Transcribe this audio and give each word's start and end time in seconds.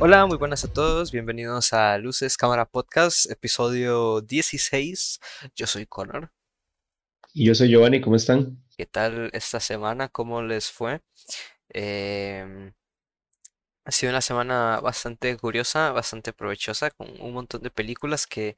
Hola, 0.00 0.26
muy 0.26 0.36
buenas 0.36 0.64
a 0.64 0.72
todos, 0.72 1.12
bienvenidos 1.12 1.72
a 1.72 1.96
Luces 1.96 2.36
Cámara 2.36 2.66
Podcast, 2.66 3.30
episodio 3.30 4.20
16. 4.20 5.20
Yo 5.56 5.66
soy 5.66 5.86
Connor. 5.86 6.30
Y 7.32 7.46
yo 7.46 7.54
soy 7.54 7.70
Giovanni, 7.70 8.02
¿cómo 8.02 8.16
están? 8.16 8.62
¿Qué 8.76 8.84
tal 8.86 9.30
esta 9.32 9.60
semana? 9.60 10.08
¿Cómo 10.08 10.42
les 10.42 10.70
fue? 10.70 11.00
Em, 11.70 12.72
ha 13.84 13.90
sido 13.90 14.10
una 14.10 14.20
semana 14.22 14.80
bastante 14.80 15.36
curiosa, 15.36 15.92
bastante 15.92 16.32
provechosa, 16.32 16.90
con 16.90 17.08
un 17.20 17.32
montón 17.34 17.62
de 17.62 17.70
películas 17.70 18.26
que, 18.26 18.56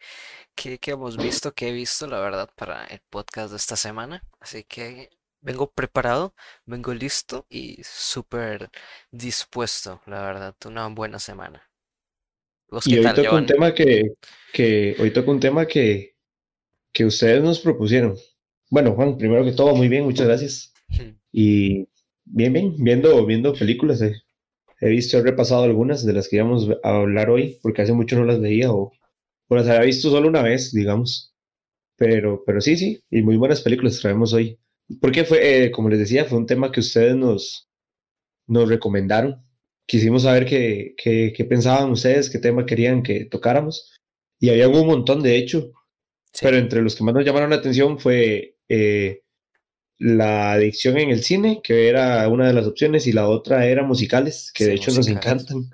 que, 0.55 0.79
que 0.79 0.93
hemos 0.93 1.17
visto, 1.17 1.53
que 1.53 1.69
he 1.69 1.73
visto, 1.73 2.07
la 2.07 2.21
verdad, 2.21 2.49
para 2.55 2.85
el 2.87 3.01
podcast 3.11 3.51
de 3.51 3.57
esta 3.57 3.77
semana. 3.77 4.23
Así 4.41 4.65
que 4.65 5.11
vengo 5.41 5.71
preparado, 5.71 6.35
vengo 6.65 6.95
listo 6.95 7.47
y 7.51 7.79
súper 7.83 8.71
dispuesto, 9.11 10.01
la 10.07 10.23
verdad, 10.23 10.55
una 10.65 10.87
buena 10.89 11.19
semana. 11.19 11.63
¿Vos 12.69 12.87
y 12.87 12.99
hoy 12.99 13.15
toco 13.15 13.37
un 13.37 13.47
tema 13.47 13.75
que, 13.75 14.15
que, 14.53 14.97
hoy 14.99 15.13
toco 15.13 15.31
un 15.31 15.41
tema 15.41 15.67
que, 15.67 16.17
que 16.93 17.05
ustedes 17.05 17.43
nos 17.43 17.61
propusieron. 17.61 18.17
Bueno, 18.71 18.95
Juan, 18.95 19.17
primero 19.19 19.45
que 19.45 19.53
todo, 19.53 19.75
muy 19.75 19.89
bien, 19.89 20.05
muchas 20.05 20.27
gracias. 20.27 20.73
Y 21.39 21.87
bien, 22.25 22.51
bien, 22.55 22.75
viendo, 22.79 23.27
viendo 23.27 23.53
películas. 23.53 24.01
Eh. 24.01 24.15
He 24.81 24.89
visto, 24.89 25.19
he 25.19 25.23
repasado 25.23 25.65
algunas 25.65 26.05
de 26.05 26.13
las 26.13 26.29
que 26.29 26.37
íbamos 26.37 26.69
a 26.83 26.97
hablar 26.97 27.31
hoy, 27.31 27.59
porque 27.63 27.83
hace 27.83 27.93
mucho 27.93 28.17
no 28.17 28.25
las 28.25 28.41
veía 28.41 28.71
o, 28.73 28.93
o 29.49 29.57
las 29.57 29.67
había 29.69 29.83
visto 29.87 30.11
solo 30.11 30.29
una 30.29 30.43
vez, 30.43 30.73
digamos. 30.73 31.35
Pero, 31.97 32.43
pero 32.45 32.61
sí, 32.61 32.77
sí, 32.77 33.01
y 33.11 33.23
muy 33.23 33.37
buenas 33.37 33.63
películas 33.63 34.01
traemos 34.01 34.33
hoy. 34.33 34.59
Porque 35.01 35.25
fue, 35.25 35.65
eh, 35.67 35.71
como 35.71 35.89
les 35.89 35.99
decía, 35.99 36.27
fue 36.27 36.39
un 36.39 36.47
tema 36.47 36.71
que 36.71 36.81
ustedes 36.81 37.17
nos, 37.17 37.69
nos 38.47 38.69
recomendaron. 38.69 39.43
Quisimos 39.87 40.23
saber 40.25 40.47
qué, 40.47 40.95
qué, 40.97 41.33
qué 41.35 41.45
pensaban 41.45 41.91
ustedes, 41.91 42.31
qué 42.31 42.39
tema 42.39 42.67
querían 42.67 43.03
que 43.03 43.25
tocáramos. 43.25 43.93
Y 44.39 44.51
había 44.51 44.69
un 44.69 44.87
montón, 44.87 45.23
de 45.23 45.37
hecho. 45.37 45.73
Pero 46.41 46.59
entre 46.59 46.83
los 46.83 46.95
que 46.95 47.05
más 47.05 47.15
nos 47.15 47.25
llamaron 47.25 47.51
la 47.51 47.57
atención 47.57 47.99
fue 47.99 48.57
eh, 48.69 49.23
la 49.99 50.53
adicción 50.53 50.99
en 50.99 51.11
el 51.11 51.23
cine, 51.23 51.61
que 51.63 51.89
era 51.89 52.29
una 52.29 52.49
de 52.49 52.53
las 52.53 52.67
opciones, 52.67 53.07
y 53.07 53.13
la 53.13 53.29
otra 53.29 53.67
era 53.67 53.83
musicales, 53.83 54.53
que 54.55 54.67
de 54.67 54.75
hecho 54.75 54.93
nos 54.93 55.09
encantan. 55.09 55.71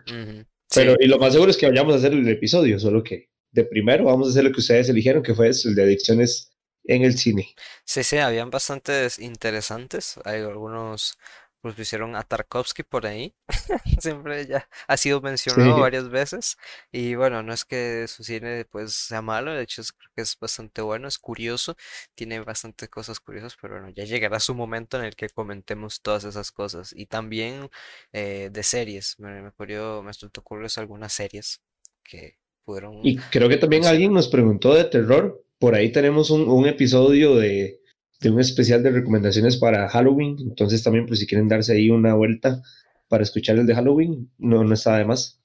Pero, 0.75 0.97
y 0.98 1.06
lo 1.06 1.19
más 1.19 1.33
seguro 1.33 1.51
es 1.51 1.56
que 1.56 1.69
vayamos 1.69 1.95
a 1.95 1.98
hacer 1.98 2.12
el 2.12 2.28
episodio, 2.28 2.78
solo 2.78 3.03
que 3.03 3.28
de 3.50 3.65
primero 3.65 4.05
vamos 4.05 4.28
a 4.28 4.31
hacer 4.31 4.45
lo 4.45 4.53
que 4.53 4.61
ustedes 4.61 4.89
eligieron, 4.89 5.23
que 5.23 5.34
fue 5.34 5.48
el 5.48 5.75
de 5.75 5.83
adicciones 5.83 6.53
en 6.84 7.03
el 7.03 7.17
cine. 7.17 7.55
Sí, 7.84 8.03
sí, 8.03 8.17
habían 8.17 8.50
bastantes 8.50 9.19
interesantes. 9.19 10.17
Hay 10.25 10.41
algunos, 10.41 11.19
pues 11.62 11.78
hicieron 11.78 12.16
a 12.16 12.22
Tarkovsky 12.22 12.82
por 12.82 13.06
ahí. 13.06 13.34
Siempre 14.00 14.46
ya 14.46 14.68
ha 14.88 14.96
sido 14.96 15.20
mencionado 15.20 15.78
varias 15.78 16.10
veces. 16.10 16.58
Y 16.91 17.14
bueno, 17.14 17.42
no 17.42 17.52
es 17.54 17.64
que 17.64 18.06
su 18.08 18.24
cine 18.24 18.66
pues 18.66 18.92
sea 18.92 19.22
malo, 19.22 19.54
de 19.54 19.62
hecho 19.62 19.82
creo 19.96 20.10
que 20.16 20.22
es 20.22 20.36
bastante 20.38 20.82
bueno, 20.82 21.08
es 21.08 21.19
curioso, 21.19 21.77
tiene 22.14 22.41
bastantes 22.41 22.88
cosas 22.88 23.20
curiosas, 23.20 23.56
pero 23.60 23.74
bueno, 23.74 23.91
ya 23.91 24.04
llegará 24.04 24.41
su 24.41 24.54
momento 24.54 24.98
en 24.98 25.04
el 25.04 25.14
que 25.14 25.28
comentemos 25.28 26.02
todas 26.02 26.24
esas 26.24 26.50
cosas. 26.50 26.92
Y 26.94 27.06
también 27.06 27.70
eh, 28.12 28.50
de 28.52 28.62
series, 28.64 29.19
me, 29.20 29.41
me 29.41 29.48
ocurrió, 29.48 30.02
me 30.02 30.10
curioso 30.42 30.80
algunas 30.80 31.12
series 31.12 31.62
que 32.03 32.38
fueron... 32.64 33.00
Y 33.04 33.16
creo 33.16 33.48
que 33.48 33.56
también 33.56 33.87
alguien 33.87 34.12
nos 34.12 34.28
preguntó 34.28 34.75
de 34.75 34.84
terror, 34.84 35.44
por 35.62 35.76
ahí 35.76 35.92
tenemos 35.92 36.31
un, 36.31 36.66
episodio 36.66 37.37
de, 37.37 37.81
un 38.31 38.41
especial 38.41 38.83
de 38.83 38.91
recomendaciones 38.91 39.56
para 39.56 39.88
Halloween. 39.88 40.37
Entonces 40.41 40.83
también, 40.83 41.06
pues 41.06 41.21
si 41.21 41.27
quieren 41.27 41.49
darse 41.49 41.72
ahí 41.72 41.91
una 41.91 42.15
vuelta 42.15 42.62
para 43.09 43.22
escuchar 43.22 43.59
el 43.59 43.66
de 43.66 43.75
Halloween, 43.75 44.31
no, 44.38 44.65
no 44.65 44.75
está 44.75 44.97
de 44.97 45.05
más. 45.05 45.41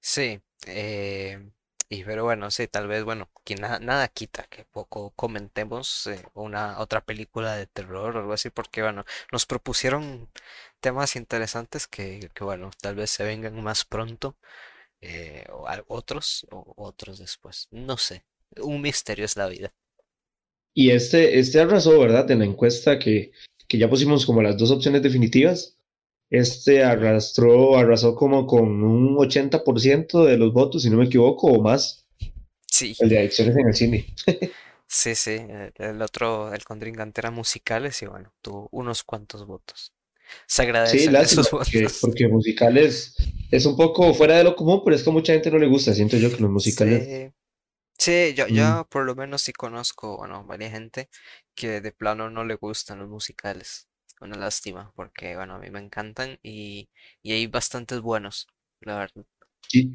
Sí, 0.00 0.40
eh, 0.66 1.50
y 1.88 2.04
pero 2.04 2.24
bueno, 2.24 2.50
sí, 2.50 2.68
tal 2.68 2.88
vez, 2.88 3.04
bueno, 3.04 3.30
que 3.44 3.54
nada 3.56 4.08
quita 4.08 4.44
que 4.44 4.64
poco 4.64 5.12
comentemos 5.16 6.06
eh, 6.08 6.22
una 6.34 6.78
otra 6.80 7.00
película 7.04 7.56
de 7.56 7.66
terror 7.66 8.16
o 8.16 8.20
algo 8.20 8.32
así, 8.34 8.50
porque 8.50 8.82
bueno, 8.82 9.04
nos 9.32 9.46
propusieron 9.46 10.28
temas 10.80 11.16
interesantes 11.16 11.86
que, 11.86 12.30
que 12.34 12.44
bueno, 12.44 12.70
tal 12.80 12.96
vez 12.96 13.10
se 13.10 13.24
vengan 13.24 13.62
más 13.62 13.84
pronto, 13.84 14.36
eh, 15.00 15.46
o 15.52 15.66
otros, 15.88 16.46
o 16.50 16.74
otros 16.76 17.18
después, 17.18 17.68
no 17.70 17.96
sé 17.96 18.24
un 18.62 18.80
misterio 18.80 19.24
es 19.24 19.36
la 19.36 19.46
vida. 19.46 19.72
Y 20.74 20.90
este, 20.90 21.38
este 21.38 21.60
arrasó, 21.60 21.98
¿verdad? 22.00 22.28
En 22.32 22.40
la 22.40 22.44
encuesta 22.44 22.98
que, 22.98 23.30
que 23.68 23.78
ya 23.78 23.88
pusimos 23.88 24.26
como 24.26 24.42
las 24.42 24.58
dos 24.58 24.72
opciones 24.72 25.02
definitivas. 25.02 25.78
Este 26.30 26.82
arrastró, 26.82 27.78
arrasó 27.78 28.16
como 28.16 28.46
con 28.46 28.82
un 28.82 29.16
80% 29.16 30.24
de 30.24 30.36
los 30.36 30.52
votos, 30.52 30.82
si 30.82 30.90
no 30.90 30.96
me 30.96 31.04
equivoco, 31.04 31.46
o 31.46 31.62
más. 31.62 32.06
Sí. 32.66 32.96
El 32.98 33.08
de 33.08 33.20
adicciones 33.20 33.56
en 33.56 33.68
el 33.68 33.74
cine. 33.74 34.14
sí, 34.88 35.14
sí. 35.14 35.36
El 35.76 36.02
otro, 36.02 36.52
el 36.52 36.64
contrincante 36.64 37.20
era 37.20 37.30
musicales 37.30 38.02
y 38.02 38.06
bueno, 38.06 38.32
tuvo 38.42 38.68
unos 38.72 39.04
cuantos 39.04 39.46
votos. 39.46 39.92
Se 40.48 40.62
agradece 40.62 40.98
sí, 40.98 41.16
esos 41.16 41.50
votos. 41.52 41.98
Porque, 42.00 42.26
musicales 42.26 43.14
es 43.52 43.64
un 43.64 43.76
poco 43.76 44.12
fuera 44.12 44.38
de 44.38 44.44
lo 44.44 44.56
común, 44.56 44.82
pero 44.84 44.96
es 44.96 45.04
que 45.04 45.10
a 45.10 45.12
mucha 45.12 45.34
gente 45.34 45.52
no 45.52 45.58
le 45.58 45.68
gusta. 45.68 45.94
Siento 45.94 46.16
yo 46.16 46.34
que 46.34 46.42
los 46.42 46.50
musicales. 46.50 47.04
Sí, 47.04 47.32
yo, 48.34 48.46
yo 48.48 48.86
por 48.90 49.04
lo 49.06 49.14
menos 49.14 49.42
sí 49.42 49.52
conozco, 49.52 50.16
bueno, 50.18 50.44
varias 50.44 50.72
gente 50.72 51.08
que 51.54 51.80
de 51.80 51.92
plano 51.92 52.30
no 52.30 52.44
le 52.44 52.54
gustan 52.56 52.98
los 53.00 53.08
musicales. 53.08 53.88
Una 54.20 54.36
lástima, 54.36 54.92
porque 54.94 55.36
bueno, 55.36 55.54
a 55.56 55.58
mí 55.58 55.70
me 55.70 55.80
encantan 55.80 56.38
y, 56.42 56.88
y 57.22 57.32
hay 57.32 57.46
bastantes 57.46 58.00
buenos, 58.00 58.46
la 58.80 58.98
verdad. 58.98 59.24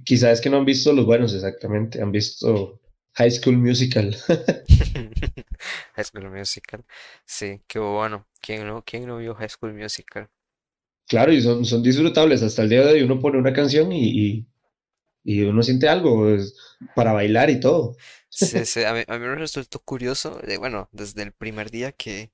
quizás 0.05 0.33
es 0.33 0.41
que 0.41 0.49
no 0.49 0.57
han 0.57 0.65
visto 0.65 0.93
los 0.93 1.05
buenos 1.05 1.33
exactamente, 1.33 2.01
han 2.01 2.11
visto 2.11 2.79
High 3.13 3.31
School 3.31 3.57
Musical. 3.57 4.15
High 5.95 6.03
School 6.05 6.29
Musical, 6.31 6.85
sí, 7.25 7.61
qué 7.67 7.79
bueno. 7.79 8.27
¿Quién 8.41 8.67
no, 8.67 8.83
quién 8.83 9.07
no 9.07 9.17
vio 9.17 9.35
High 9.35 9.49
School 9.49 9.73
Musical? 9.73 10.29
Claro, 11.07 11.33
y 11.33 11.41
son, 11.41 11.65
son 11.65 11.81
disfrutables. 11.83 12.41
Hasta 12.43 12.61
el 12.63 12.69
día 12.69 12.85
de 12.85 12.93
hoy 12.93 13.01
uno 13.01 13.19
pone 13.19 13.37
una 13.39 13.51
canción 13.53 13.91
y, 13.91 14.09
y 14.37 14.45
uno 15.23 15.63
siente 15.63 15.87
algo 15.89 16.17
pues, 16.17 16.55
para 16.95 17.13
bailar 17.13 17.49
y 17.49 17.59
todo. 17.59 17.95
Sí, 18.29 18.45
sí, 18.65 18.83
a 18.83 18.93
mí, 18.93 19.03
me 19.07 19.35
resultó 19.35 19.79
curioso, 19.79 20.39
bueno, 20.59 20.89
desde 20.91 21.23
el 21.23 21.31
primer 21.31 21.71
día 21.71 21.91
que, 21.91 22.31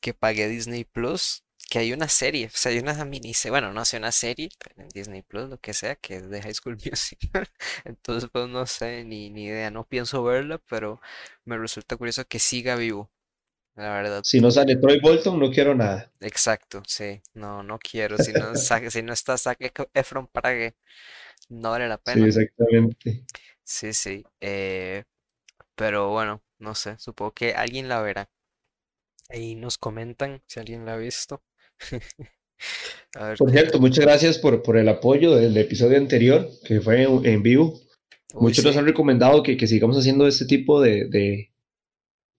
que 0.00 0.14
pagué 0.14 0.48
Disney 0.48 0.84
Plus, 0.84 1.44
que 1.70 1.78
hay 1.78 1.92
una 1.92 2.08
serie, 2.08 2.46
o 2.46 2.50
sea, 2.52 2.72
hay 2.72 2.78
una 2.78 3.04
miniserie, 3.04 3.50
bueno, 3.50 3.72
no 3.72 3.84
sé, 3.84 3.96
una 3.96 4.12
serie 4.12 4.50
en 4.76 4.88
Disney 4.88 5.22
Plus, 5.22 5.48
lo 5.48 5.58
que 5.58 5.72
sea, 5.74 5.96
que 5.96 6.16
es 6.16 6.30
de 6.30 6.42
High 6.42 6.54
School 6.54 6.76
Musical. 6.90 7.48
Entonces, 7.84 8.28
pues 8.32 8.48
no 8.48 8.66
sé, 8.66 9.04
ni, 9.04 9.30
ni 9.30 9.46
idea, 9.46 9.70
no 9.70 9.86
pienso 9.86 10.22
verla, 10.22 10.60
pero 10.68 11.00
me 11.44 11.58
resulta 11.58 11.96
curioso 11.96 12.24
que 12.26 12.38
siga 12.38 12.76
vivo, 12.76 13.10
la 13.76 13.90
verdad. 13.90 14.22
Si 14.24 14.40
no 14.40 14.50
sale 14.50 14.76
Troy 14.76 15.00
Bolton, 15.00 15.38
no 15.38 15.50
quiero 15.50 15.74
nada. 15.74 16.12
Exacto, 16.20 16.82
sí, 16.86 17.22
no, 17.34 17.62
no 17.62 17.78
quiero. 17.78 18.18
Si 18.18 18.32
no, 18.32 18.54
si 18.90 19.02
no 19.02 19.12
está 19.12 19.36
Zac 19.36 19.58
Efron, 19.94 20.26
¿para 20.28 20.50
qué? 20.50 20.74
No 21.48 21.70
vale 21.70 21.88
la 21.88 21.98
pena. 21.98 22.22
Sí, 22.22 22.40
exactamente. 22.40 23.24
Sí, 23.62 23.92
sí. 23.92 24.24
Eh, 24.40 25.04
pero 25.74 26.10
bueno, 26.10 26.42
no 26.58 26.74
sé, 26.74 26.96
supongo 26.98 27.32
que 27.32 27.54
alguien 27.54 27.88
la 27.88 28.00
verá. 28.00 28.30
Ahí 29.28 29.54
nos 29.54 29.78
comentan 29.78 30.42
si 30.46 30.60
alguien 30.60 30.84
la 30.84 30.94
ha 30.94 30.96
visto. 30.96 31.42
por 33.38 33.50
cierto, 33.50 33.80
muchas 33.80 34.04
gracias 34.04 34.38
por, 34.38 34.62
por 34.62 34.76
el 34.76 34.88
apoyo 34.88 35.34
del 35.34 35.56
episodio 35.56 35.98
anterior, 35.98 36.48
que 36.64 36.80
fue 36.80 37.02
en, 37.02 37.42
vivo. 37.42 37.80
Muchos 38.34 38.64
nos 38.64 38.76
han 38.76 38.86
recomendado 38.86 39.42
que, 39.42 39.56
que, 39.56 39.66
sigamos 39.66 39.96
haciendo 39.96 40.26
este 40.26 40.44
tipo 40.44 40.80
de, 40.80 41.08
de, 41.08 41.52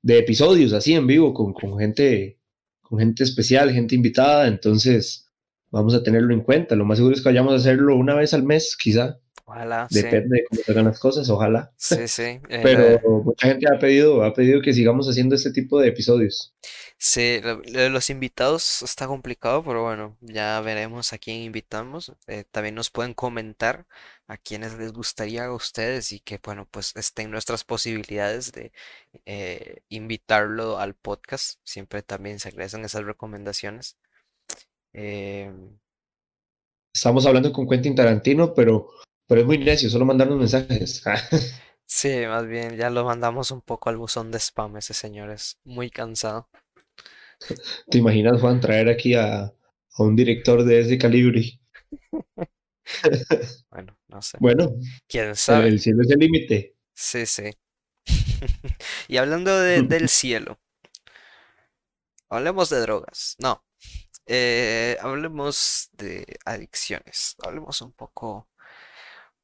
de 0.02 0.18
episodios 0.20 0.74
así 0.74 0.94
en 0.94 1.08
vivo 1.08 1.34
con, 1.34 1.54
con, 1.54 1.78
gente 1.80 2.40
con 2.82 3.00
gente 3.00 3.24
especial, 3.24 3.72
gente 3.72 3.96
invitada. 3.96 4.48
Entonces, 4.48 5.25
vamos 5.72 5.94
a 5.94 6.04
tenerlo 6.04 6.34
en 6.34 6.42
cuenta. 6.42 6.76
Lo 6.76 6.86
más 6.86 6.98
seguro 6.98 7.16
es 7.16 7.22
que 7.22 7.30
vayamos 7.30 7.54
a 7.54 7.58
hacerlo 7.58 7.96
una 7.96 8.16
vez 8.16 8.34
al 8.34 8.44
mes, 8.44 8.76
quizá. 8.78 9.18
Ojalá. 9.48 9.88
Depende 9.92 10.38
de 10.38 10.46
cómo 10.46 10.62
se 10.64 10.72
hagan 10.72 10.86
las 10.86 11.00
cosas, 11.00 11.30
ojalá. 11.30 11.72
Sí, 11.78 11.96
sí. 12.08 12.40
Pero 12.50 13.00
mucha 13.24 13.48
gente 13.48 13.68
ha 13.72 13.78
pedido, 13.78 14.24
ha 14.24 14.34
pedido 14.34 14.62
que 14.62 14.74
sigamos 14.74 15.08
haciendo 15.08 15.36
este 15.36 15.52
tipo 15.52 15.80
de 15.80 15.90
episodios. 15.90 16.56
Sí, 16.98 17.42
los 17.66 18.10
invitados 18.10 18.82
está 18.82 19.06
complicado, 19.06 19.64
pero 19.64 19.84
bueno, 19.84 20.18
ya 20.22 20.60
veremos 20.62 21.14
a 21.14 21.20
quién 21.20 21.42
invitamos. 21.42 22.14
Eh, 22.28 22.46
también 22.50 22.74
nos 22.74 22.90
pueden 22.90 23.14
comentar 23.14 23.86
a 24.28 24.38
quienes 24.38 24.74
les 24.78 24.94
gustaría 24.94 25.46
a 25.46 25.54
ustedes 25.54 26.12
y 26.12 26.20
que, 26.22 26.40
bueno, 26.44 26.68
pues 26.72 26.94
estén 26.96 27.30
nuestras 27.30 27.64
posibilidades 27.64 28.52
de 28.52 28.72
eh, 29.26 29.82
invitarlo 29.90 30.80
al 30.80 30.96
podcast. 30.96 31.60
Siempre 31.64 32.02
también 32.02 32.40
se 32.40 32.50
agradecen 32.50 32.86
esas 32.86 33.04
recomendaciones. 33.04 33.98
Em, 34.98 35.78
Estamos 36.94 37.26
hablando 37.26 37.52
con 37.52 37.68
Quentin 37.68 37.94
Tarantino, 37.94 38.54
pero, 38.54 38.92
pero 39.28 39.42
es 39.42 39.48
muy 39.48 39.58
necio, 39.58 39.90
solo 39.90 40.06
mandarnos 40.06 40.40
mensajes. 40.40 41.04
Sí, 41.88 42.10
más 42.28 42.48
bien 42.48 42.78
ya 42.78 42.90
lo 42.90 43.06
mandamos 43.06 43.52
un 43.52 43.62
poco 43.62 43.92
al 43.92 43.98
buzón 43.98 44.32
de 44.32 44.40
spam 44.40 44.76
ese 44.78 44.96
señor, 44.96 45.30
es 45.30 45.60
muy 45.64 45.92
cansado. 45.92 46.50
¿Te 47.92 48.00
imaginas, 48.00 48.42
Juan, 48.42 48.60
traer 48.60 48.90
aquí 48.90 49.14
a, 49.14 49.54
un 50.00 50.16
director 50.16 50.64
de 50.64 50.80
ese 50.80 50.98
calibre? 50.98 51.60
bueno, 53.70 54.00
no 54.08 54.20
sé. 54.24 54.40
Bueno, 54.42 54.72
quién 55.08 55.36
sabe. 55.36 55.68
El 55.68 55.80
cielo 55.80 56.02
es 56.02 56.10
el 56.10 56.18
límite. 56.18 56.76
Sí, 56.92 57.28
sí. 57.28 57.52
y 59.08 59.18
hablando 59.18 59.56
del 59.60 60.10
cielo, 60.10 60.58
hablemos 62.30 62.72
de 62.72 62.80
drogas. 62.80 63.36
No, 63.38 63.64
eh, 64.26 64.98
hablemos 65.02 65.90
de 65.94 66.38
adicciones. 66.46 67.36
Hablemos 67.44 67.82
un 67.82 67.92
poco, 67.94 68.50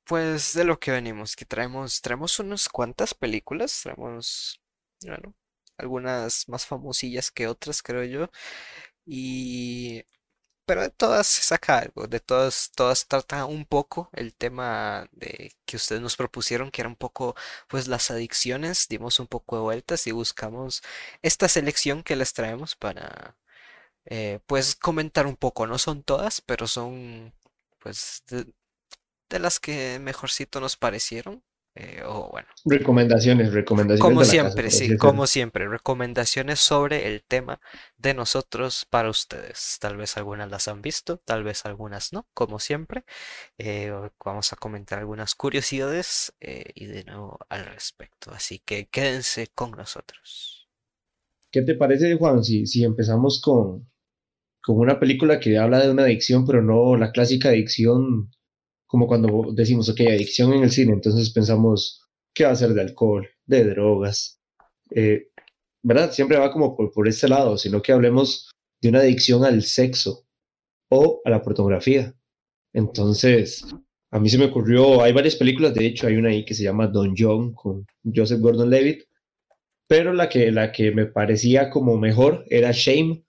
pues, 0.05 0.53
de 0.53 0.63
lo 0.65 0.79
que 0.79 0.91
venimos. 0.91 1.35
Que 1.35 1.45
traemos, 1.45 2.01
traemos 2.01 2.39
unas 2.39 2.69
cuantas 2.69 3.13
películas. 3.13 3.81
Traemos, 3.83 4.61
bueno, 5.05 5.35
algunas 5.77 6.47
más 6.49 6.65
famosillas 6.65 7.31
que 7.31 7.47
otras, 7.47 7.81
creo 7.83 8.03
yo. 8.03 8.29
Y 9.05 10.03
pero 10.65 10.81
de 10.83 10.89
todas 10.89 11.27
se 11.27 11.41
saca 11.43 11.79
algo, 11.79 12.07
de 12.07 12.19
todas, 12.21 12.71
todas 12.75 13.07
trata 13.07 13.45
un 13.45 13.65
poco 13.65 14.09
el 14.13 14.33
tema 14.33 15.07
de 15.11 15.53
que 15.65 15.75
ustedes 15.75 16.01
nos 16.01 16.15
propusieron, 16.15 16.71
que 16.71 16.81
era 16.81 16.89
un 16.89 16.95
poco 16.95 17.35
pues 17.67 17.87
las 17.89 18.09
adicciones, 18.11 18.87
dimos 18.89 19.19
un 19.19 19.27
poco 19.27 19.57
de 19.57 19.63
vueltas 19.63 20.07
y 20.07 20.11
buscamos 20.11 20.81
esta 21.21 21.49
selección 21.49 22.03
que 22.03 22.15
les 22.15 22.33
traemos 22.33 22.75
para 22.77 23.35
eh, 24.05 24.39
pues 24.47 24.75
comentar 24.75 25.27
un 25.27 25.35
poco, 25.35 25.67
no 25.67 25.77
son 25.77 26.03
todas, 26.03 26.41
pero 26.41 26.67
son 26.67 27.33
pues 27.79 28.23
de 28.27 29.39
las 29.39 29.59
que 29.59 29.99
mejorcito 29.99 30.59
nos 30.59 30.77
parecieron. 30.77 31.43
Eh, 31.73 32.01
o 32.05 32.29
bueno. 32.29 32.49
Recomendaciones, 32.65 33.53
recomendaciones. 33.53 34.01
Como 34.01 34.25
siempre, 34.25 34.69
sí, 34.71 34.97
como 34.97 35.25
siempre, 35.25 35.69
recomendaciones 35.69 36.59
sobre 36.59 37.07
el 37.07 37.23
tema 37.23 37.61
de 37.97 38.13
nosotros 38.13 38.85
para 38.89 39.09
ustedes. 39.09 39.77
Tal 39.79 39.95
vez 39.95 40.17
algunas 40.17 40.51
las 40.51 40.67
han 40.67 40.81
visto, 40.81 41.17
tal 41.17 41.45
vez 41.45 41.65
algunas 41.65 42.11
no, 42.11 42.27
como 42.33 42.59
siempre. 42.59 43.05
Eh, 43.57 43.89
vamos 44.23 44.51
a 44.51 44.57
comentar 44.57 44.99
algunas 44.99 45.33
curiosidades 45.33 46.33
eh, 46.41 46.71
y 46.75 46.87
de 46.87 47.05
nuevo 47.05 47.39
al 47.47 47.65
respecto. 47.65 48.31
Así 48.31 48.59
que 48.59 48.89
quédense 48.89 49.47
con 49.55 49.71
nosotros. 49.71 50.67
¿Qué 51.51 51.61
te 51.61 51.75
parece, 51.75 52.17
Juan, 52.17 52.43
si, 52.43 52.65
si 52.65 52.83
empezamos 52.83 53.41
con, 53.41 53.89
con 54.63 54.77
una 54.77 54.99
película 54.99 55.39
que 55.39 55.57
habla 55.57 55.79
de 55.79 55.91
una 55.91 56.03
adicción, 56.03 56.45
pero 56.45 56.61
no 56.61 56.95
la 56.95 57.11
clásica 57.11 57.49
adicción 57.49 58.29
como 58.91 59.07
cuando 59.07 59.53
decimos, 59.53 59.87
ok, 59.87 60.01
adicción 60.01 60.51
en 60.53 60.63
el 60.63 60.71
cine, 60.71 60.91
entonces 60.91 61.29
pensamos, 61.29 62.05
¿qué 62.33 62.43
va 62.43 62.51
a 62.51 62.55
ser 62.57 62.73
de 62.73 62.81
alcohol, 62.81 63.25
de 63.45 63.63
drogas? 63.63 64.41
Eh, 64.89 65.29
¿Verdad? 65.81 66.11
Siempre 66.11 66.37
va 66.37 66.51
como 66.51 66.75
por, 66.75 66.91
por 66.91 67.07
este 67.07 67.29
lado, 67.29 67.57
sino 67.57 67.81
que 67.81 67.93
hablemos 67.93 68.51
de 68.81 68.89
una 68.89 68.99
adicción 68.99 69.45
al 69.45 69.63
sexo 69.63 70.25
o 70.89 71.21
a 71.23 71.29
la 71.29 71.41
pornografía. 71.41 72.13
Entonces, 72.73 73.65
a 74.11 74.19
mí 74.19 74.27
se 74.27 74.37
me 74.37 74.45
ocurrió, 74.45 75.01
hay 75.01 75.13
varias 75.13 75.37
películas, 75.37 75.73
de 75.73 75.85
hecho 75.85 76.07
hay 76.07 76.17
una 76.17 76.27
ahí 76.27 76.43
que 76.43 76.53
se 76.53 76.63
llama 76.63 76.87
Don 76.87 77.15
John 77.17 77.53
con 77.53 77.85
Joseph 78.13 78.41
Gordon-Levitt, 78.41 79.03
pero 79.87 80.11
la 80.11 80.27
que, 80.27 80.51
la 80.51 80.73
que 80.73 80.91
me 80.91 81.05
parecía 81.05 81.69
como 81.69 81.97
mejor 81.97 82.43
era 82.49 82.71
Shame, 82.73 83.23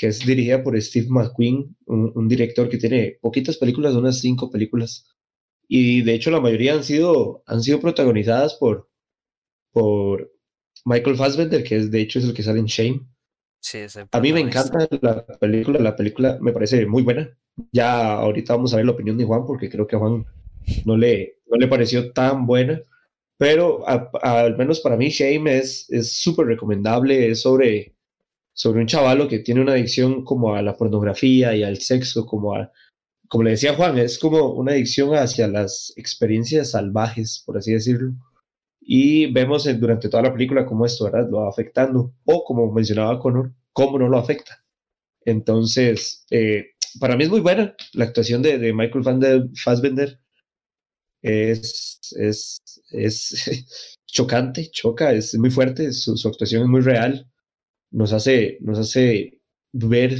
que 0.00 0.06
es 0.06 0.24
dirigida 0.24 0.62
por 0.62 0.80
Steve 0.80 1.08
McQueen, 1.10 1.76
un, 1.84 2.26
director 2.26 2.70
que 2.70 2.78
tiene 2.78 3.18
poquitas 3.20 3.58
películas, 3.58 3.94
unas 3.94 4.20
cinco 4.20 4.50
películas. 4.50 5.06
Y 5.68 6.00
de 6.00 6.14
hecho 6.14 6.30
la 6.30 6.40
mayoría 6.40 6.72
han 6.72 6.84
sido, 6.84 7.42
han 7.44 7.62
sido 7.62 7.80
protagonizadas 7.80 8.54
por, 8.54 8.88
por 9.72 10.32
Michael 10.86 11.16
Fassbender, 11.16 11.62
que 11.62 11.76
es 11.76 11.90
de 11.90 12.00
hecho 12.00 12.18
es 12.18 12.24
el 12.24 12.32
que 12.32 12.42
sale 12.42 12.60
en 12.60 12.64
Shame. 12.64 13.06
Sí, 13.60 13.80
a 14.10 14.20
mí 14.20 14.32
me 14.32 14.40
encanta 14.40 14.88
la 15.02 15.26
película, 15.38 15.78
la 15.78 15.94
película 15.94 16.38
me 16.40 16.54
parece 16.54 16.86
muy 16.86 17.02
buena. 17.02 17.36
Ya 17.70 18.14
ahorita 18.14 18.56
vamos 18.56 18.72
a 18.72 18.78
ver 18.78 18.86
la 18.86 18.92
opinión 18.92 19.18
de 19.18 19.26
Juan, 19.26 19.44
porque 19.44 19.68
creo 19.68 19.86
que 19.86 19.96
a 19.96 19.98
Juan 19.98 20.24
no 20.86 20.96
le, 20.96 21.40
no 21.46 21.58
le 21.58 21.68
pareció 21.68 22.10
tan 22.12 22.46
buena. 22.46 22.82
Pero 23.36 23.84
al 23.86 24.56
menos 24.56 24.80
para 24.80 24.96
mí 24.96 25.10
Shame 25.10 25.58
es 25.58 25.88
súper 26.10 26.46
recomendable, 26.46 27.30
es 27.30 27.42
sobre 27.42 27.99
sobre 28.60 28.82
un 28.82 28.86
chavalo 28.86 29.26
que 29.26 29.38
tiene 29.38 29.62
una 29.62 29.72
adicción 29.72 30.22
como 30.22 30.54
a 30.54 30.60
la 30.60 30.76
pornografía 30.76 31.56
y 31.56 31.62
al 31.62 31.78
sexo, 31.78 32.26
como 32.26 32.54
a, 32.54 32.70
como 33.26 33.44
le 33.44 33.52
decía 33.52 33.74
Juan, 33.74 33.96
es 33.96 34.18
como 34.18 34.52
una 34.52 34.72
adicción 34.72 35.14
hacia 35.14 35.48
las 35.48 35.94
experiencias 35.96 36.72
salvajes, 36.72 37.42
por 37.46 37.56
así 37.56 37.72
decirlo. 37.72 38.12
Y 38.78 39.32
vemos 39.32 39.64
durante 39.80 40.10
toda 40.10 40.24
la 40.24 40.32
película 40.34 40.66
cómo 40.66 40.84
esto. 40.84 41.08
Lo 41.08 41.38
va 41.38 41.48
afectando, 41.48 42.12
o 42.26 42.44
como 42.44 42.70
mencionaba 42.70 43.18
Connor, 43.18 43.50
cómo 43.72 43.98
no 43.98 44.10
lo 44.10 44.18
afecta. 44.18 44.62
Entonces, 45.24 46.26
eh, 46.30 46.72
para 47.00 47.16
mí 47.16 47.24
es 47.24 47.30
muy 47.30 47.40
buena 47.40 47.74
la 47.94 48.04
actuación 48.04 48.42
de, 48.42 48.58
de 48.58 48.74
Michael 48.74 49.04
Van 49.04 49.50
Fassbender. 49.54 50.20
Es, 51.22 51.98
es, 52.14 52.82
es 52.90 53.96
chocante, 54.06 54.70
choca, 54.70 55.14
es 55.14 55.34
muy 55.38 55.50
fuerte, 55.50 55.94
su 55.94 56.28
actuación 56.28 56.64
es 56.64 56.68
muy 56.68 56.82
real 56.82 57.29
nos 57.90 58.12
hace, 58.12 58.58
nos 58.60 58.78
hace 58.78 59.40
ver 59.72 60.16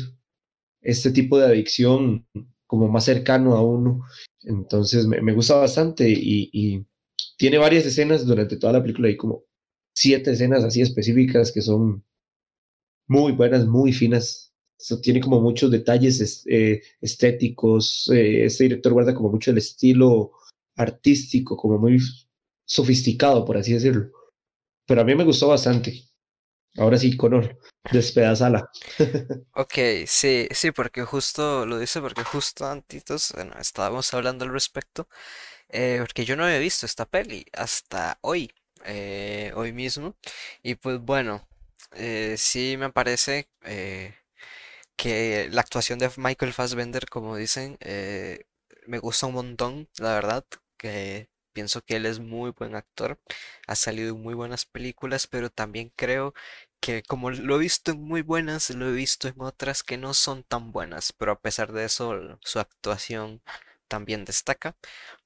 este 0.80 1.10
tipo 1.10 1.38
de 1.38 1.46
adicción 1.46 2.26
como 2.66 2.88
más 2.88 3.04
cercano 3.04 3.56
a 3.56 3.62
uno. 3.62 4.02
Entonces 4.42 5.06
me, 5.06 5.32
gusta 5.32 5.56
bastante 5.56 6.08
y, 6.08 6.84
tiene 7.36 7.58
varias 7.58 7.86
escenas 7.86 8.26
durante 8.26 8.56
toda 8.56 8.74
la 8.74 8.82
película, 8.82 9.08
hay 9.08 9.16
como 9.16 9.44
siete 9.94 10.32
escenas 10.32 10.62
así 10.62 10.82
específicas 10.82 11.50
que 11.52 11.62
son 11.62 12.04
muy 13.08 13.32
buenas, 13.32 13.66
muy 13.66 13.92
finas. 13.92 14.52
tiene 15.02 15.20
como 15.20 15.40
muchos 15.40 15.70
detalles 15.70 16.44
eh, 16.46 16.82
estéticos. 17.00 18.10
Eh, 18.12 18.44
este 18.44 18.64
director 18.64 18.92
guarda 18.92 19.14
como 19.14 19.30
mucho 19.30 19.50
el 19.50 19.58
estilo 19.58 20.32
artístico, 20.76 21.56
como 21.56 21.78
muy 21.78 21.98
sofisticado, 22.64 23.44
por 23.44 23.56
así 23.56 23.72
decirlo. 23.72 24.10
Pero 24.86 25.00
a 25.00 25.04
mí 25.04 25.14
me 25.14 25.24
gustó 25.24 25.48
bastante. 25.48 26.09
Ahora 26.78 26.98
sí, 26.98 27.16
Conor, 27.16 27.58
despedazala. 27.92 28.68
Ok, 29.54 29.74
sí, 30.06 30.48
sí, 30.52 30.70
porque 30.70 31.02
justo, 31.04 31.66
lo 31.66 31.78
dice 31.78 32.00
porque 32.00 32.22
justo 32.24 32.66
antes, 32.66 33.32
estábamos 33.58 34.14
hablando 34.14 34.44
al 34.44 34.52
respecto, 34.52 35.08
eh, 35.70 35.98
porque 36.00 36.24
yo 36.24 36.36
no 36.36 36.44
había 36.44 36.58
visto 36.60 36.86
esta 36.86 37.06
peli 37.06 37.46
hasta 37.52 38.18
hoy, 38.22 38.52
eh, 38.86 39.52
hoy 39.56 39.72
mismo, 39.72 40.16
y 40.62 40.76
pues 40.76 41.00
bueno, 41.00 41.48
eh, 41.96 42.36
sí 42.38 42.76
me 42.78 42.92
parece 42.92 43.48
que 44.96 45.48
la 45.50 45.60
actuación 45.62 45.98
de 45.98 46.10
Michael 46.16 46.52
Fassbender, 46.52 47.06
como 47.08 47.36
dicen, 47.36 47.78
me 48.86 48.98
gusta 48.98 49.26
un 49.26 49.34
montón, 49.34 49.88
la 49.98 50.14
verdad, 50.14 50.44
que 50.76 51.29
Pienso 51.52 51.82
que 51.82 51.96
él 51.96 52.06
es 52.06 52.20
muy 52.20 52.50
buen 52.50 52.74
actor, 52.76 53.18
ha 53.66 53.74
salido 53.74 54.14
en 54.14 54.22
muy 54.22 54.34
buenas 54.34 54.64
películas, 54.66 55.26
pero 55.26 55.50
también 55.50 55.92
creo 55.96 56.34
que 56.80 57.02
como 57.02 57.30
lo 57.30 57.56
he 57.56 57.58
visto 57.58 57.92
en 57.92 58.02
muy 58.02 58.22
buenas, 58.22 58.70
lo 58.70 58.88
he 58.88 58.92
visto 58.92 59.28
en 59.28 59.34
otras 59.40 59.82
que 59.82 59.98
no 59.98 60.14
son 60.14 60.42
tan 60.44 60.72
buenas, 60.72 61.12
pero 61.12 61.32
a 61.32 61.40
pesar 61.40 61.72
de 61.72 61.84
eso 61.84 62.38
su 62.42 62.58
actuación 62.60 63.42
también 63.88 64.24
destaca. 64.24 64.76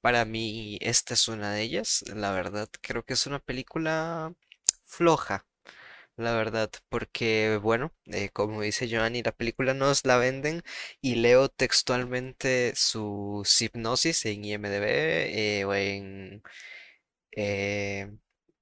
Para 0.01 0.25
mí 0.25 0.79
esta 0.81 1.15
es 1.15 1.29
una 1.29 1.53
de 1.53 1.63
ellas, 1.63 2.05
la 2.15 2.33
verdad 2.33 2.69
creo 2.81 3.05
que 3.05 3.15
es 3.15 3.27
una 3.27 3.39
película 3.41 4.35
floja, 4.85 5.47
la 6.17 6.35
verdad, 6.35 6.71
porque 6.89 7.59
bueno, 7.63 7.93
eh, 8.07 8.31
como 8.31 8.63
dice 8.63 8.89
Giovanni, 8.89 9.23
la 9.23 9.33
película 9.33 9.75
nos 9.75 10.05
la 10.07 10.17
venden 10.19 10.63
y 11.01 11.17
leo 11.17 11.49
textualmente 11.49 12.73
su 12.77 13.45
hipnosis 13.61 14.25
en 14.27 14.45
IMDb 14.45 14.85
eh, 14.87 15.65
o 15.67 15.75
en, 15.75 16.43
eh, 17.33 18.11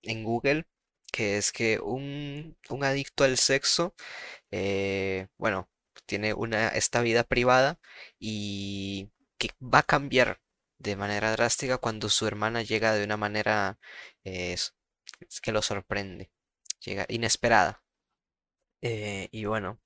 en 0.03 0.25
Google, 0.25 0.67
que 1.13 1.37
es 1.39 1.53
que 1.53 1.79
un, 1.81 2.57
un 2.71 2.85
adicto 2.85 3.25
al 3.25 3.39
sexo, 3.39 3.95
bueno, 5.39 5.69
tiene 6.07 6.35
una, 6.35 6.69
esta 6.69 7.03
vida 7.03 7.25
privada 7.25 7.79
y 8.19 9.11
que 9.39 9.51
va 9.63 9.81
a 9.81 9.83
cambiar 9.85 10.41
de 10.79 10.97
manera 10.97 11.33
drástica 11.33 11.79
cuando 11.79 12.09
su 12.09 12.27
hermana 12.27 12.63
llega 12.63 12.95
de 12.95 13.05
una 13.05 13.17
manera 13.17 13.79
que 14.25 15.53
lo 15.53 15.63
sorprende 15.63 16.31
llega 16.85 17.07
inesperada. 17.09 17.83
Eh, 18.85 19.29
y 19.31 19.45
bueno, 19.45 19.79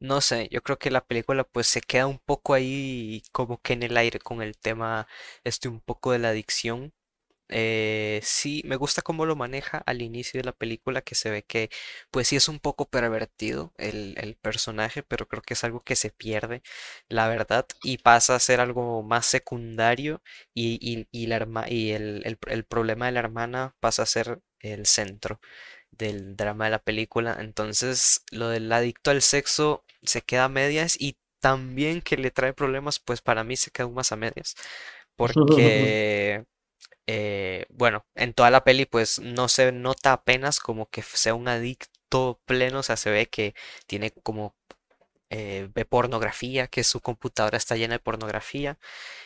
no 0.00 0.20
sé, 0.20 0.48
yo 0.50 0.62
creo 0.62 0.78
que 0.78 0.90
la 0.90 1.06
película 1.06 1.44
pues 1.44 1.66
se 1.68 1.80
queda 1.80 2.06
un 2.06 2.18
poco 2.18 2.54
ahí 2.54 3.22
como 3.32 3.60
que 3.62 3.74
en 3.74 3.82
el 3.82 3.96
aire 3.96 4.18
con 4.20 4.42
el 4.42 4.58
tema 4.58 5.08
este 5.44 5.68
un 5.68 5.80
poco 5.80 6.12
de 6.12 6.18
la 6.20 6.30
adicción. 6.30 6.92
eh, 7.50 8.20
sí, 8.24 8.62
me 8.66 8.76
gusta 8.76 9.02
cómo 9.02 9.26
lo 9.26 9.36
maneja 9.36 9.78
al 9.86 10.02
inicio 10.02 10.40
de 10.40 10.44
la 10.46 10.52
película, 10.52 11.02
que 11.02 11.14
se 11.16 11.30
ve 11.30 11.44
que 11.44 11.70
pues 12.10 12.28
sí 12.28 12.36
es 12.36 12.48
un 12.48 12.60
poco 12.60 12.86
pervertido 12.88 13.72
el, 13.78 14.36
personaje, 14.42 15.02
pero 15.02 15.28
creo 15.28 15.42
que 15.42 15.54
es 15.54 15.64
algo 15.64 15.82
que 15.82 15.96
se 15.96 16.10
pierde, 16.10 16.62
la 17.08 17.28
verdad, 17.28 17.66
y 17.82 17.98
pasa 17.98 18.36
a 18.36 18.40
ser 18.40 18.60
algo 18.60 19.02
más 19.02 19.26
secundario 19.26 20.22
y, 20.54 21.06
el, 21.92 22.38
el 22.48 22.64
problema 22.64 23.06
de 23.06 23.12
la 23.12 23.20
hermana 23.20 23.76
pasa 23.80 24.02
a 24.04 24.06
ser 24.06 24.40
el 24.60 24.86
centro 24.86 25.40
del 25.98 26.36
drama 26.36 26.66
de 26.66 26.70
la 26.72 26.78
película. 26.78 27.36
Entonces, 27.40 28.22
lo 28.30 28.48
del 28.48 28.70
adicto 28.72 29.10
al 29.10 29.22
sexo 29.22 29.84
se 30.02 30.22
queda 30.22 30.44
a 30.44 30.48
medias 30.48 30.96
y 30.98 31.16
también 31.40 32.02
que 32.02 32.16
le 32.16 32.30
trae 32.30 32.52
problemas, 32.54 32.98
pues 33.00 33.20
para 33.20 33.44
mí 33.44 33.56
se 33.56 33.70
queda 33.70 33.84
aún 33.84 33.94
más 33.94 34.12
a 34.12 34.16
medias. 34.16 34.54
Porque, 35.16 36.44
eh, 37.06 37.66
bueno, 37.70 38.06
en 38.14 38.34
toda 38.34 38.50
la 38.50 38.64
peli, 38.64 38.86
pues 38.86 39.20
no 39.20 39.48
se 39.48 39.72
nota 39.72 40.12
apenas 40.12 40.60
como 40.60 40.86
que 40.86 41.02
sea 41.02 41.34
un 41.34 41.48
adicto 41.48 42.40
pleno, 42.46 42.80
o 42.80 42.82
sea, 42.82 42.96
se 42.96 43.10
ve 43.10 43.26
que 43.26 43.54
tiene 43.86 44.10
como 44.10 44.54
eh, 45.30 45.68
ve 45.74 45.84
pornografía, 45.84 46.68
que 46.68 46.84
su 46.84 47.00
computadora 47.00 47.56
está 47.58 47.76
llena 47.76 47.94
de 47.94 47.98
pornografía 48.00 48.78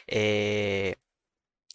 eh, 0.07 0.97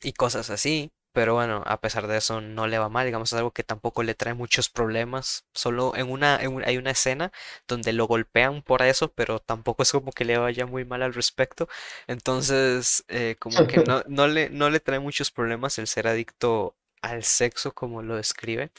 y 0.02 0.14
cosas 0.14 0.50
así. 0.50 0.92
Pero 1.14 1.36
bueno, 1.36 1.62
a 1.68 1.80
pesar 1.80 2.08
de 2.08 2.18
eso 2.18 2.42
no 2.42 2.66
le 2.66 2.80
va 2.80 2.90
mal, 2.90 3.06
digamos, 3.06 3.32
es 3.32 3.38
algo 3.38 3.52
que 3.52 3.64
tampoco 3.64 4.02
le 4.02 4.16
trae 4.16 4.34
muchos 4.34 4.70
problemas. 4.70 5.46
Solo 5.54 5.96
en 5.96 6.10
una, 6.10 6.38
hay 6.38 6.78
una 6.78 6.92
escena 6.92 7.32
donde 7.68 7.94
lo 7.94 8.08
golpean 8.08 8.64
por 8.64 8.82
eso, 8.82 9.12
pero 9.14 9.40
tampoco 9.40 9.84
es 9.84 9.92
como 9.92 10.12
que 10.12 10.26
le 10.26 10.40
vaya 10.40 10.66
muy 10.66 10.86
mal 10.86 11.04
al 11.04 11.14
respecto. 11.14 11.70
Entonces, 12.08 13.06
eh, 13.10 13.36
como 13.40 13.68
que 13.68 13.84
no, 13.84 14.04
no 14.08 14.28
le, 14.28 14.50
no 14.50 14.72
le 14.72 14.80
trae 14.80 15.00
muchos 15.00 15.30
problemas 15.30 15.78
el 15.78 15.88
ser 15.88 16.08
adicto 16.08 16.76
al 17.04 17.24
sexo 17.24 17.74
como 17.74 18.02
lo 18.02 18.16
describe. 18.16 18.72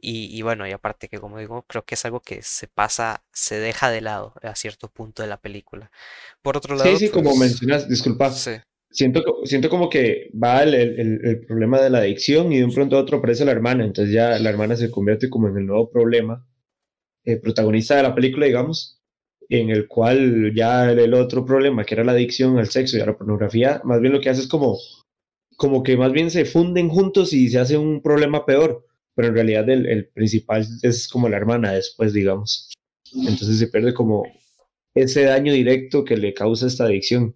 Y, 0.00 0.36
y, 0.36 0.42
bueno, 0.42 0.66
y 0.66 0.72
aparte 0.72 1.08
que 1.08 1.20
como 1.20 1.38
digo, 1.38 1.62
creo 1.68 1.84
que 1.84 1.94
es 1.94 2.04
algo 2.06 2.20
que 2.20 2.42
se 2.42 2.68
pasa, 2.68 3.22
se 3.32 3.58
deja 3.58 3.90
de 3.90 4.00
lado 4.00 4.34
a 4.42 4.54
cierto 4.54 4.88
punto 4.88 5.22
de 5.22 5.28
la 5.28 5.36
película. 5.36 5.90
Por 6.40 6.56
otro 6.56 6.74
lado... 6.74 6.90
Sí, 6.90 6.96
sí, 7.06 7.10
como 7.10 7.30
pues, 7.30 7.38
mencionas, 7.38 7.88
disculpa. 7.88 8.30
Sí 8.30 8.52
siento, 8.92 9.22
siento 9.44 9.68
como 9.68 9.88
que 9.88 10.30
va 10.40 10.62
el, 10.62 10.74
el, 10.74 11.20
el, 11.24 11.40
problema 11.46 11.80
de 11.80 11.90
la 11.90 11.98
adicción 11.98 12.52
y 12.52 12.58
de 12.58 12.64
un 12.64 12.72
pronto 12.72 12.96
a 12.96 13.00
otro 13.00 13.18
aparece 13.18 13.44
la 13.44 13.52
hermana, 13.52 13.84
entonces 13.84 14.14
ya 14.14 14.38
la 14.38 14.50
hermana 14.50 14.76
se 14.76 14.90
convierte 14.90 15.28
como 15.30 15.48
en 15.48 15.56
el 15.56 15.66
nuevo 15.66 15.90
problema, 15.90 16.46
el 17.24 17.40
protagonista 17.40 17.96
de 17.96 18.02
la 18.04 18.14
película, 18.14 18.46
digamos, 18.46 19.00
en 19.48 19.70
el 19.70 19.88
cual 19.88 20.52
ya 20.54 20.90
el 20.90 21.14
otro 21.14 21.44
problema, 21.44 21.84
que 21.84 21.94
era 21.94 22.04
la 22.04 22.12
adicción 22.12 22.58
al 22.58 22.68
sexo 22.68 22.96
y 22.96 23.00
a 23.00 23.06
la 23.06 23.16
pornografía, 23.16 23.80
más 23.84 24.00
bien 24.00 24.12
lo 24.12 24.20
que 24.20 24.30
hace 24.30 24.42
es 24.42 24.48
como, 24.48 24.78
como 25.56 25.82
que 25.82 25.96
más 25.96 26.12
bien 26.12 26.30
se 26.30 26.44
funden 26.44 26.88
juntos 26.88 27.32
y 27.32 27.48
se 27.48 27.58
hace 27.58 27.76
un 27.76 28.02
problema 28.02 28.46
peor, 28.46 28.86
pero 29.14 29.28
en 29.28 29.34
realidad 29.34 29.68
el 29.68 30.08
principal 30.08 30.66
es 30.82 31.08
como 31.08 31.28
la 31.28 31.36
hermana 31.36 31.72
después, 31.72 32.12
digamos. 32.12 32.72
Entonces 33.14 33.58
se 33.58 33.66
pierde 33.68 33.92
como 33.92 34.24
ese 34.94 35.24
daño 35.24 35.52
directo 35.52 36.04
que 36.04 36.16
le 36.16 36.34
causa 36.34 36.66
esta 36.66 36.84
adicción. 36.84 37.34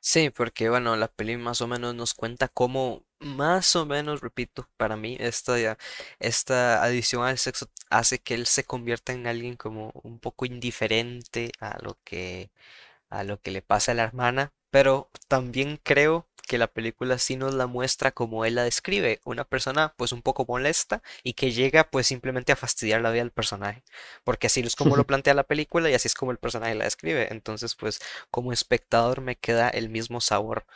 Sí, 0.00 0.30
porque 0.30 0.68
bueno, 0.70 0.96
la 0.96 1.08
peli 1.08 1.36
más 1.36 1.60
o 1.60 1.66
menos 1.66 1.94
nos 1.94 2.14
cuenta 2.14 2.48
cómo, 2.48 3.04
más 3.20 3.76
o 3.76 3.86
menos, 3.86 4.20
repito, 4.20 4.68
para 4.76 4.96
mí 4.96 5.16
esta, 5.20 5.78
esta 6.18 6.82
adición 6.82 7.24
al 7.24 7.38
sexo 7.38 7.68
hace 7.90 8.18
que 8.18 8.34
él 8.34 8.46
se 8.46 8.64
convierta 8.64 9.12
en 9.12 9.26
alguien 9.26 9.56
como 9.56 9.90
un 10.02 10.18
poco 10.20 10.46
indiferente 10.46 11.52
a 11.60 11.78
lo 11.82 11.98
que, 12.04 12.50
a 13.10 13.24
lo 13.24 13.40
que 13.40 13.50
le 13.50 13.62
pasa 13.62 13.92
a 13.92 13.94
la 13.94 14.04
hermana, 14.04 14.52
pero 14.70 15.10
también 15.28 15.78
creo 15.82 16.26
que 16.48 16.58
la 16.58 16.66
película 16.66 17.18
sí 17.18 17.36
nos 17.36 17.54
la 17.54 17.66
muestra 17.68 18.10
como 18.12 18.44
él 18.44 18.56
la 18.56 18.64
describe, 18.64 19.20
una 19.24 19.44
persona 19.44 19.94
pues 19.96 20.12
un 20.12 20.22
poco 20.22 20.44
molesta 20.48 21.02
y 21.22 21.34
que 21.34 21.52
llega 21.52 21.90
pues 21.90 22.06
simplemente 22.08 22.52
a 22.52 22.56
fastidiar 22.56 23.00
la 23.02 23.10
vida 23.10 23.22
del 23.22 23.30
personaje, 23.32 23.84
porque 24.24 24.48
así 24.48 24.60
es 24.60 24.76
como 24.76 24.96
lo 24.96 25.06
plantea 25.06 25.34
la 25.34 25.44
película 25.44 25.90
y 25.90 25.94
así 25.94 26.08
es 26.08 26.14
como 26.14 26.32
el 26.32 26.38
personaje 26.38 26.74
la 26.74 26.84
describe, 26.84 27.28
entonces 27.32 27.74
pues 27.76 28.00
como 28.30 28.52
espectador 28.52 29.20
me 29.20 29.36
queda 29.36 29.68
el 29.68 29.90
mismo 29.90 30.20
sabor 30.20 30.66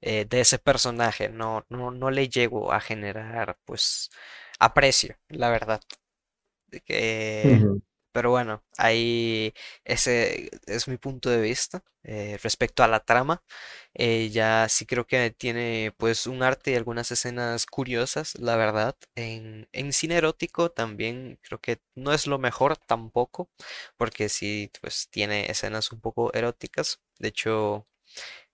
eh, 0.00 0.26
de 0.28 0.40
ese 0.40 0.58
personaje, 0.58 1.28
no, 1.28 1.64
no, 1.68 1.90
no 1.90 2.10
le 2.10 2.28
llego 2.28 2.72
a 2.72 2.80
generar 2.80 3.58
pues 3.64 4.10
aprecio, 4.58 5.16
la 5.28 5.50
verdad. 5.50 5.80
Pero 8.12 8.30
bueno, 8.30 8.62
ahí 8.78 9.54
ese 9.84 10.50
es 10.66 10.88
mi 10.88 10.96
punto 10.98 11.30
de 11.30 11.40
vista 11.40 11.82
eh, 12.04 12.38
respecto 12.42 12.82
a 12.84 12.88
la 12.88 13.00
trama. 13.00 13.42
Eh, 13.94 14.30
ya 14.30 14.68
sí 14.68 14.86
creo 14.86 15.06
que 15.06 15.30
tiene 15.30 15.92
pues 15.96 16.26
un 16.26 16.42
arte 16.42 16.72
y 16.72 16.74
algunas 16.76 17.10
escenas 17.12 17.66
curiosas, 17.66 18.34
la 18.38 18.56
verdad. 18.56 18.96
En, 19.14 19.68
en 19.72 19.92
cine 19.92 20.16
erótico 20.16 20.70
también 20.70 21.38
creo 21.42 21.60
que 21.60 21.80
no 21.94 22.12
es 22.12 22.26
lo 22.26 22.38
mejor 22.38 22.76
tampoco, 22.76 23.50
porque 23.96 24.28
sí 24.28 24.70
pues 24.80 25.08
tiene 25.10 25.50
escenas 25.50 25.92
un 25.92 26.00
poco 26.00 26.32
eróticas. 26.34 27.00
De 27.18 27.28
hecho, 27.28 27.86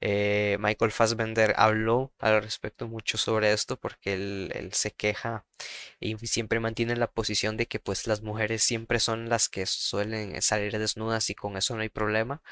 eh, 0.00 0.56
Michael 0.60 0.92
Fassbender 0.92 1.54
habló 1.56 2.12
al 2.20 2.40
respecto 2.42 2.86
mucho 2.86 3.18
sobre 3.18 3.52
esto 3.52 3.76
porque 3.80 4.14
él, 4.14 4.70
se 4.72 4.92
queja 4.92 5.44
y 6.00 6.16
siempre 6.26 6.60
mantiene 6.60 6.94
la 6.96 7.10
posición 7.10 7.56
de 7.56 7.66
que 7.66 7.80
pues 7.80 8.06
las 8.06 8.22
mujeres 8.22 8.62
siempre 8.62 9.00
son 9.00 9.28
las 9.28 9.48
que 9.48 9.66
suelen 9.66 10.40
salir 10.42 10.78
desnudas 10.78 11.30
y 11.30 11.34
con 11.34 11.56
eso 11.56 11.74
no 11.74 11.82
hay 11.82 11.88
problema, 11.88 12.42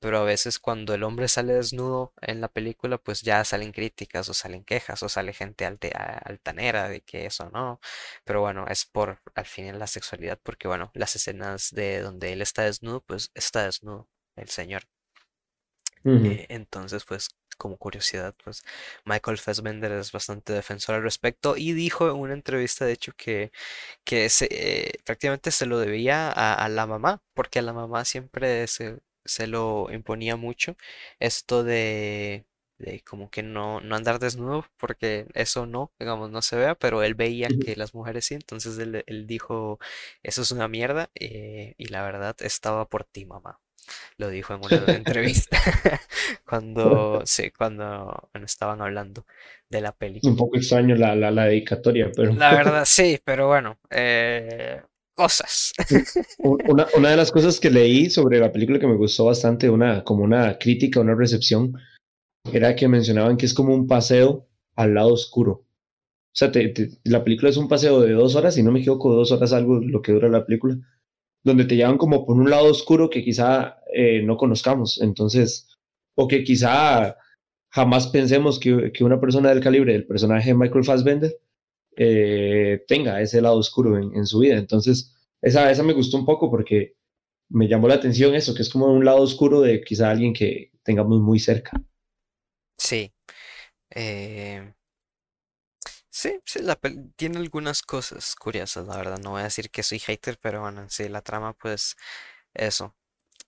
pero 0.00 0.18
a 0.18 0.24
veces 0.24 0.58
cuando 0.58 0.94
el 0.94 1.04
hombre 1.04 1.28
sale 1.28 1.54
desnudo 1.54 2.12
en 2.22 2.40
la 2.40 2.48
película 2.48 2.98
pues 2.98 3.22
ya 3.22 3.44
salen 3.44 3.72
críticas 3.72 4.28
o 4.28 4.34
salen 4.34 4.64
quejas 4.64 5.02
o 5.02 5.08
sale 5.08 5.32
gente 5.32 5.64
altanera 5.64 6.88
de 6.88 7.02
que 7.02 7.26
eso 7.26 7.50
no, 7.50 7.80
pero 8.24 8.40
bueno, 8.40 8.66
es 8.68 8.84
por 8.84 9.20
al 9.34 9.46
final 9.46 9.78
la 9.78 9.86
sexualidad 9.86 10.38
porque 10.42 10.68
bueno, 10.68 10.90
las 10.94 11.14
escenas 11.16 11.70
de 11.72 12.00
donde 12.00 12.32
él 12.32 12.42
está 12.42 12.62
desnudo 12.62 13.00
pues 13.02 13.30
está 13.34 13.64
desnudo 13.64 14.08
el 14.36 14.48
señor. 14.48 14.95
Eh, 16.06 16.46
entonces, 16.50 17.04
pues, 17.04 17.28
como 17.58 17.76
curiosidad, 17.78 18.34
pues, 18.44 18.64
Michael 19.04 19.38
Fassbender 19.38 19.92
es 19.92 20.12
bastante 20.12 20.52
defensor 20.52 20.96
al 20.96 21.02
respecto 21.02 21.56
y 21.56 21.72
dijo 21.72 22.08
en 22.10 22.16
una 22.16 22.34
entrevista, 22.34 22.84
de 22.84 22.92
hecho, 22.92 23.12
que, 23.16 23.50
que 24.04 24.28
se, 24.30 24.48
eh, 24.50 25.00
prácticamente 25.04 25.50
se 25.50 25.66
lo 25.66 25.78
debía 25.78 26.30
a, 26.32 26.68
la 26.68 26.86
mamá, 26.86 27.22
porque 27.34 27.60
a 27.60 27.62
la 27.62 27.72
mamá 27.72 28.04
siempre 28.04 28.66
se, 28.68 29.00
se 29.24 29.46
lo 29.46 29.88
imponía 29.92 30.36
mucho 30.36 30.76
esto 31.18 31.64
de, 31.64 32.46
de 32.78 33.00
como 33.02 33.30
que 33.30 33.42
no, 33.42 33.80
no 33.80 33.96
andar 33.96 34.18
desnudo, 34.18 34.66
porque 34.78 35.26
eso 35.34 35.66
no, 35.66 35.92
digamos, 35.98 36.30
no 36.30 36.42
se 36.42 36.56
vea, 36.56 36.74
pero 36.74 37.02
él 37.02 37.14
veía 37.14 37.48
que 37.48 37.76
las 37.76 37.94
mujeres 37.94 38.26
sí, 38.26 38.34
entonces 38.34 38.78
él, 38.78 39.04
él 39.06 39.26
dijo, 39.26 39.78
eso 40.22 40.42
es 40.42 40.50
una 40.52 40.68
mierda, 40.68 41.10
eh, 41.14 41.74
y 41.78 41.86
la 41.88 42.02
verdad 42.02 42.36
estaba 42.40 42.86
por 42.88 43.04
ti, 43.04 43.24
mamá 43.26 43.60
lo 44.18 44.28
dijo 44.28 44.54
en 44.54 44.60
una 44.64 44.94
entrevista 44.94 45.58
cuando, 46.48 47.22
sí, 47.24 47.50
cuando 47.50 48.28
estaban 48.44 48.80
hablando 48.80 49.26
de 49.68 49.80
la 49.80 49.92
peli. 49.92 50.20
Un 50.22 50.36
poco 50.36 50.56
extraño 50.56 50.94
la, 50.94 51.14
la, 51.14 51.30
la 51.30 51.46
dedicatoria, 51.46 52.10
pero... 52.14 52.32
La 52.34 52.54
verdad, 52.54 52.84
sí, 52.86 53.18
pero 53.24 53.48
bueno, 53.48 53.78
eh, 53.90 54.80
cosas. 55.14 55.72
una, 56.38 56.86
una, 56.96 57.10
de 57.10 57.16
las 57.16 57.32
cosas 57.32 57.58
que 57.60 57.70
leí 57.70 58.10
sobre 58.10 58.38
la 58.38 58.52
película 58.52 58.78
que 58.78 58.86
me 58.86 58.96
gustó 58.96 59.26
bastante, 59.26 59.68
una, 59.68 60.04
como 60.04 60.24
una 60.24 60.58
crítica, 60.58 61.00
una 61.00 61.14
recepción, 61.14 61.74
era 62.52 62.76
que 62.76 62.88
mencionaban 62.88 63.36
que 63.36 63.46
es 63.46 63.54
como 63.54 63.74
un 63.74 63.86
paseo 63.86 64.46
al 64.76 64.94
lado 64.94 65.12
oscuro. 65.12 65.64
O 66.36 66.38
sea, 66.38 66.52
la 67.04 67.24
película 67.24 67.48
es 67.48 67.56
un 67.56 67.66
paseo 67.66 68.02
de 68.02 68.12
dos 68.12 68.36
horas, 68.36 68.54
si 68.54 68.62
no 68.62 68.70
me 68.70 68.80
equivoco, 68.80 69.14
dos 69.14 69.32
horas 69.32 69.54
algo 69.54 69.80
lo 69.80 70.02
que 70.02 70.12
dura 70.12 70.28
la 70.28 70.44
película 70.44 70.76
donde 71.46 71.64
te 71.64 71.76
llevan 71.76 71.96
como 71.96 72.26
por 72.26 72.36
un 72.36 72.50
lado 72.50 72.66
oscuro 72.66 73.08
que 73.08 73.22
quizá 73.22 73.78
eh, 73.94 74.20
no 74.22 74.36
conozcamos. 74.36 75.00
Entonces, 75.00 75.68
o 76.16 76.26
que 76.26 76.42
quizá 76.42 77.16
jamás 77.68 78.08
pensemos 78.08 78.58
que, 78.58 78.90
que, 78.92 79.04
una 79.04 79.20
persona 79.20 79.50
del 79.50 79.60
calibre 79.60 79.92
del 79.92 80.08
personaje 80.08 80.48
de 80.48 80.56
Michael 80.56 80.84
Fassbender 80.84 81.38
eh, 81.96 82.84
tenga 82.88 83.20
ese 83.20 83.40
lado 83.40 83.58
oscuro 83.58 83.96
en, 83.96 84.26
su 84.26 84.40
vida. 84.40 84.56
Entonces, 84.56 85.14
esa, 85.40 85.70
esa 85.70 85.84
me 85.84 85.92
gustó 85.92 86.16
un 86.16 86.26
poco 86.26 86.50
porque 86.50 86.96
me 87.48 87.68
llamó 87.68 87.86
la 87.86 87.94
atención 87.94 88.34
eso, 88.34 88.52
que 88.52 88.62
es 88.62 88.68
como 88.68 88.86
un 88.86 89.04
lado 89.04 89.20
oscuro 89.20 89.60
de 89.60 89.80
quizá 89.82 90.10
alguien 90.10 90.32
que 90.32 90.72
tengamos 90.82 91.20
muy 91.20 91.38
cerca. 91.38 91.80
Sí. 92.76 93.12
Eh, 93.94 94.74
Sí, 96.18 96.40
sí, 96.46 96.60
la 96.62 96.76
tiene 97.16 97.36
algunas 97.38 97.82
cosas 97.82 98.34
curiosas, 98.36 98.86
la 98.86 98.96
verdad. 98.96 99.18
No 99.18 99.32
voy 99.32 99.42
a 99.42 99.44
decir 99.44 99.70
que 99.70 99.82
soy 99.82 99.98
hater, 99.98 100.38
pero 100.40 100.62
bueno, 100.62 100.86
sí, 100.88 101.10
la 101.10 101.20
trama, 101.20 101.52
pues 101.52 101.94
eso. 102.54 102.94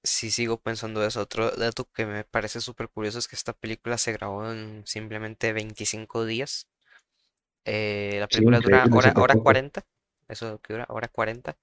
Sí, 0.03 0.31
sigo 0.31 0.61
pensando 0.61 1.05
eso. 1.07 1.23
Otro 1.23 1.51
dato 1.53 1.87
que 1.93 2.05
me 2.07 2.25
parece 2.25 2.61
súper 2.61 2.91
curioso 2.91 3.19
es 3.21 3.29
que 3.29 3.37
esta 3.37 3.55
película 3.55 3.97
se 3.99 4.13
grabó 4.13 4.51
en 4.53 4.87
simplemente 4.87 5.55
25 5.55 6.27
días. 6.27 6.69
Eh, 7.65 8.19
la 8.21 8.29
película 8.29 8.61
dura 8.61 8.87
hora, 8.93 9.15
hora 9.17 9.35
40. 9.37 9.87
Eso 10.29 10.61
que 10.61 10.75
dura 10.75 10.87
hora 10.91 11.09
40. 11.09 11.57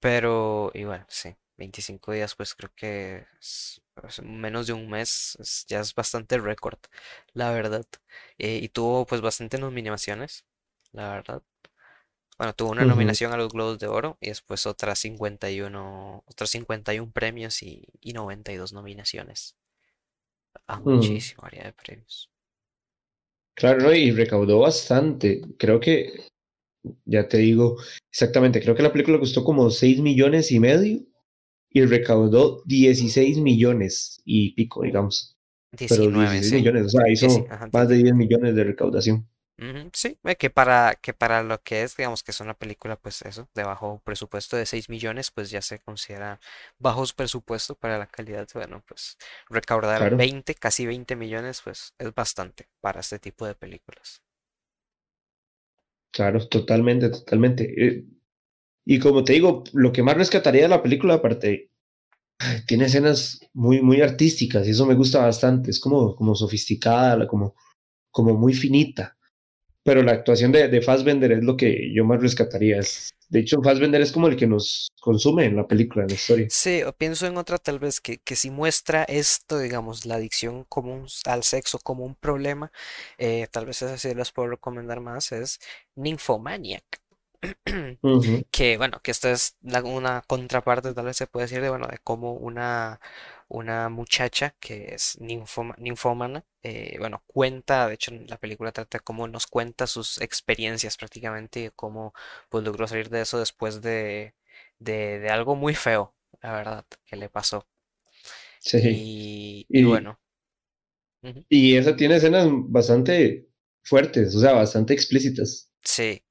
Pero 0.00 0.70
igual, 0.74 1.04
sí. 1.08 1.36
25 1.58 2.12
días, 2.12 2.34
pues 2.34 2.54
creo 2.54 2.72
que 2.74 3.26
menos 4.22 4.66
de 4.66 4.72
un 4.72 4.88
mes 4.88 5.64
ya 5.68 5.80
es 5.80 5.94
bastante 5.94 6.38
récord, 6.38 6.78
la 7.32 7.52
verdad. 7.52 7.86
Eh, 8.38 8.60
y 8.62 8.68
tuvo 8.68 9.06
pues 9.06 9.20
bastante 9.20 9.58
nominaciones. 9.58 10.44
la 10.92 11.10
verdad. 11.10 11.42
Bueno, 12.38 12.54
tuvo 12.54 12.70
una 12.70 12.86
nominación 12.86 13.32
a 13.32 13.36
los 13.36 13.52
Globos 13.52 13.78
de 13.78 13.86
Oro 13.86 14.16
y 14.18 14.28
después 14.28 14.64
otras 14.64 14.98
51, 15.00 16.24
otros 16.26 16.50
51 16.50 17.12
premios 17.12 17.62
y, 17.62 17.84
y 18.00 18.14
92 18.14 18.72
nominaciones. 18.72 19.56
A 20.66 20.76
ah, 20.76 20.80
muchísima 20.80 21.42
variedad 21.42 21.66
de 21.66 21.72
premios. 21.74 22.30
Claro, 23.54 23.92
y 23.92 24.10
recaudó 24.10 24.60
bastante. 24.60 25.42
Creo 25.58 25.80
que, 25.80 26.30
ya 27.04 27.28
te 27.28 27.36
digo 27.36 27.76
exactamente, 28.10 28.62
creo 28.62 28.74
que 28.74 28.82
la 28.82 28.92
película 28.92 29.18
costó 29.18 29.44
como 29.44 29.68
6 29.70 30.00
millones 30.00 30.50
y 30.50 30.60
medio 30.60 31.02
y 31.70 31.84
recaudó 31.84 32.62
16 32.66 33.38
millones 33.38 34.20
y 34.24 34.54
pico, 34.54 34.82
digamos. 34.82 35.36
19, 35.72 36.12
Pero 36.12 36.30
16 36.30 36.52
millones, 36.52 36.86
o 36.86 36.88
sea, 36.88 37.08
hizo 37.08 37.46
más 37.72 37.88
de 37.88 37.96
10 37.96 38.14
millones 38.14 38.54
de 38.56 38.64
recaudación. 38.64 39.28
Sí, 39.92 40.18
que 40.38 40.48
para, 40.48 40.94
que 40.94 41.12
para 41.12 41.42
lo 41.42 41.60
que 41.62 41.82
es, 41.82 41.94
digamos 41.94 42.22
que 42.22 42.30
es 42.30 42.40
una 42.40 42.54
película, 42.54 42.96
pues 42.96 43.20
eso, 43.22 43.46
de 43.54 43.62
bajo 43.62 44.00
presupuesto 44.04 44.56
de 44.56 44.64
6 44.64 44.88
millones, 44.88 45.30
pues 45.30 45.50
ya 45.50 45.60
se 45.60 45.78
considera 45.78 46.40
bajo 46.78 47.04
presupuesto 47.14 47.74
para 47.74 47.98
la 47.98 48.06
calidad. 48.06 48.48
Bueno, 48.54 48.82
pues 48.88 49.18
recaudar 49.50 50.16
20, 50.16 50.54
casi 50.54 50.86
20 50.86 51.14
millones, 51.14 51.60
pues 51.62 51.92
es 51.98 52.14
bastante 52.14 52.68
para 52.80 53.00
este 53.00 53.18
tipo 53.18 53.46
de 53.46 53.54
películas. 53.54 54.22
Claro, 56.10 56.48
totalmente, 56.48 57.10
totalmente. 57.10 57.86
Eh, 57.86 58.04
y 58.84 58.98
como 58.98 59.24
te 59.24 59.34
digo, 59.34 59.64
lo 59.72 59.92
que 59.92 60.02
más 60.02 60.16
rescataría 60.16 60.62
de 60.62 60.68
la 60.68 60.82
película, 60.82 61.14
aparte, 61.14 61.70
tiene 62.66 62.86
escenas 62.86 63.40
muy, 63.52 63.82
muy 63.82 64.00
artísticas 64.00 64.66
y 64.66 64.70
eso 64.70 64.86
me 64.86 64.94
gusta 64.94 65.20
bastante. 65.20 65.70
Es 65.70 65.80
como, 65.80 66.14
como 66.16 66.34
sofisticada, 66.34 67.26
como, 67.26 67.54
como 68.10 68.34
muy 68.34 68.54
finita 68.54 69.16
pero 69.82 70.02
la 70.02 70.12
actuación 70.12 70.52
de, 70.52 70.68
de 70.68 70.82
Fassbender 70.82 71.32
es 71.32 71.42
lo 71.42 71.56
que 71.56 71.92
yo 71.94 72.04
más 72.04 72.20
rescataría. 72.20 72.80
de 73.28 73.40
hecho, 73.40 73.62
Fassbender 73.62 74.00
es 74.00 74.12
como 74.12 74.28
el 74.28 74.36
que 74.36 74.46
nos 74.46 74.88
consume 75.00 75.46
en 75.46 75.56
la 75.56 75.66
película, 75.66 76.02
en 76.02 76.08
la 76.08 76.14
historia. 76.14 76.46
Sí, 76.50 76.82
pienso 76.98 77.26
en 77.26 77.36
otra 77.36 77.58
tal 77.58 77.78
vez 77.78 78.00
que, 78.00 78.18
que 78.18 78.36
si 78.36 78.50
muestra 78.50 79.04
esto, 79.04 79.58
digamos, 79.58 80.04
la 80.04 80.16
adicción 80.16 80.64
como 80.68 81.06
al 81.24 81.42
sexo 81.44 81.78
como 81.78 82.04
un 82.04 82.14
problema, 82.14 82.70
eh, 83.18 83.46
tal 83.50 83.66
vez 83.66 83.82
esa 83.82 83.96
sí 83.96 84.14
las 84.14 84.32
puedo 84.32 84.48
recomendar 84.50 85.00
más, 85.00 85.32
es 85.32 85.58
Nymphomaniac. 85.96 87.00
Que 88.50 88.76
bueno, 88.76 89.00
que 89.02 89.10
esta 89.10 89.30
es 89.30 89.56
una 89.62 90.22
contraparte, 90.26 90.92
tal 90.94 91.06
vez 91.06 91.16
se 91.16 91.26
puede 91.26 91.46
decir, 91.46 91.62
de 91.62 91.70
bueno, 91.70 91.86
de 91.86 91.98
cómo 91.98 92.34
una 92.34 93.00
una 93.50 93.88
muchacha 93.88 94.54
que 94.60 94.94
es 94.94 95.18
ninfómana, 95.20 96.44
eh, 96.62 96.96
bueno, 97.00 97.24
cuenta, 97.26 97.88
de 97.88 97.94
hecho 97.94 98.12
la 98.28 98.38
película 98.38 98.70
trata 98.70 99.00
cómo 99.00 99.26
nos 99.26 99.48
cuenta 99.48 99.88
sus 99.88 100.20
experiencias 100.20 100.96
prácticamente 100.96 101.64
y 101.64 101.70
cómo 101.74 102.14
pues 102.48 102.62
logró 102.62 102.86
salir 102.86 103.10
de 103.10 103.22
eso 103.22 103.40
después 103.40 103.82
de, 103.82 104.34
de, 104.78 105.28
algo 105.30 105.56
muy 105.56 105.74
feo, 105.74 106.14
la 106.40 106.52
verdad, 106.52 106.86
que 107.04 107.16
le 107.16 107.28
pasó. 107.28 107.66
Sí. 108.60 109.66
Y, 109.68 109.82
bueno. 109.82 110.20
Y 111.48 111.76
esa 111.76 111.96
tiene 111.96 112.16
escenas 112.16 112.46
bastante 112.50 113.48
fuertes, 113.82 114.34
o 114.36 114.40
sea, 114.40 114.52
bastante 114.52 114.94
explícitas. 114.94 115.72
Sí. 115.82 116.22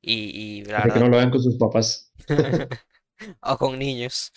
Y, 0.00 0.60
y 0.60 0.64
la 0.64 0.82
que 0.82 1.00
no 1.00 1.08
lo 1.08 1.16
vean 1.16 1.30
con 1.30 1.42
sus 1.42 1.56
papás. 1.56 2.12
o 3.42 3.58
con 3.58 3.78
niños. 3.78 4.32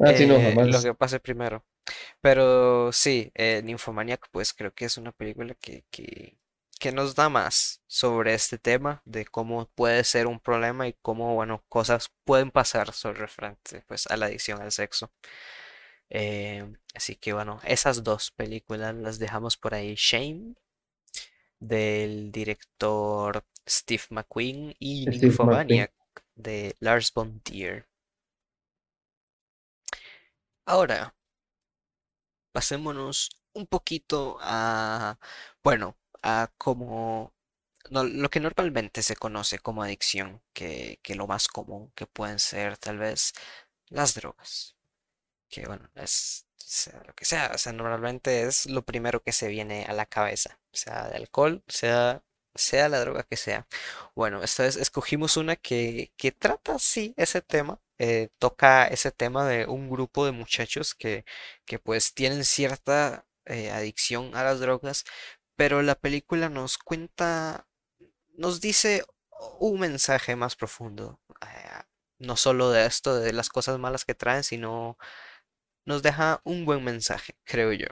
Ah, 0.00 0.14
sí, 0.14 0.26
no, 0.26 0.36
eh, 0.36 0.54
lo 0.54 0.82
que 0.82 0.94
pase 0.94 1.20
primero. 1.20 1.64
Pero 2.20 2.92
sí, 2.92 3.30
eh, 3.34 3.62
Nymphomaniac, 3.64 4.28
pues 4.30 4.52
creo 4.52 4.72
que 4.74 4.84
es 4.86 4.96
una 4.96 5.12
película 5.12 5.54
que, 5.54 5.84
que, 5.90 6.38
que 6.78 6.92
nos 6.92 7.14
da 7.14 7.28
más 7.28 7.82
sobre 7.86 8.34
este 8.34 8.58
tema 8.58 9.02
de 9.04 9.26
cómo 9.26 9.66
puede 9.74 10.04
ser 10.04 10.26
un 10.26 10.40
problema 10.40 10.88
y 10.88 10.94
cómo, 11.02 11.34
bueno, 11.34 11.64
cosas 11.68 12.10
pueden 12.24 12.50
pasar 12.50 12.92
sobre 12.92 13.28
frente 13.28 13.84
pues, 13.88 14.06
a 14.08 14.16
la 14.16 14.26
adicción 14.26 14.60
al 14.62 14.72
sexo. 14.72 15.10
Eh, 16.10 16.72
así 16.94 17.16
que 17.16 17.32
bueno, 17.32 17.60
esas 17.64 18.02
dos 18.04 18.30
películas 18.32 18.94
las 18.96 19.18
dejamos 19.18 19.56
por 19.56 19.74
ahí. 19.74 19.94
Shame, 19.96 20.54
del 21.60 22.32
director 22.32 23.44
Steve 23.70 24.04
McQueen, 24.10 24.74
y 24.78 25.06
Nymphomaniac, 25.06 25.92
de 26.34 26.74
Lars 26.80 27.12
von 27.14 27.40
Trier. 27.40 27.86
Ahora, 30.66 31.14
pasémonos 32.52 33.30
un 33.52 33.66
poquito 33.66 34.38
a, 34.40 35.18
bueno, 35.62 35.96
a 36.22 36.50
como 36.58 37.32
lo 37.90 38.30
que 38.30 38.40
normalmente 38.40 39.02
se 39.02 39.16
conoce 39.16 39.58
como 39.58 39.82
adicción, 39.82 40.42
que, 40.52 40.98
que 41.02 41.14
lo 41.14 41.26
más 41.26 41.48
común 41.48 41.92
que 41.94 42.06
pueden 42.06 42.38
ser 42.38 42.76
tal 42.78 42.98
vez 42.98 43.32
las 43.88 44.14
drogas. 44.14 44.76
Que 45.48 45.66
bueno, 45.66 45.90
es 45.96 46.46
sea 46.56 47.02
lo 47.06 47.14
que 47.14 47.24
sea, 47.24 47.50
o 47.54 47.58
sea, 47.58 47.72
normalmente 47.72 48.42
es 48.42 48.66
lo 48.66 48.82
primero 48.84 49.22
que 49.22 49.32
se 49.32 49.48
viene 49.48 49.84
a 49.86 49.92
la 49.92 50.06
cabeza, 50.06 50.60
sea 50.72 51.08
de 51.08 51.16
alcohol, 51.16 51.64
sea 51.68 52.22
sea 52.60 52.88
la 52.88 53.00
droga 53.00 53.24
que 53.24 53.36
sea. 53.36 53.66
Bueno, 54.14 54.42
esta 54.42 54.64
vez 54.64 54.76
escogimos 54.76 55.36
una 55.36 55.56
que, 55.56 56.12
que 56.16 56.32
trata, 56.32 56.78
sí, 56.78 57.14
ese 57.16 57.42
tema, 57.42 57.80
eh, 57.98 58.28
toca 58.38 58.86
ese 58.88 59.10
tema 59.12 59.46
de 59.46 59.66
un 59.66 59.90
grupo 59.90 60.24
de 60.26 60.32
muchachos 60.32 60.94
que, 60.94 61.24
que 61.66 61.78
pues 61.78 62.14
tienen 62.14 62.44
cierta 62.44 63.26
eh, 63.46 63.70
adicción 63.70 64.34
a 64.36 64.44
las 64.44 64.60
drogas, 64.60 65.04
pero 65.56 65.82
la 65.82 65.94
película 65.96 66.48
nos 66.48 66.78
cuenta, 66.78 67.66
nos 68.36 68.60
dice 68.60 69.04
un 69.58 69.80
mensaje 69.80 70.36
más 70.36 70.56
profundo, 70.56 71.20
eh, 71.42 71.82
no 72.18 72.36
solo 72.36 72.70
de 72.70 72.86
esto, 72.86 73.16
de 73.16 73.32
las 73.32 73.48
cosas 73.48 73.78
malas 73.78 74.04
que 74.04 74.14
traen, 74.14 74.44
sino 74.44 74.98
nos 75.84 76.02
deja 76.02 76.40
un 76.44 76.64
buen 76.64 76.84
mensaje, 76.84 77.34
creo 77.44 77.72
yo. 77.72 77.86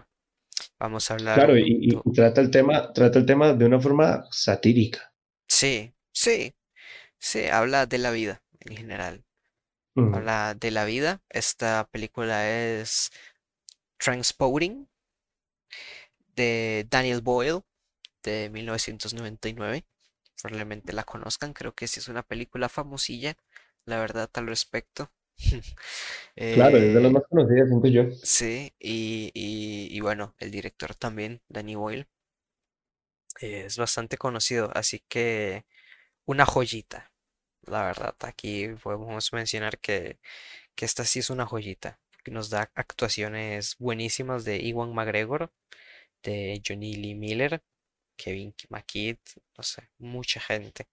Vamos 0.78 1.10
a 1.10 1.14
hablar. 1.14 1.34
Claro, 1.36 1.56
y, 1.56 2.00
trata 2.14 2.40
el 2.40 2.50
tema, 2.50 2.92
trata 2.92 3.18
el 3.18 3.26
tema 3.26 3.52
de 3.52 3.64
una 3.64 3.80
forma 3.80 4.24
satírica. 4.30 5.12
Sí, 5.46 5.92
sí, 6.12 6.54
sí, 7.18 7.46
habla 7.46 7.86
de 7.86 7.98
la 7.98 8.10
vida 8.10 8.42
en 8.60 8.76
general 8.76 9.24
habla 10.06 10.54
de 10.54 10.70
la 10.70 10.84
vida. 10.84 11.22
Esta 11.28 11.88
película 11.90 12.48
es 12.48 13.10
Transporting 13.98 14.86
de 16.36 16.86
Daniel 16.90 17.20
Boyle 17.20 17.62
de 18.22 18.50
1999. 18.50 19.84
Probablemente 20.40 20.92
la 20.92 21.04
conozcan, 21.04 21.52
creo 21.52 21.74
que 21.74 21.88
sí 21.88 22.00
es 22.00 22.08
una 22.08 22.22
película 22.22 22.68
famosilla, 22.68 23.36
la 23.84 23.98
verdad, 23.98 24.30
al 24.34 24.46
respecto. 24.46 25.10
Claro, 26.54 26.76
es 26.76 26.94
de 26.94 27.00
las 27.00 27.10
eh, 27.10 27.12
más 27.12 27.22
conocidas, 27.28 27.68
siento 27.68 27.88
yo. 27.88 28.10
Sí, 28.22 28.72
y, 28.78 29.30
y, 29.34 30.00
bueno, 30.00 30.34
el 30.38 30.50
director 30.50 30.94
también, 30.94 31.40
Danny 31.48 31.74
Boyle, 31.74 32.06
es 33.40 33.76
bastante 33.76 34.16
conocido, 34.16 34.70
así 34.74 35.02
que 35.08 35.64
una 36.24 36.44
joyita, 36.44 37.12
la 37.62 37.84
verdad, 37.84 38.16
aquí 38.20 38.68
podemos 38.82 39.32
mencionar 39.32 39.78
que, 39.78 40.18
que 40.74 40.84
esta 40.84 41.04
sí 41.04 41.20
es 41.20 41.30
una 41.30 41.46
joyita, 41.46 42.00
que 42.24 42.30
nos 42.30 42.50
da 42.50 42.70
actuaciones 42.74 43.76
buenísimas 43.78 44.44
de 44.44 44.58
Iwan 44.58 44.92
McGregor, 44.92 45.52
de 46.22 46.60
Johnny 46.66 46.94
Lee 46.94 47.14
Miller, 47.14 47.62
Kevin 48.16 48.54
McKidd, 48.70 49.18
no 49.56 49.62
sé, 49.62 49.88
mucha 49.98 50.40
gente. 50.40 50.86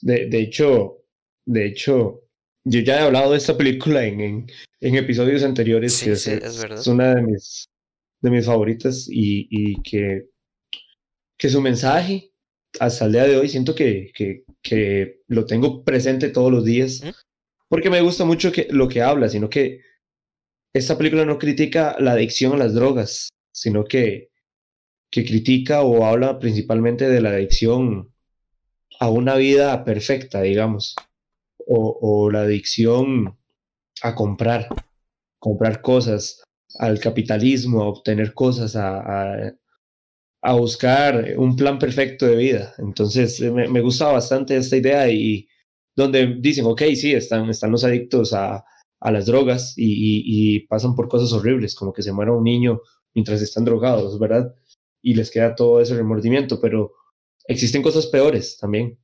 De, 0.00 0.26
de 0.28 0.40
hecho, 0.40 1.04
de 1.44 1.66
hecho, 1.66 2.22
yo 2.64 2.80
ya 2.80 2.96
he 2.96 3.00
hablado 3.00 3.32
de 3.32 3.38
esta 3.38 3.56
película 3.56 4.04
en, 4.04 4.46
en, 4.80 4.94
episodios 4.96 5.42
anteriores, 5.42 6.02
que 6.02 6.12
es, 6.12 6.26
es, 6.26 6.86
una 6.86 7.14
de 7.14 7.22
mis, 7.22 7.68
de 8.20 8.30
mis 8.30 8.46
favoritas 8.46 9.08
y, 9.08 9.48
y 9.50 9.82
que, 9.82 10.26
que 11.36 11.48
su 11.48 11.60
mensaje 11.60 12.32
hasta 12.80 13.06
el 13.06 13.12
día 13.12 13.24
de 13.24 13.36
hoy 13.36 13.48
siento 13.48 13.74
que, 13.74 14.10
que, 14.14 14.44
que 14.62 15.20
lo 15.28 15.44
tengo 15.44 15.84
presente 15.84 16.28
todos 16.30 16.50
los 16.50 16.64
días, 16.64 17.02
porque 17.68 17.90
me 17.90 18.00
gusta 18.00 18.24
mucho 18.24 18.52
que, 18.52 18.68
lo 18.70 18.88
que 18.88 19.02
habla, 19.02 19.28
sino 19.28 19.50
que 19.50 19.80
esta 20.72 20.96
película 20.96 21.24
no 21.24 21.38
critica 21.38 21.96
la 21.98 22.12
adicción 22.12 22.54
a 22.54 22.56
las 22.58 22.74
drogas, 22.74 23.28
sino 23.52 23.84
que, 23.84 24.30
que 25.10 25.24
critica 25.24 25.82
o 25.82 26.06
habla 26.06 26.38
principalmente 26.38 27.08
de 27.08 27.20
la 27.20 27.30
adicción 27.30 28.12
a 29.00 29.10
una 29.10 29.34
vida 29.34 29.84
perfecta, 29.84 30.40
digamos, 30.40 30.94
o, 31.66 32.30
la 32.30 32.42
adicción 32.42 33.38
a 34.02 34.14
comprar, 34.14 34.68
comprar 35.38 35.80
cosas, 35.82 36.42
al 36.78 36.98
capitalismo, 37.00 37.82
a 37.82 37.88
obtener 37.88 38.34
cosas, 38.34 38.76
a, 38.76 39.52
a 40.42 40.54
buscar 40.54 41.34
un 41.36 41.56
plan 41.56 41.78
perfecto 41.78 42.26
de 42.26 42.36
vida. 42.36 42.74
Entonces, 42.78 43.40
eh, 43.40 43.50
me, 43.50 43.80
gusta 43.80 44.10
bastante 44.10 44.56
esta 44.56 44.76
idea 44.76 45.08
y 45.08 45.48
donde 45.94 46.36
dicen, 46.40 46.66
ok, 46.66 46.82
sí, 46.96 47.14
están, 47.14 47.48
están 47.48 47.70
los 47.70 47.84
adictos 47.84 48.32
a, 48.32 48.64
a 49.00 49.12
las 49.12 49.26
drogas 49.26 49.74
y, 49.76 50.22
y, 50.56 50.66
pasan 50.66 50.96
por 50.96 51.08
cosas 51.08 51.32
horribles, 51.32 51.74
como 51.74 51.92
que 51.92 52.02
se 52.02 52.12
muera 52.12 52.32
un 52.32 52.44
niño 52.44 52.80
mientras 53.14 53.40
están 53.40 53.64
drogados, 53.64 54.18
¿verdad? 54.18 54.54
Y 55.00 55.14
les 55.14 55.30
queda 55.30 55.54
todo 55.54 55.80
ese 55.80 55.94
remordimiento, 55.94 56.60
pero 56.60 56.92
existen 57.46 57.82
cosas 57.82 58.06
peores 58.06 58.58
también, 58.58 58.98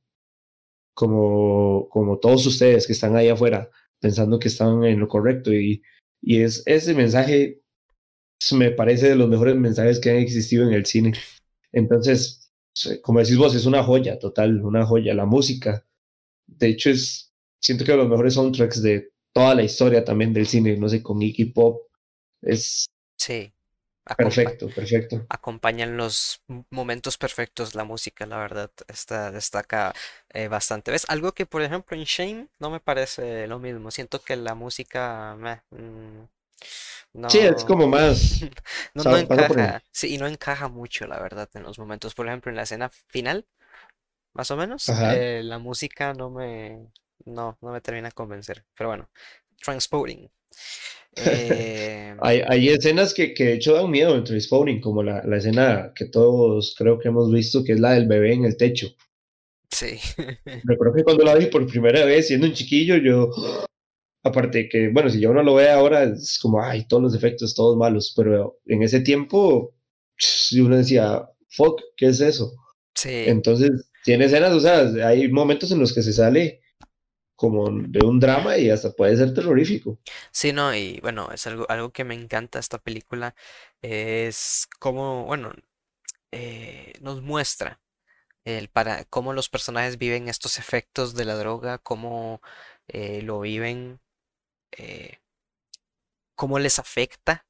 como, 0.99 1.87
como 1.87 2.19
todos 2.19 2.45
ustedes 2.45 2.85
que 2.85 2.91
están 2.91 3.15
ahí 3.15 3.29
afuera 3.29 3.69
pensando 4.01 4.37
que 4.37 4.49
están 4.49 4.83
en 4.83 4.99
lo 4.99 5.07
correcto 5.07 5.53
y, 5.53 5.81
y 6.21 6.41
es 6.41 6.61
ese 6.65 6.93
mensaje 6.93 7.61
me 8.51 8.71
parece 8.71 9.07
de 9.07 9.15
los 9.15 9.29
mejores 9.29 9.55
mensajes 9.55 10.01
que 10.01 10.09
han 10.09 10.17
existido 10.17 10.67
en 10.67 10.73
el 10.73 10.85
cine. 10.85 11.13
Entonces, 11.71 12.51
como 13.01 13.19
decís 13.19 13.37
vos, 13.37 13.55
es 13.55 13.65
una 13.65 13.81
joya 13.81 14.19
total, 14.19 14.61
una 14.61 14.85
joya. 14.85 15.13
La 15.13 15.25
música, 15.25 15.85
de 16.47 16.67
hecho, 16.67 16.89
es, 16.89 17.33
siento 17.61 17.85
que 17.85 17.95
los 17.95 18.09
mejores 18.09 18.33
soundtracks 18.33 18.81
de 18.81 19.13
toda 19.33 19.55
la 19.55 19.63
historia 19.63 20.03
también 20.03 20.33
del 20.33 20.47
cine, 20.47 20.75
no 20.75 20.89
sé, 20.89 21.01
con 21.01 21.21
Iggy 21.21 21.45
Pop, 21.53 21.81
es 22.41 22.87
sí, 23.17 23.53
perfecto, 24.17 24.67
perfecto. 24.69 25.25
Acompañan 25.29 25.97
los 25.97 26.41
momentos 26.69 27.17
perfectos 27.17 27.75
la 27.75 27.83
música, 27.83 28.25
la 28.25 28.37
verdad, 28.37 28.71
está, 28.87 29.31
destaca 29.31 29.93
eh, 30.33 30.47
bastante. 30.47 30.91
¿Ves? 30.91 31.05
Algo 31.09 31.33
que, 31.33 31.45
por 31.45 31.61
ejemplo, 31.61 31.95
en 31.95 32.03
Shane 32.03 32.47
no 32.59 32.69
me 32.69 32.79
parece 32.79 33.47
lo 33.47 33.59
mismo. 33.59 33.91
Siento 33.91 34.21
que 34.21 34.35
la 34.35 34.55
música... 34.55 35.35
Mm, 35.71 36.23
no, 37.13 37.29
sí, 37.29 37.39
es 37.39 37.63
como 37.63 37.87
más. 37.87 38.41
no, 38.93 39.17
encaja. 39.17 39.81
Sí, 39.91 40.13
y 40.13 40.17
no 40.17 40.27
encaja 40.27 40.67
mucho, 40.67 41.07
la 41.07 41.19
verdad, 41.19 41.49
en 41.53 41.63
los 41.63 41.79
momentos. 41.79 42.13
Por 42.13 42.27
ejemplo, 42.27 42.51
en 42.51 42.55
la 42.55 42.63
escena 42.63 42.89
final, 43.07 43.45
más 44.33 44.51
o 44.51 44.57
menos, 44.57 44.89
eh, 44.89 45.41
la 45.43 45.59
música 45.59 46.13
no 46.13 46.29
me. 46.29 46.87
No, 47.25 47.57
no 47.61 47.71
me 47.71 47.81
termina 47.81 48.09
de 48.09 48.13
convencer. 48.13 48.65
Pero 48.75 48.89
bueno, 48.89 49.09
Transporting. 49.61 50.29
Eh, 51.15 52.15
hay, 52.21 52.41
hay, 52.47 52.69
escenas 52.69 53.13
que, 53.13 53.33
que, 53.33 53.45
de 53.45 53.53
hecho 53.55 53.73
dan 53.73 53.91
miedo 53.91 54.15
en 54.15 54.23
Transporting, 54.23 54.79
como 54.79 55.03
la, 55.03 55.23
la, 55.25 55.37
escena 55.37 55.91
que 55.95 56.05
todos 56.05 56.75
creo 56.77 56.99
que 56.99 57.09
hemos 57.09 57.31
visto, 57.31 57.63
que 57.63 57.73
es 57.73 57.79
la 57.79 57.91
del 57.91 58.07
bebé 58.07 58.33
en 58.33 58.45
el 58.45 58.57
techo. 58.57 58.87
Sí. 59.71 59.97
Recuerdo 60.63 60.93
que 60.95 61.03
cuando 61.03 61.23
la 61.23 61.35
vi 61.35 61.47
por 61.47 61.67
primera 61.67 62.05
vez, 62.05 62.27
siendo 62.27 62.47
un 62.47 62.53
chiquillo, 62.53 62.97
yo 62.97 63.29
Aparte 64.23 64.67
que, 64.67 64.89
bueno, 64.89 65.09
si 65.09 65.21
ya 65.21 65.29
uno 65.29 65.43
lo 65.43 65.55
ve 65.55 65.69
ahora, 65.69 66.03
es 66.03 66.37
como, 66.41 66.61
ay, 66.61 66.85
todos 66.87 67.01
los 67.01 67.15
efectos, 67.15 67.55
todos 67.55 67.77
malos, 67.77 68.13
pero 68.15 68.59
en 68.65 68.83
ese 68.83 68.99
tiempo, 68.99 69.73
uno 70.59 70.77
decía, 70.77 71.25
fuck, 71.49 71.81
¿qué 71.95 72.07
es 72.07 72.19
eso? 72.19 72.51
Sí. 72.95 73.23
Entonces, 73.27 73.89
tiene 74.03 74.25
escenas, 74.25 74.51
o 74.53 74.59
sea, 74.59 75.07
hay 75.07 75.29
momentos 75.29 75.71
en 75.71 75.79
los 75.79 75.93
que 75.93 76.03
se 76.03 76.13
sale 76.13 76.61
como 77.39 77.69
de 77.71 78.05
un 78.05 78.19
drama 78.19 78.57
y 78.57 78.69
hasta 78.69 78.91
puede 78.91 79.15
ser 79.15 79.33
terrorífico. 79.33 79.97
Sí, 80.31 80.51
no, 80.51 80.75
y 80.75 80.99
bueno, 80.99 81.31
es 81.31 81.47
algo, 81.47 81.65
algo 81.69 81.91
que 81.91 82.03
me 82.03 82.13
encanta 82.13 82.59
esta 82.59 82.79
película, 82.79 83.33
es 83.81 84.67
como, 84.79 85.23
bueno, 85.25 85.53
eh, 86.33 86.93
nos 87.01 87.21
muestra 87.21 87.79
el 88.43 88.67
para 88.69 89.05
cómo 89.05 89.31
los 89.33 89.47
personajes 89.47 89.97
viven 89.97 90.27
estos 90.27 90.59
efectos 90.59 91.15
de 91.15 91.23
la 91.25 91.35
droga, 91.35 91.77
cómo 91.77 92.41
eh, 92.89 93.21
lo 93.21 93.39
viven 93.39 94.01
eh, 94.73 95.19
cómo 96.35 96.59
les 96.59 96.77
afecta, 96.77 97.45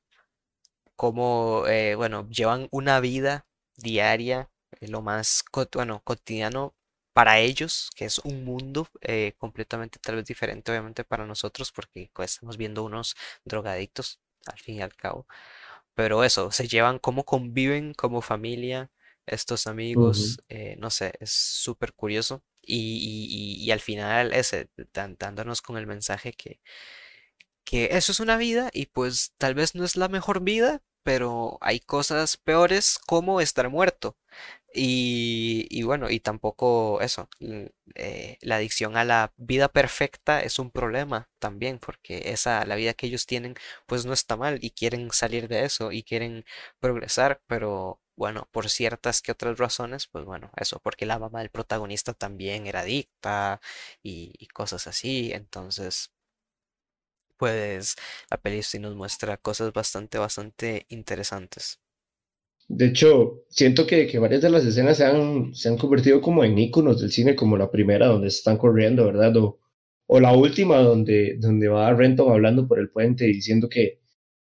cómo, 0.95 1.63
bueno, 1.97 2.27
llevan 2.29 2.67
una 2.71 2.99
vida 2.99 3.47
diaria, 3.75 4.51
lo 4.81 5.01
más 5.01 5.43
bueno, 5.73 6.01
cotidiano 6.03 6.75
para 7.13 7.39
ellos, 7.39 7.89
que 7.95 8.05
es 8.05 8.19
un 8.19 8.45
mundo 8.45 8.87
completamente 9.37 9.99
tal 9.99 10.15
vez 10.15 10.25
diferente 10.25 10.71
obviamente 10.71 11.03
para 11.03 11.25
nosotros, 11.25 11.71
porque 11.71 12.09
pues, 12.13 12.33
estamos 12.33 12.57
viendo 12.57 12.83
unos 12.83 13.15
drogadictos 13.43 14.19
al 14.45 14.59
fin 14.59 14.75
y 14.75 14.81
al 14.81 14.95
cabo. 14.95 15.27
Pero 15.95 16.23
eso, 16.23 16.51
se 16.51 16.67
llevan 16.67 16.99
cómo 16.99 17.25
conviven 17.25 17.93
como 17.93 18.21
familia 18.21 18.91
estos 19.25 19.67
amigos, 19.67 20.39
no 20.77 20.89
sé, 20.89 21.13
es 21.19 21.31
súper 21.31 21.93
curioso. 21.93 22.43
Y, 22.61 23.65
y, 23.65 23.71
al 23.71 23.79
final 23.79 24.31
ese, 24.31 24.69
dándonos 24.93 25.61
con 25.61 25.77
el 25.77 25.87
mensaje 25.87 26.33
que, 26.33 26.59
que 27.63 27.89
eso 27.91 28.11
es 28.11 28.19
una 28.19 28.37
vida 28.37 28.69
y 28.73 28.87
pues 28.87 29.33
tal 29.37 29.55
vez 29.55 29.75
no 29.75 29.85
es 29.85 29.95
la 29.95 30.07
mejor 30.07 30.41
vida, 30.41 30.81
pero 31.03 31.57
hay 31.61 31.79
cosas 31.79 32.37
peores 32.37 32.99
como 33.05 33.41
estar 33.41 33.69
muerto. 33.69 34.17
Y, 34.73 35.81
bueno, 35.83 36.09
y 36.11 36.19
tampoco 36.19 37.01
eso, 37.01 37.27
eh, 37.95 38.37
la 38.41 38.57
adicción 38.57 38.97
a 38.97 39.03
la 39.03 39.33
vida 39.37 39.67
perfecta 39.69 40.41
es 40.41 40.59
un 40.59 40.69
problema 40.71 41.29
también, 41.39 41.79
porque 41.79 42.31
esa, 42.31 42.65
la 42.65 42.75
vida 42.75 42.93
que 42.93 43.07
ellos 43.07 43.25
tienen, 43.25 43.55
pues 43.87 44.05
no 44.05 44.13
está 44.13 44.35
mal 44.37 44.59
y 44.61 44.71
quieren 44.71 45.11
salir 45.11 45.47
de 45.47 45.65
eso 45.65 45.91
y 45.91 46.03
quieren 46.03 46.45
progresar, 46.79 47.41
pero 47.47 47.99
bueno, 48.15 48.47
por 48.51 48.69
ciertas 48.69 49.21
que 49.21 49.31
otras 49.31 49.57
razones, 49.57 50.07
pues 50.07 50.25
bueno, 50.25 50.51
eso, 50.57 50.79
porque 50.83 51.05
la 51.07 51.17
mamá 51.19 51.39
del 51.39 51.49
protagonista 51.49 52.13
también 52.13 52.67
era 52.67 52.81
adicta 52.81 53.61
y, 54.03 54.33
y 54.37 54.47
cosas 54.47 54.85
así, 54.87 55.31
entonces 55.33 56.11
pues 57.37 57.95
la 58.29 58.37
peli 58.37 58.61
sí 58.63 58.77
nos 58.79 58.95
muestra 58.95 59.37
cosas 59.37 59.73
bastante, 59.73 60.17
bastante 60.19 60.85
interesantes. 60.89 61.79
De 62.69 62.85
hecho, 62.85 63.43
siento 63.49 63.87
que, 63.87 64.05
que 64.07 64.19
varias 64.19 64.41
de 64.43 64.49
las 64.51 64.63
escenas 64.63 64.97
se 64.97 65.05
han, 65.05 65.53
se 65.55 65.69
han 65.69 65.77
convertido 65.77 66.21
como 66.21 66.43
en 66.43 66.57
íconos 66.57 67.01
del 67.01 67.11
cine, 67.11 67.35
como 67.35 67.57
la 67.57 67.71
primera 67.71 68.07
donde 68.07 68.29
se 68.29 68.37
están 68.37 68.57
corriendo, 68.57 69.05
¿verdad? 69.05 69.35
O, 69.37 69.59
o 70.07 70.19
la 70.19 70.33
última 70.33 70.77
donde, 70.77 71.37
donde 71.39 71.67
va 71.67 71.93
Renton 71.93 72.31
hablando 72.31 72.67
por 72.67 72.79
el 72.79 72.89
puente 72.89 73.25
diciendo 73.25 73.69
que, 73.69 73.99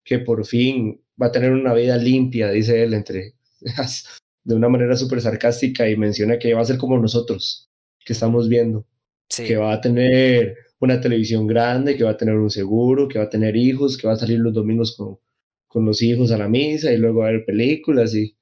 que 0.04 0.20
por 0.20 0.46
fin 0.46 1.00
va 1.22 1.28
a 1.28 1.32
tener 1.32 1.52
una 1.52 1.74
vida 1.74 1.98
limpia, 1.98 2.50
dice 2.52 2.84
él, 2.84 2.96
entre 2.96 3.36
de 4.44 4.56
una 4.56 4.70
manera 4.70 4.96
súper 4.98 5.22
sarcástica 5.22 5.88
y 5.90 5.96
menciona 5.98 6.40
que 6.40 6.54
va 6.54 6.62
a 6.62 6.66
ser 6.66 6.78
como 6.78 6.98
nosotros, 6.98 7.70
que 8.06 8.14
estamos 8.14 8.50
viendo, 8.50 8.86
que 9.30 9.58
va 9.58 9.74
a 9.74 9.82
tener 9.82 10.58
una 10.80 11.00
televisión 11.02 11.48
grande, 11.48 11.96
que 11.96 12.04
va 12.04 12.12
a 12.12 12.18
tener 12.18 12.36
un 12.36 12.50
seguro, 12.50 13.08
que 13.08 13.20
va 13.20 13.26
a 13.26 13.30
tener 13.30 13.56
hijos, 13.56 13.98
que 13.98 14.08
va 14.08 14.14
a 14.14 14.18
salir 14.18 14.40
los 14.40 14.54
domingos 14.54 14.96
con, 14.98 15.20
con 15.68 15.86
los 15.86 16.02
hijos 16.02 16.32
a 16.32 16.38
la 16.38 16.48
misa 16.48 16.92
y 16.92 16.98
luego 16.98 17.24
a 17.24 17.32
ver 17.32 17.46
películas 17.46 18.16
y 18.16 18.36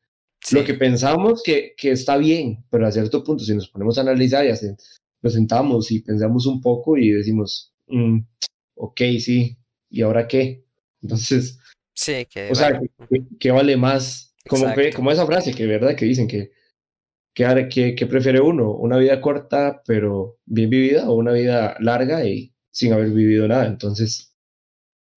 lo 0.51 0.63
que 0.63 0.75
pensamos 0.75 1.41
que, 1.43 1.73
que, 1.75 1.91
está 1.91 2.17
bien, 2.17 2.63
pero 2.69 2.85
a 2.85 2.91
cierto 2.91 3.23
punto 3.23 3.43
si 3.43 3.55
nos 3.55 3.69
ponemos 3.69 3.97
a 3.97 4.01
analizar 4.01 4.45
y 4.45 4.49
hacen, 4.49 4.77
nos 5.21 5.33
sentamos 5.33 5.91
y 5.91 6.01
pensamos 6.01 6.45
un 6.45 6.61
poco 6.61 6.97
y 6.97 7.09
decimos, 7.09 7.73
mm, 7.87 8.19
ok, 8.75 9.01
sí, 9.19 9.57
¿y 9.89 10.01
ahora 10.01 10.27
qué? 10.27 10.65
Entonces, 11.01 11.57
sí, 11.93 12.27
que 12.29 12.51
o 12.51 12.55
sea, 12.55 12.79
¿qué, 13.39 13.51
vale 13.51 13.75
más? 13.75 14.35
Como, 14.47 14.67
como 14.95 15.11
esa 15.11 15.25
frase 15.25 15.53
que, 15.53 15.65
¿verdad? 15.65 15.95
Que 15.95 16.05
dicen 16.05 16.27
que 16.27 16.51
¿Qué, 17.35 17.95
qué, 17.97 18.07
prefiere 18.07 18.39
uno? 18.39 18.71
¿Una 18.71 18.97
vida 18.97 19.19
corta 19.19 19.83
pero 19.85 20.39
bien 20.45 20.69
vivida 20.69 21.09
o 21.09 21.15
una 21.15 21.33
vida 21.33 21.75
larga 21.81 22.25
y 22.25 22.53
sin 22.71 22.93
haber 22.93 23.09
vivido 23.09 23.45
nada? 23.45 23.67
Entonces, 23.67 24.33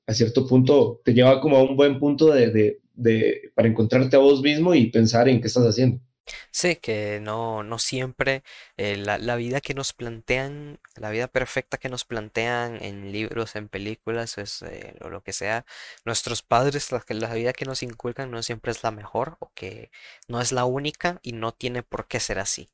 a 0.09 0.14
cierto 0.14 0.47
punto 0.47 1.03
te 1.05 1.12
lleva 1.12 1.40
como 1.40 1.59
a 1.59 1.62
un 1.62 1.77
buen 1.77 1.99
punto 2.01 2.33
de, 2.33 2.51
de, 2.51 2.81
de, 2.94 3.53
para 3.55 3.68
encontrarte 3.68 4.16
a 4.16 4.21
vos 4.21 4.40
mismo 4.40 4.75
y 4.75 4.90
pensar 4.90 5.29
en 5.29 5.40
qué 5.40 5.49
estás 5.49 5.64
haciendo. 5.64 6.01
Sí, 6.51 6.77
que 6.77 7.21
no, 7.23 7.62
no 7.62 7.79
siempre 7.79 8.42
eh, 8.77 8.97
la, 8.97 9.18
la, 9.18 9.37
vida 9.37 9.61
que 9.61 9.75
nos 9.75 9.92
plantean, 9.92 10.79
la 10.97 11.11
vida 11.11 11.29
perfecta 11.29 11.79
que 11.79 11.88
nos 11.90 12.05
plantean 12.05 12.83
en 12.83 13.12
libros, 13.12 13.55
en 13.55 13.68
películas, 13.68 14.38
es, 14.38 14.62
eh, 14.62 14.94
o 15.03 15.11
lo 15.11 15.23
que 15.23 15.33
sea, 15.33 15.66
nuestros 16.05 16.42
padres, 16.42 16.90
la, 16.90 17.03
la 17.09 17.35
vida 17.35 17.53
que 17.53 17.66
nos 17.66 17.83
inculcan 17.83 18.31
no 18.31 18.42
siempre 18.42 18.73
es 18.73 18.83
la 18.83 18.90
mejor 18.90 19.37
o 19.40 19.53
que 19.55 19.90
no 20.27 20.40
es 20.40 20.53
la 20.53 20.64
única 20.64 21.21
y 21.23 21.33
no 21.33 21.53
tiene 21.53 21.83
por 21.83 22.09
qué 22.09 22.18
ser 22.18 22.38
así. 22.38 22.71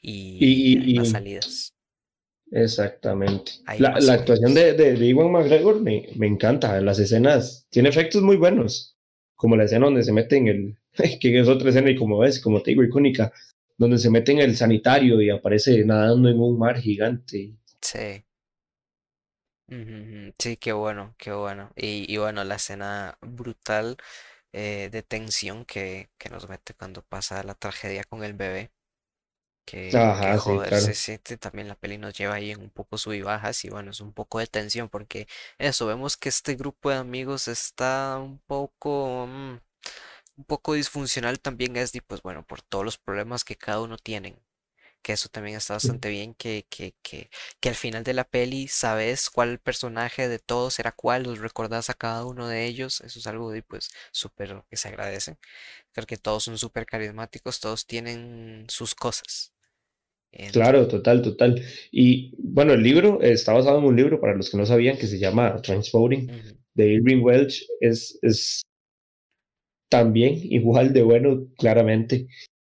Y, 0.00 0.94
las 0.94 1.10
salidas. 1.10 1.74
Exactamente. 2.52 3.52
La, 3.78 3.98
la, 3.98 4.12
actuación 4.12 4.52
de, 4.52 4.74
de, 4.74 4.94
de, 4.94 5.06
Iwan 5.06 5.32
McGregor 5.32 5.80
me, 5.80 6.08
me 6.16 6.26
encanta, 6.26 6.78
las 6.82 6.98
escenas, 6.98 7.66
tiene 7.70 7.88
efectos 7.88 8.22
muy 8.22 8.36
buenos, 8.36 8.96
como 9.34 9.56
la 9.56 9.64
escena 9.64 9.86
donde 9.86 10.04
se 10.04 10.12
mete 10.12 10.36
en 10.36 10.48
el 10.48 10.76
que 11.20 11.40
es 11.40 11.48
otra 11.48 11.70
escena 11.70 11.90
y 11.90 11.96
como 11.96 12.18
ves, 12.18 12.40
como 12.40 12.62
te 12.62 12.72
digo, 12.72 12.82
icónica, 12.82 13.32
donde 13.78 13.98
se 13.98 14.10
mete 14.10 14.32
en 14.32 14.40
el 14.40 14.56
sanitario 14.56 15.20
y 15.20 15.30
aparece 15.30 15.84
nadando 15.84 16.28
en 16.28 16.38
un 16.38 16.58
mar 16.58 16.78
gigante. 16.78 17.54
Sí. 17.80 18.24
Sí, 20.38 20.56
qué 20.58 20.72
bueno, 20.72 21.14
qué 21.16 21.32
bueno. 21.32 21.72
Y, 21.74 22.12
y 22.12 22.18
bueno, 22.18 22.44
la 22.44 22.56
escena 22.56 23.16
brutal 23.22 23.96
eh, 24.52 24.90
de 24.92 25.02
tensión 25.02 25.64
que, 25.64 26.10
que 26.18 26.28
nos 26.28 26.46
mete 26.48 26.74
cuando 26.74 27.02
pasa 27.02 27.42
la 27.42 27.54
tragedia 27.54 28.04
con 28.04 28.22
el 28.22 28.34
bebé. 28.34 28.70
Que, 29.64 29.96
Ajá, 29.96 30.36
joder, 30.36 30.74
sí, 30.74 30.94
sí, 30.94 31.18
sí, 31.24 31.36
también 31.38 31.68
la 31.68 31.76
peli 31.76 31.96
nos 31.98 32.14
lleva 32.18 32.34
ahí 32.34 32.50
en 32.50 32.60
un 32.60 32.70
poco 32.70 32.98
sub 32.98 33.12
y 33.14 33.22
bajas 33.22 33.64
y 33.64 33.70
bueno, 33.70 33.90
es 33.92 34.00
un 34.00 34.12
poco 34.12 34.38
de 34.40 34.46
tensión 34.48 34.88
porque 34.88 35.28
eso, 35.58 35.86
vemos 35.86 36.16
que 36.16 36.28
este 36.28 36.56
grupo 36.56 36.90
de 36.90 36.96
amigos 36.96 37.48
está 37.48 38.18
un 38.18 38.38
poco... 38.40 39.26
Mm, 39.28 39.58
un 40.36 40.44
poco 40.46 40.74
disfuncional 40.74 41.40
también 41.40 41.76
es, 41.76 41.92
pues 42.06 42.22
bueno, 42.22 42.44
por 42.46 42.62
todos 42.62 42.84
los 42.84 42.98
problemas 42.98 43.44
que 43.44 43.56
cada 43.56 43.80
uno 43.82 43.98
tiene. 43.98 44.36
que 45.02 45.12
eso 45.14 45.28
también 45.28 45.56
está 45.56 45.74
bastante 45.74 46.10
bien, 46.10 46.34
que, 46.34 46.66
que, 46.70 46.94
que, 47.02 47.30
que 47.60 47.68
al 47.70 47.74
final 47.76 48.04
de 48.04 48.14
la 48.14 48.24
peli 48.24 48.68
sabes 48.68 49.30
cuál 49.30 49.58
personaje 49.60 50.28
de 50.28 50.38
todos 50.40 50.78
era 50.80 50.92
cuál, 50.92 51.24
los 51.24 51.38
recordás 51.40 51.90
a 51.90 51.94
cada 51.94 52.24
uno 52.26 52.48
de 52.48 52.66
ellos, 52.66 53.00
eso 53.02 53.18
es 53.20 53.26
algo 53.26 53.50
de 53.52 53.62
pues 53.62 53.90
súper 54.12 54.64
que 54.70 54.76
se 54.76 54.88
agradece, 54.88 55.38
porque 55.94 56.16
todos 56.18 56.44
son 56.44 56.58
súper 56.58 56.86
carismáticos, 56.86 57.60
todos 57.60 57.86
tienen 57.86 58.66
sus 58.68 58.94
cosas. 58.94 59.51
Claro, 60.50 60.88
total, 60.88 61.20
total. 61.22 61.62
Y 61.90 62.34
bueno, 62.38 62.72
el 62.72 62.82
libro 62.82 63.20
está 63.20 63.52
basado 63.52 63.78
en 63.78 63.84
un 63.84 63.96
libro, 63.96 64.20
para 64.20 64.34
los 64.34 64.50
que 64.50 64.56
no 64.56 64.64
sabían, 64.64 64.96
que 64.96 65.06
se 65.06 65.18
llama 65.18 65.60
Transporting, 65.60 66.28
de 66.74 66.92
Irving 66.94 67.22
Welch. 67.22 67.66
Es, 67.80 68.18
es 68.22 68.62
también 69.90 70.38
igual 70.42 70.92
de 70.92 71.02
bueno, 71.02 71.48
claramente. 71.58 72.26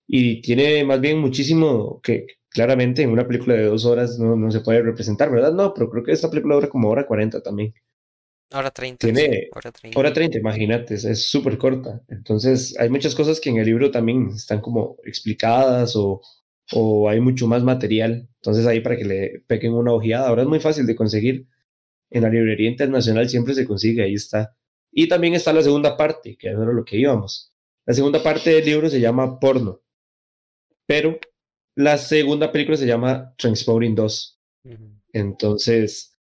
Y 0.07 0.41
tiene 0.41 0.83
más 0.83 0.99
bien 0.99 1.19
muchísimo 1.19 2.01
que 2.01 2.25
claramente 2.49 3.03
en 3.03 3.11
una 3.11 3.27
película 3.27 3.55
de 3.55 3.65
dos 3.65 3.85
horas 3.85 4.19
no, 4.19 4.35
no 4.35 4.51
se 4.51 4.61
puede 4.61 4.81
representar, 4.81 5.31
¿verdad? 5.31 5.53
No, 5.53 5.73
pero 5.73 5.89
creo 5.89 6.03
que 6.03 6.11
esta 6.11 6.29
película 6.29 6.55
dura 6.55 6.69
como 6.69 6.89
hora 6.89 7.05
cuarenta 7.05 7.41
también. 7.41 7.73
Hora 8.51 8.69
treinta. 8.69 9.07
Tiene 9.07 9.49
hora 9.95 10.13
treinta, 10.13 10.37
imagínate, 10.37 10.93
es 10.95 11.27
súper 11.27 11.57
corta. 11.57 12.01
Entonces 12.07 12.75
hay 12.79 12.89
muchas 12.89 13.15
cosas 13.15 13.39
que 13.39 13.49
en 13.49 13.57
el 13.57 13.65
libro 13.65 13.89
también 13.89 14.29
están 14.35 14.61
como 14.61 14.97
explicadas 15.03 15.95
o, 15.95 16.21
o 16.71 17.09
hay 17.09 17.19
mucho 17.19 17.47
más 17.47 17.63
material. 17.63 18.29
Entonces 18.35 18.65
ahí 18.65 18.81
para 18.81 18.97
que 18.97 19.05
le 19.05 19.43
peguen 19.47 19.73
una 19.73 19.93
ojeada. 19.93 20.29
Ahora 20.29 20.43
es 20.43 20.47
muy 20.47 20.59
fácil 20.59 20.85
de 20.85 20.95
conseguir. 20.95 21.47
En 22.09 22.23
la 22.23 22.29
librería 22.29 22.69
internacional 22.69 23.27
siempre 23.27 23.55
se 23.55 23.65
consigue, 23.65 24.03
ahí 24.03 24.13
está. 24.13 24.55
Y 24.91 25.07
también 25.07 25.33
está 25.33 25.51
la 25.51 25.63
segunda 25.63 25.97
parte, 25.97 26.37
que 26.37 26.49
era 26.49 26.59
lo 26.59 26.85
que 26.85 26.97
íbamos. 26.97 27.51
La 27.85 27.93
segunda 27.93 28.21
parte 28.21 28.51
del 28.51 28.65
libro 28.65 28.89
se 28.89 28.99
llama 28.99 29.39
Porno, 29.39 29.81
pero 30.85 31.19
la 31.75 31.97
segunda 31.97 32.51
película 32.51 32.77
se 32.77 32.85
llama 32.85 33.33
Transporting 33.37 33.95
2. 33.95 34.39
Entonces, 35.11 36.17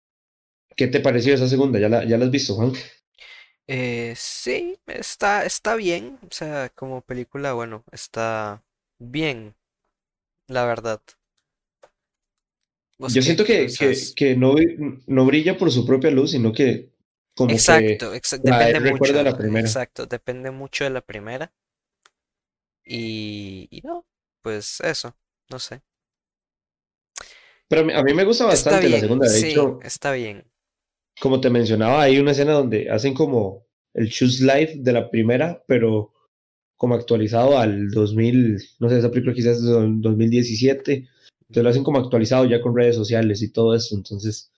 ¿qué 0.76 0.88
te 0.88 1.00
pareció 1.00 1.34
esa 1.34 1.48
segunda? 1.48 1.78
¿Ya 1.78 1.88
la, 1.88 2.04
ya 2.04 2.18
la 2.18 2.26
has 2.26 2.30
visto, 2.30 2.54
Juan? 2.54 2.72
Eh, 3.68 4.14
sí, 4.16 4.78
está, 4.86 5.44
está 5.44 5.76
bien. 5.76 6.18
O 6.22 6.28
sea, 6.32 6.70
como 6.70 7.02
película, 7.02 7.52
bueno, 7.54 7.84
está 7.90 8.62
bien 8.98 9.55
la 10.48 10.64
verdad. 10.64 11.00
Yo 12.98 13.22
siento 13.22 13.44
que, 13.44 13.66
que, 14.16 14.36
no, 14.36 14.54
no, 15.06 15.26
brilla 15.26 15.58
por 15.58 15.70
su 15.70 15.84
propia 15.84 16.10
luz, 16.10 16.30
sino 16.30 16.52
que 16.52 16.90
como 17.34 17.52
exacto, 17.52 18.10
depende 18.10 18.92
mucho 18.92 19.12
de 19.12 19.22
la 19.22 19.36
primera. 19.36 19.66
Exacto, 19.66 20.06
depende 20.06 20.50
mucho 20.50 20.84
de 20.84 20.90
la 20.90 21.02
primera. 21.02 21.52
Y, 22.82 23.68
y 23.70 23.82
no, 23.82 24.06
pues 24.40 24.80
eso, 24.80 25.14
no 25.50 25.58
sé. 25.58 25.82
Pero 27.68 27.82
a 27.94 28.02
mí 28.02 28.14
me 28.14 28.24
gusta 28.24 28.46
bastante 28.46 28.88
la 28.88 29.00
segunda, 29.00 29.28
de 29.28 29.50
hecho. 29.50 29.80
Está 29.82 30.12
bien. 30.12 30.44
Como 31.20 31.40
te 31.40 31.50
mencionaba, 31.50 32.02
hay 32.02 32.18
una 32.18 32.30
escena 32.30 32.52
donde 32.52 32.90
hacen 32.90 33.12
como 33.12 33.66
el 33.92 34.10
Choose 34.10 34.44
Life 34.44 34.76
de 34.78 34.92
la 34.92 35.10
primera, 35.10 35.62
pero 35.66 36.12
como 36.76 36.94
actualizado 36.94 37.58
al 37.58 37.90
2000, 37.90 38.62
no 38.78 38.88
sé, 38.88 38.98
esa 38.98 39.10
película 39.10 39.34
quizás 39.34 39.56
es 39.58 39.64
del 39.64 40.00
2017, 40.00 41.08
entonces 41.40 41.62
lo 41.62 41.70
hacen 41.70 41.84
como 41.84 41.98
actualizado 41.98 42.44
ya 42.44 42.60
con 42.60 42.76
redes 42.76 42.96
sociales 42.96 43.42
y 43.42 43.52
todo 43.52 43.74
eso, 43.74 43.96
entonces 43.96 44.50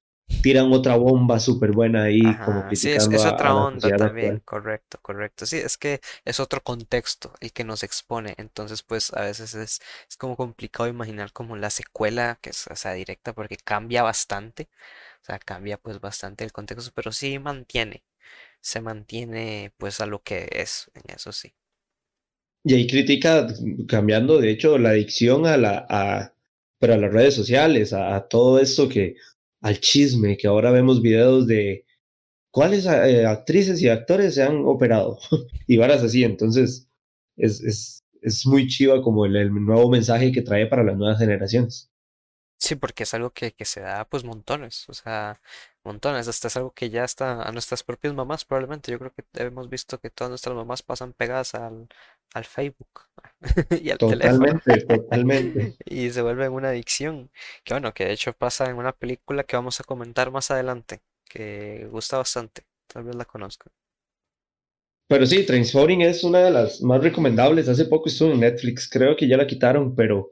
tiran 0.42 0.72
otra 0.72 0.96
bomba 0.96 1.40
súper 1.40 1.72
buena 1.72 2.04
ahí, 2.04 2.20
como 2.44 2.66
criticando 2.66 3.18
Sí, 3.18 3.26
es, 3.26 3.32
otra 3.32 3.54
onda 3.54 3.96
también, 3.96 4.40
correcto, 4.44 4.98
correcto. 5.00 5.46
Sí, 5.46 5.56
es 5.56 5.78
que 5.78 6.00
es 6.24 6.40
otro 6.40 6.62
contexto 6.62 7.32
el 7.40 7.52
que 7.52 7.64
nos 7.64 7.82
expone, 7.82 8.34
entonces 8.36 8.82
pues 8.82 9.12
a 9.14 9.22
veces 9.22 9.54
es, 9.54 9.80
es 10.08 10.16
como 10.16 10.36
complicado 10.36 10.88
imaginar 10.88 11.32
como 11.32 11.56
la 11.56 11.70
secuela, 11.70 12.38
que 12.42 12.50
es, 12.50 12.66
o 12.66 12.76
sea, 12.76 12.92
directa, 12.92 13.32
porque 13.32 13.56
cambia 13.56 14.02
bastante, 14.02 14.68
o 15.22 15.24
sea, 15.24 15.38
cambia 15.38 15.78
pues 15.78 16.00
bastante 16.00 16.44
el 16.44 16.52
contexto, 16.52 16.90
pero 16.94 17.12
sí 17.12 17.38
mantiene, 17.38 18.02
se 18.60 18.80
mantiene 18.80 19.72
pues 19.78 20.00
a 20.00 20.06
lo 20.06 20.22
que 20.22 20.48
es, 20.52 20.90
en 20.94 21.14
eso 21.14 21.32
sí. 21.32 21.54
Y 22.68 22.74
ahí 22.74 22.86
critica, 22.86 23.46
cambiando, 23.88 24.38
de 24.38 24.50
hecho, 24.50 24.76
la 24.76 24.90
adicción 24.90 25.46
a, 25.46 25.56
la, 25.56 25.86
a, 25.88 26.34
pero 26.78 26.92
a 26.92 26.98
las 26.98 27.10
redes 27.10 27.34
sociales, 27.34 27.94
a, 27.94 28.28
todo 28.28 28.60
esto 28.60 28.90
que, 28.90 29.16
al 29.62 29.80
chisme, 29.80 30.36
que 30.36 30.48
ahora 30.48 30.70
vemos 30.70 31.00
videos 31.00 31.46
de 31.46 31.86
cuáles 32.50 32.84
eh, 32.84 33.24
actrices 33.24 33.80
y 33.80 33.88
actores 33.88 34.34
se 34.34 34.42
han 34.42 34.66
operado 34.66 35.18
y 35.66 35.78
varas 35.78 36.02
así. 36.02 36.24
Entonces, 36.24 36.86
es, 37.38 37.62
es, 37.62 38.04
es 38.20 38.46
muy 38.46 38.68
chiva 38.68 39.00
como 39.00 39.24
el, 39.24 39.36
el, 39.36 39.50
nuevo 39.50 39.88
mensaje 39.88 40.30
que 40.30 40.42
trae 40.42 40.66
para 40.66 40.84
las 40.84 40.98
nuevas 40.98 41.18
generaciones. 41.18 41.90
Sí, 42.58 42.74
porque 42.74 43.04
es 43.04 43.14
algo 43.14 43.30
que, 43.30 43.52
que 43.52 43.64
se 43.64 43.80
da 43.80 44.04
pues 44.04 44.24
montones, 44.24 44.86
o 44.90 44.92
sea, 44.92 45.40
montones, 45.88 46.28
hasta 46.28 46.48
es 46.48 46.56
algo 46.56 46.72
que 46.72 46.90
ya 46.90 47.04
está 47.04 47.42
a 47.42 47.52
nuestras 47.52 47.82
propias 47.82 48.14
mamás 48.14 48.44
probablemente, 48.44 48.92
yo 48.92 48.98
creo 48.98 49.12
que 49.12 49.24
hemos 49.42 49.68
visto 49.68 49.98
que 49.98 50.10
todas 50.10 50.30
nuestras 50.30 50.54
mamás 50.54 50.82
pasan 50.82 51.14
pegadas 51.14 51.54
al, 51.54 51.88
al 52.34 52.44
Facebook 52.44 53.06
y 53.82 53.90
al 53.90 53.98
totalmente, 53.98 54.60
teléfono. 54.64 55.02
Totalmente, 55.02 55.76
Y 55.86 56.10
se 56.10 56.22
vuelve 56.22 56.48
una 56.48 56.68
adicción, 56.68 57.30
que 57.64 57.74
bueno, 57.74 57.92
que 57.94 58.04
de 58.04 58.12
hecho 58.12 58.32
pasa 58.32 58.68
en 58.70 58.76
una 58.76 58.92
película 58.92 59.44
que 59.44 59.56
vamos 59.56 59.80
a 59.80 59.84
comentar 59.84 60.30
más 60.30 60.50
adelante, 60.50 61.00
que 61.28 61.88
gusta 61.90 62.18
bastante, 62.18 62.62
tal 62.86 63.04
vez 63.04 63.16
la 63.16 63.24
conozcan. 63.24 63.72
Pero 65.08 65.24
sí, 65.24 65.46
Trainspotting 65.46 66.02
es 66.02 66.22
una 66.22 66.40
de 66.40 66.50
las 66.50 66.82
más 66.82 67.02
recomendables, 67.02 67.68
hace 67.68 67.86
poco 67.86 68.10
estuvo 68.10 68.30
en 68.30 68.40
Netflix, 68.40 68.88
creo 68.88 69.16
que 69.16 69.26
ya 69.26 69.38
la 69.38 69.46
quitaron, 69.46 69.94
pero 69.96 70.30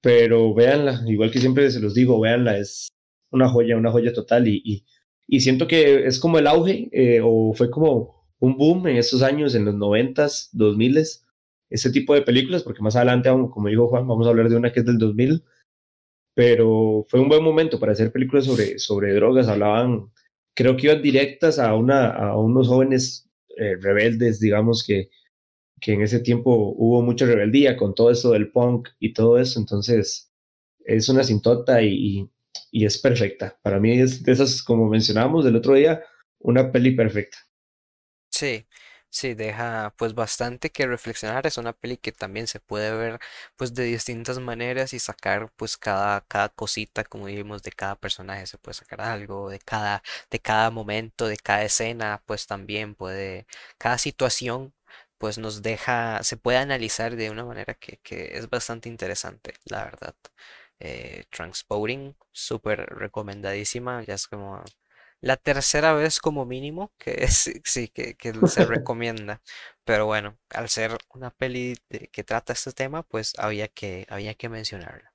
pero 0.00 0.54
véanla, 0.54 1.02
igual 1.06 1.30
que 1.30 1.40
siempre 1.40 1.70
se 1.70 1.80
los 1.80 1.94
digo, 1.94 2.20
véanla, 2.20 2.58
es 2.58 2.88
una 3.30 3.48
joya, 3.48 3.76
una 3.76 3.90
joya 3.90 4.12
total 4.12 4.48
y, 4.48 4.84
y, 5.26 5.40
siento 5.40 5.66
que 5.66 6.06
es 6.06 6.18
como 6.18 6.38
el 6.38 6.46
auge 6.46 6.88
eh, 6.92 7.20
o 7.22 7.52
fue 7.54 7.70
como 7.70 8.26
un 8.40 8.56
boom 8.56 8.86
en 8.88 8.96
esos 8.96 9.22
años, 9.22 9.54
en 9.54 9.64
los 9.64 9.74
noventas, 9.74 10.50
dos 10.52 10.76
miles, 10.76 11.26
ese 11.70 11.90
tipo 11.90 12.14
de 12.14 12.22
películas, 12.22 12.62
porque 12.62 12.82
más 12.82 12.96
adelante, 12.96 13.28
como 13.28 13.68
dijo 13.68 13.88
Juan, 13.88 14.06
vamos 14.06 14.26
a 14.26 14.30
hablar 14.30 14.48
de 14.48 14.56
una 14.56 14.72
que 14.72 14.80
es 14.80 14.86
del 14.86 14.98
2000, 14.98 15.44
pero 16.34 17.04
fue 17.08 17.20
un 17.20 17.28
buen 17.28 17.42
momento 17.42 17.78
para 17.80 17.92
hacer 17.92 18.12
películas 18.12 18.44
sobre, 18.46 18.78
sobre 18.78 19.12
drogas, 19.14 19.48
hablaban, 19.48 20.10
creo 20.54 20.76
que 20.76 20.86
iban 20.86 21.02
directas 21.02 21.58
a, 21.58 21.74
una, 21.74 22.08
a 22.08 22.36
unos 22.38 22.68
jóvenes 22.68 23.28
eh, 23.56 23.76
rebeldes, 23.80 24.40
digamos, 24.40 24.84
que, 24.86 25.10
que 25.80 25.92
en 25.92 26.02
ese 26.02 26.20
tiempo 26.20 26.74
hubo 26.76 27.02
mucha 27.02 27.26
rebeldía 27.26 27.76
con 27.76 27.94
todo 27.94 28.10
eso 28.10 28.32
del 28.32 28.50
punk 28.50 28.88
y 28.98 29.12
todo 29.12 29.38
eso, 29.38 29.60
entonces 29.60 30.32
es 30.84 31.08
una 31.08 31.24
sintota 31.24 31.82
y, 31.82 31.88
y, 31.88 32.30
es 32.72 32.98
perfecta. 32.98 33.58
Para 33.62 33.80
mí 33.80 34.00
es 34.00 34.22
de 34.22 34.32
esas, 34.32 34.62
como 34.62 34.88
mencionábamos 34.88 35.46
el 35.46 35.56
otro 35.56 35.74
día, 35.74 36.02
una 36.38 36.70
peli 36.72 36.92
perfecta. 36.92 37.38
Sí, 38.30 38.66
sí, 39.10 39.34
deja 39.34 39.94
pues 39.96 40.14
bastante 40.14 40.70
que 40.70 40.86
reflexionar. 40.86 41.46
Es 41.46 41.58
una 41.58 41.72
peli 41.72 41.96
que 41.96 42.12
también 42.12 42.46
se 42.46 42.60
puede 42.60 42.94
ver 42.94 43.18
pues 43.56 43.74
de 43.74 43.84
distintas 43.84 44.38
maneras 44.38 44.92
y 44.92 44.98
sacar 44.98 45.50
pues 45.56 45.76
cada, 45.76 46.20
cada 46.22 46.48
cosita, 46.50 47.04
como 47.04 47.26
dijimos, 47.26 47.62
de 47.62 47.72
cada 47.72 47.96
personaje 47.96 48.46
se 48.46 48.58
puede 48.58 48.74
sacar 48.74 49.00
algo, 49.00 49.50
de 49.50 49.58
cada, 49.58 50.02
de 50.30 50.38
cada 50.40 50.70
momento, 50.70 51.26
de 51.26 51.36
cada 51.36 51.64
escena, 51.64 52.22
pues 52.26 52.46
también 52.46 52.94
puede, 52.94 53.46
cada 53.78 53.98
situación 53.98 54.74
pues 55.18 55.38
nos 55.38 55.62
deja, 55.62 56.22
se 56.22 56.36
puede 56.36 56.58
analizar 56.58 57.16
de 57.16 57.30
una 57.30 57.44
manera 57.44 57.74
que, 57.74 57.98
es 58.32 58.48
bastante 58.48 58.88
interesante, 58.88 59.54
la 59.64 59.84
verdad. 59.84 60.14
Eh, 60.80 61.24
Transporting, 61.30 62.14
súper 62.30 62.86
recomendadísima, 62.86 64.04
ya 64.04 64.14
es 64.14 64.28
como 64.28 64.62
la 65.20 65.36
tercera 65.36 65.92
vez 65.94 66.20
como 66.20 66.44
mínimo 66.44 66.92
que 66.98 67.16
es, 67.24 67.50
sí, 67.64 67.88
que, 67.88 68.16
se 68.46 68.64
recomienda. 68.66 69.42
Pero 69.84 70.06
bueno, 70.06 70.38
al 70.50 70.68
ser 70.68 70.92
una 71.14 71.30
peli 71.30 71.74
que 72.12 72.24
trata 72.24 72.52
este 72.52 72.72
tema, 72.72 73.02
pues 73.02 73.32
había 73.38 73.68
que, 73.68 74.06
había 74.08 74.34
que 74.34 74.48
mencionarla. 74.48 75.12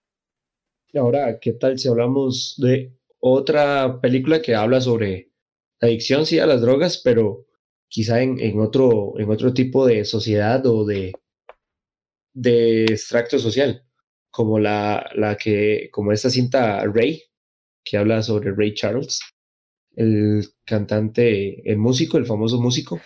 Ahora, 0.95 1.39
¿qué 1.39 1.54
tal 1.54 1.80
si 1.80 1.88
hablamos 1.88 2.56
de 2.58 2.93
otra 3.19 3.99
película 4.02 4.41
que 4.41 4.54
habla 4.54 4.82
sobre 4.82 5.32
adicción, 5.80 6.26
sí, 6.26 6.39
a 6.39 6.45
las 6.45 6.62
drogas, 6.62 6.99
pero 7.04 7.45
quizá 7.88 8.21
en, 8.21 8.39
en, 8.39 8.60
otro, 8.60 9.13
en 9.17 9.30
otro 9.30 9.54
tipo 9.54 9.86
de 9.86 10.06
sociedad 10.06 10.65
o 10.65 10.86
de, 10.86 11.13
de 12.34 12.84
extracto 12.86 13.39
social, 13.39 13.84
como 14.34 14.58
la, 14.58 15.08
la 15.13 15.38
que, 15.38 15.89
como 15.91 16.12
esta 16.12 16.32
cinta 16.32 16.84
Ray, 16.86 17.22
que 17.86 17.98
habla 17.98 18.24
sobre 18.24 18.52
Ray 18.52 18.74
Charles, 18.74 19.19
el 19.96 20.43
cantante, 20.65 21.69
el 21.69 21.78
músico, 21.78 22.17
el 22.17 22.26
famoso 22.26 22.60
músico. 22.60 23.00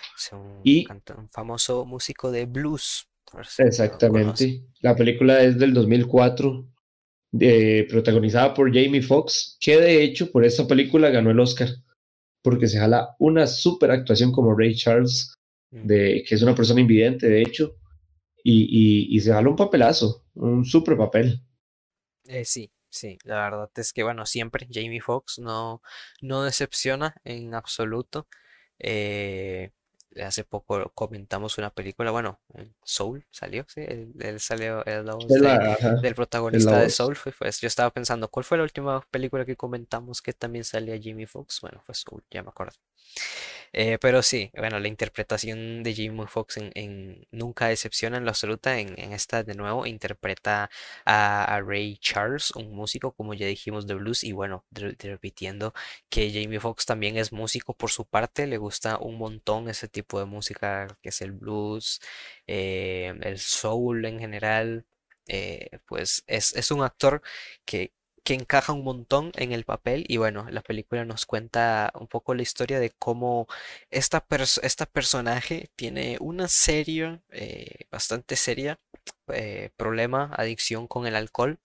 y 0.63 0.87
un 0.89 1.29
famoso 1.29 1.85
músico 1.85 2.31
de 2.31 2.45
blues. 2.45 3.09
exactamente. 3.57 4.63
La 4.79 4.95
película 4.95 5.41
es 5.41 5.59
del 5.59 5.73
2004, 5.73 6.65
protagonizada 7.89 8.53
por 8.53 8.73
Jamie 8.73 9.01
Foxx, 9.01 9.57
que 9.59 9.81
de 9.81 10.01
hecho 10.01 10.31
por 10.31 10.45
esta 10.45 10.65
película 10.65 11.09
ganó 11.09 11.29
el 11.31 11.41
Oscar 11.41 11.67
porque 12.41 12.67
se 12.67 12.79
jala 12.79 13.13
una 13.19 13.45
super 13.45 13.91
actuación 13.91 14.31
como 14.31 14.55
Ray 14.57 14.73
Charles, 14.73 15.33
mm. 15.71 15.85
de, 15.85 16.23
que 16.25 16.35
es 16.35 16.41
una 16.41 16.55
persona 16.55 16.79
invidente, 16.79 17.27
de 17.27 17.41
hecho, 17.41 17.75
y, 18.43 19.15
y, 19.15 19.19
se 19.19 19.33
jala 19.33 19.49
un 19.49 19.55
papelazo, 19.55 20.23
un 20.35 20.63
super 20.63 20.97
papel. 20.97 21.43
Eh, 22.25 22.45
sí, 22.45 22.71
sí, 22.89 23.17
la 23.23 23.35
verdad 23.35 23.69
es 23.75 23.93
que, 23.93 24.03
bueno, 24.03 24.25
siempre 24.25 24.67
Jamie 24.71 25.01
Foxx 25.01 25.39
no, 25.39 25.81
no 26.21 26.43
decepciona 26.43 27.15
en 27.23 27.53
absoluto. 27.53 28.27
Eh, 28.79 29.71
hace 30.23 30.43
poco 30.43 30.91
comentamos 30.93 31.57
una 31.57 31.69
película, 31.69 32.11
bueno, 32.11 32.39
Soul 32.83 33.25
salió, 33.31 33.65
sí, 33.67 33.81
él, 33.81 34.39
salió, 34.39 34.83
el 34.85 35.05
la 35.05 35.15
voz 35.15 35.27
del 36.01 36.15
protagonista 36.15 36.79
de 36.79 36.89
Soul, 36.89 37.17
pues 37.37 37.59
yo 37.61 37.67
estaba 37.67 37.91
pensando, 37.91 38.29
¿cuál 38.29 38.43
fue 38.43 38.57
la 38.57 38.63
última 38.63 39.01
película 39.11 39.45
que 39.45 39.55
comentamos 39.55 40.21
que 40.21 40.33
también 40.33 40.63
salía 40.63 40.97
Jimmy 40.97 41.25
Fox? 41.25 41.59
Bueno, 41.61 41.81
fue 41.85 41.93
Soul, 41.95 42.23
ya 42.31 42.43
me 42.43 42.49
acuerdo. 42.49 42.77
Eh, 43.73 43.97
pero 43.99 44.21
sí, 44.21 44.51
bueno, 44.57 44.79
la 44.79 44.87
interpretación 44.87 45.83
de 45.83 45.93
Jimmy 45.93 46.25
Fox 46.27 46.57
en, 46.57 47.27
nunca 47.31 47.67
decepciona 47.67 48.17
en 48.17 48.23
lo 48.23 48.29
absoluta. 48.29 48.79
En, 48.79 48.97
esta, 49.13 49.43
de 49.43 49.55
nuevo, 49.55 49.85
interpreta 49.85 50.69
a, 51.05 51.61
Ray 51.65 51.97
Charles, 51.97 52.51
un 52.51 52.73
músico, 52.75 53.13
como 53.13 53.33
ya 53.33 53.47
dijimos, 53.47 53.87
de 53.87 53.95
blues. 53.95 54.23
Y 54.23 54.31
bueno, 54.31 54.65
repitiendo 54.71 55.73
que 56.09 56.31
Jamie 56.31 56.59
Foxx 56.59 56.85
también 56.85 57.17
es 57.17 57.31
músico 57.31 57.73
por 57.75 57.91
su 57.91 58.05
parte, 58.05 58.47
le 58.47 58.57
gusta 58.57 58.97
un 58.99 59.17
montón 59.17 59.69
ese 59.69 59.87
tipo 59.87 60.19
de 60.19 60.25
música 60.25 60.87
que 61.01 61.09
es 61.09 61.21
el 61.21 61.31
blues, 61.31 61.99
eh, 62.47 63.13
el 63.21 63.39
soul 63.39 64.05
en 64.05 64.19
general. 64.19 64.85
Eh, 65.29 65.79
pues 65.85 66.23
es, 66.27 66.55
es 66.55 66.71
un 66.71 66.83
actor 66.83 67.21
que, 67.65 67.91
que 68.27 68.33
encaja 68.33 68.73
un 68.73 68.83
montón 68.83 69.31
en 69.37 69.53
el 69.53 69.63
papel 69.63 70.03
y 70.09 70.17
bueno, 70.17 70.47
la 70.49 70.61
película 70.61 71.05
nos 71.05 71.25
cuenta 71.25 71.93
un 71.95 72.07
poco 72.07 72.35
la 72.35 72.41
historia 72.41 72.77
de 72.77 72.89
cómo 72.89 73.47
esta, 73.89 74.25
esta 74.63 74.85
personaje 74.85 75.69
tiene 75.77 76.17
una 76.19 76.49
seria, 76.49 77.21
eh, 77.29 77.85
bastante 77.89 78.35
seria, 78.35 78.81
eh, 79.29 79.69
problema, 79.77 80.29
adicción 80.35 80.87
con 80.87 81.07
el 81.07 81.15
alcohol 81.15 81.57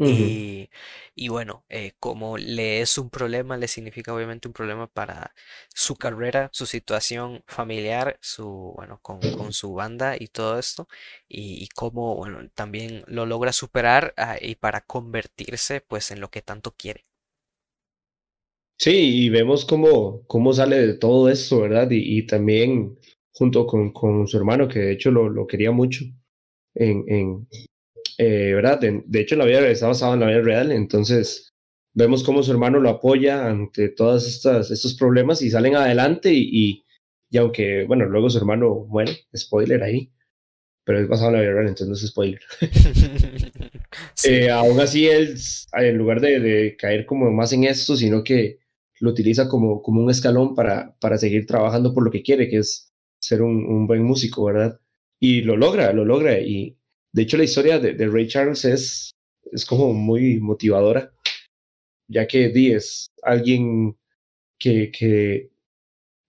y, 0.00 1.28
bueno, 1.28 1.64
eh, 1.68 1.92
como 1.98 2.38
le 2.38 2.80
es 2.80 2.96
un 2.98 3.10
problema, 3.10 3.56
le 3.56 3.68
significa 3.68 4.14
obviamente 4.14 4.48
un 4.48 4.54
problema 4.54 4.86
para 4.86 5.34
su 5.74 5.96
carrera, 5.96 6.48
su 6.52 6.66
situación 6.66 7.42
familiar, 7.46 8.18
su, 8.20 8.72
bueno, 8.76 8.98
con, 9.02 9.20
su 9.52 9.74
banda 9.74 10.16
y 10.18 10.28
todo 10.28 10.58
esto, 10.58 10.88
y, 11.28 11.68
cómo, 11.74 12.16
bueno, 12.16 12.48
también 12.54 13.04
lo 13.06 13.26
logra 13.26 13.52
superar 13.52 14.14
ah, 14.16 14.36
y 14.40 14.54
para 14.54 14.80
convertirse 14.80 15.80
pues 15.82 16.10
en 16.10 16.20
lo 16.20 16.30
que 16.30 16.42
tanto 16.42 16.72
quiere. 16.76 17.04
Sí, 18.78 19.26
y 19.26 19.28
vemos 19.28 19.66
cómo, 19.66 20.22
cómo 20.26 20.54
sale 20.54 20.76
de 20.86 20.94
todo 20.94 21.28
esto, 21.28 21.60
¿verdad? 21.60 21.88
Y, 21.90 22.26
también 22.26 22.98
junto 23.32 23.66
con, 23.66 23.92
con, 23.92 24.26
su 24.26 24.38
hermano, 24.38 24.68
que 24.68 24.78
de 24.78 24.92
hecho 24.92 25.10
lo, 25.10 25.28
lo 25.28 25.46
quería 25.46 25.70
mucho 25.70 26.04
en, 26.74 27.04
en, 27.08 27.48
eh, 28.22 28.52
¿verdad? 28.52 28.78
De, 28.78 29.20
hecho, 29.20 29.34
la 29.34 29.46
vida 29.46 29.66
está 29.66 29.86
basada 29.88 30.12
en 30.12 30.20
la 30.20 30.26
vida 30.26 30.42
real, 30.42 30.72
entonces 30.72 31.54
vemos 31.94 32.22
cómo 32.22 32.42
su 32.42 32.52
hermano 32.52 32.78
lo 32.78 32.90
apoya 32.90 33.46
ante 33.46 33.88
todos 33.88 34.26
estos 34.26 34.94
problemas 34.94 35.40
y 35.40 35.48
salen 35.48 35.74
adelante 35.74 36.30
y, 36.30 36.84
y, 37.30 37.38
aunque, 37.38 37.86
bueno, 37.86 38.04
luego 38.04 38.28
su 38.28 38.36
hermano 38.36 38.84
muere, 38.90 39.12
spoiler 39.34 39.82
ahí, 39.82 40.12
pero 40.84 41.00
es 41.00 41.08
basado 41.08 41.30
en 41.30 41.36
la 41.36 41.40
vida 41.40 41.52
real, 41.52 41.68
entonces 41.68 41.88
no 41.88 41.94
es 41.94 42.06
spoiler. 42.06 42.40
Eh, 44.24 44.50
aún 44.50 44.78
así, 44.78 45.08
él, 45.08 45.36
en 45.72 45.96
lugar 45.96 46.20
de, 46.20 46.76
caer 46.78 47.06
como 47.06 47.30
más 47.32 47.52
en 47.52 47.64
esto, 47.64 47.96
sino 47.96 48.22
que 48.22 48.58
lo 49.00 49.10
utiliza 49.10 49.48
como, 49.48 49.82
como 49.82 50.02
un 50.02 50.10
escalón 50.10 50.54
para, 50.54 50.94
para 51.00 51.18
seguir 51.18 51.44
trabajando 51.46 51.92
por 51.92 52.04
lo 52.04 52.10
que 52.10 52.22
quiere, 52.22 52.48
que 52.48 52.58
es 52.58 52.92
ser 53.18 53.42
un, 53.42 53.64
un 53.64 53.88
buen 53.88 54.04
músico, 54.04 54.44
¿verdad? 54.44 54.78
Y 55.18 55.40
lo 55.40 55.56
logra, 55.56 55.92
lo 55.92 56.04
logra. 56.04 56.38
Y, 56.38 56.79
de 57.12 57.22
hecho, 57.22 57.36
la 57.36 57.44
historia 57.44 57.78
de, 57.78 58.06
Ray 58.06 58.28
Charles 58.28 58.64
es, 58.64 59.10
es 59.52 59.64
como 59.64 59.92
muy 59.92 60.40
motivadora, 60.40 61.12
ya 62.08 62.26
que 62.26 62.50
Dee 62.50 62.74
es 62.74 63.08
alguien 63.22 63.96
que, 64.58 64.90
que, 64.92 65.50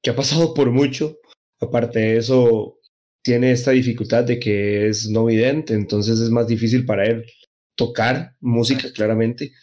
ha 0.09 0.15
pasado 0.15 0.53
por 0.53 0.71
mucho. 0.71 1.19
Aparte 1.59 1.99
de 1.99 2.17
eso, 2.17 2.79
tiene 3.23 3.51
esta 3.51 3.71
dificultad 3.71 4.23
de 4.23 4.39
que 4.39 4.87
es 4.87 5.09
no 5.09 5.25
vidente, 5.25 5.75
entonces 5.75 6.19
es 6.19 6.29
más 6.31 6.47
difícil 6.47 6.85
para 6.85 7.05
él 7.05 7.25
tocar 7.75 8.35
música, 8.39 8.91
claramente, 8.93 9.53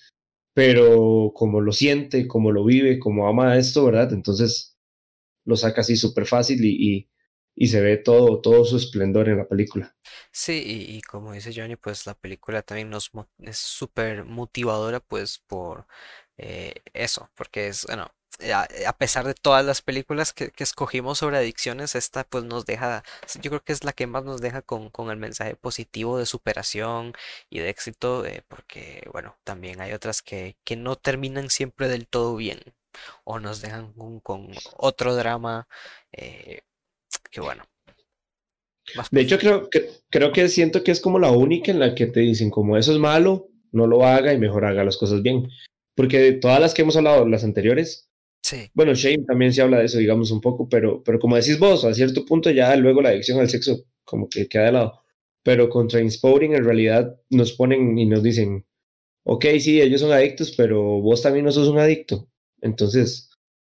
pero 0.54 1.33
como 1.35 1.61
lo 1.61 1.72
siente, 1.72 2.28
como 2.28 2.52
lo 2.52 2.64
vive, 2.64 2.98
como 3.00 3.28
ama 3.28 3.59
esto, 3.59 3.85
¿verdad? 3.85 4.12
Entonces 4.12 4.76
lo 5.44 5.57
saca 5.57 5.81
así 5.81 5.96
súper 5.96 6.26
fácil 6.26 6.64
y 6.64 7.09
se 7.66 7.81
ve 7.81 7.97
todo, 7.97 8.40
todo 8.40 8.64
su 8.64 8.77
esplendor 8.77 9.29
en 9.29 9.38
la 9.38 9.49
película. 9.49 9.94
Sí, 10.31 10.62
y, 10.64 11.03
como 11.03 11.33
dice 11.33 11.53
Johnny, 11.55 11.77
pues 11.77 12.07
la 12.07 12.14
película 12.14 12.62
también 12.62 12.90
nos 12.90 13.11
es 13.38 13.59
súper 13.59 14.25
motivadora, 14.25 15.01
pues 15.01 15.38
por 15.47 15.87
eh, 16.37 16.75
eso, 16.94 17.31
porque 17.35 17.68
es, 17.68 17.85
bueno, 17.87 18.12
a, 18.87 18.92
pesar 18.97 19.27
de 19.27 19.35
todas 19.35 19.64
las 19.64 19.83
películas 19.83 20.33
que, 20.33 20.53
escogimos 20.59 21.18
sobre 21.18 21.38
adicciones, 21.38 21.94
esta 21.94 22.25
pues 22.25 22.44
nos 22.44 22.64
deja, 22.66 23.03
yo 23.40 23.51
creo 23.51 23.64
que 23.64 23.73
es 23.73 23.85
la 23.85 23.92
que 23.92 24.07
más 24.07 24.25
nos 24.25 24.40
deja 24.40 24.62
con, 24.62 24.90
con 24.90 25.11
el 25.11 25.16
mensaje 25.16 25.57
positivo 25.57 26.18
de 26.18 26.27
superación 26.27 27.14
y 27.51 27.59
de 27.61 27.71
éxito, 27.71 28.25
eh, 28.25 28.44
porque 28.49 29.09
bueno, 29.12 29.37
también 29.44 29.81
hay 29.81 29.92
otras 29.92 30.23
que, 30.23 30.57
que 30.64 30.77
no 30.77 30.97
terminan 30.97 31.51
siempre 31.51 31.88
del 31.88 32.07
todo 32.09 32.37
bien 32.37 32.61
o 33.25 33.38
nos 33.40 33.61
dejan 33.61 33.92
con, 34.23 34.53
otro 34.77 35.14
drama. 35.14 35.68
Eh, 36.12 36.62
que 37.31 37.41
bueno. 37.41 37.64
de 39.11 39.21
hecho, 39.21 39.38
creo 39.38 39.69
que, 39.71 39.91
creo 40.11 40.33
que 40.33 40.49
siento 40.49 40.83
que 40.83 40.91
es 40.91 41.01
como 41.01 41.19
la 41.19 41.31
única 41.31 41.71
en 41.71 41.79
la 41.79 41.95
que 41.95 42.07
te 42.07 42.21
dicen, 42.21 42.51
como 42.51 42.77
eso 42.77 42.93
es 42.93 42.99
malo, 42.99 43.49
no 43.73 43.87
lo 43.87 44.05
haga 44.05 44.33
y 44.33 44.38
mejor 44.38 44.64
haga 44.64 44.85
las 44.85 44.97
cosas 44.97 45.23
bien. 45.23 45.49
Porque 45.95 46.19
de 46.19 46.33
todas 46.33 46.61
las 46.61 46.75
que 46.75 46.83
hemos 46.83 46.97
hablado, 46.97 47.27
las 47.27 47.45
anteriores, 47.45 48.09
sí. 48.43 48.71
bueno, 48.73 48.95
Shane 48.95 49.25
también 49.27 49.53
se 49.53 49.62
habla 49.62 49.79
de 49.79 49.87
eso, 49.87 49.99
digamos, 49.99 50.31
un 50.31 50.41
poco, 50.41 50.69
pero, 50.69 51.03
pero 51.03 51.19
como 51.19 51.37
decís 51.37 51.59
vos, 51.59 51.85
a 51.85 51.93
cierto 51.93 52.25
punto 52.25 52.51
ya 52.51 52.75
luego 52.77 53.03
la 53.03 53.11
adicción 53.11 53.41
al 53.41 53.51
sexo 53.51 53.85
como 54.05 54.29
que 54.29 54.49
queda 54.49 54.64
de 54.64 54.73
lado. 54.73 55.03
Pero 55.43 55.69
con 55.69 55.88
Transporting 55.88 56.51
en 56.51 56.64
realidad 56.64 57.17
nos 57.31 57.53
ponen 57.53 57.99
y 57.99 58.07
nos 58.07 58.23
dicen, 58.23 58.67
ok, 59.25 59.45
sí, 59.61 59.81
ellos 59.81 60.01
son 60.01 60.12
adictos, 60.12 60.55
pero 60.57 60.83
vos 61.01 61.23
también 61.23 61.45
no 61.45 61.53
sos 61.53 61.69
un 61.69 61.79
adicto. 61.79 62.29
Entonces, 62.61 63.28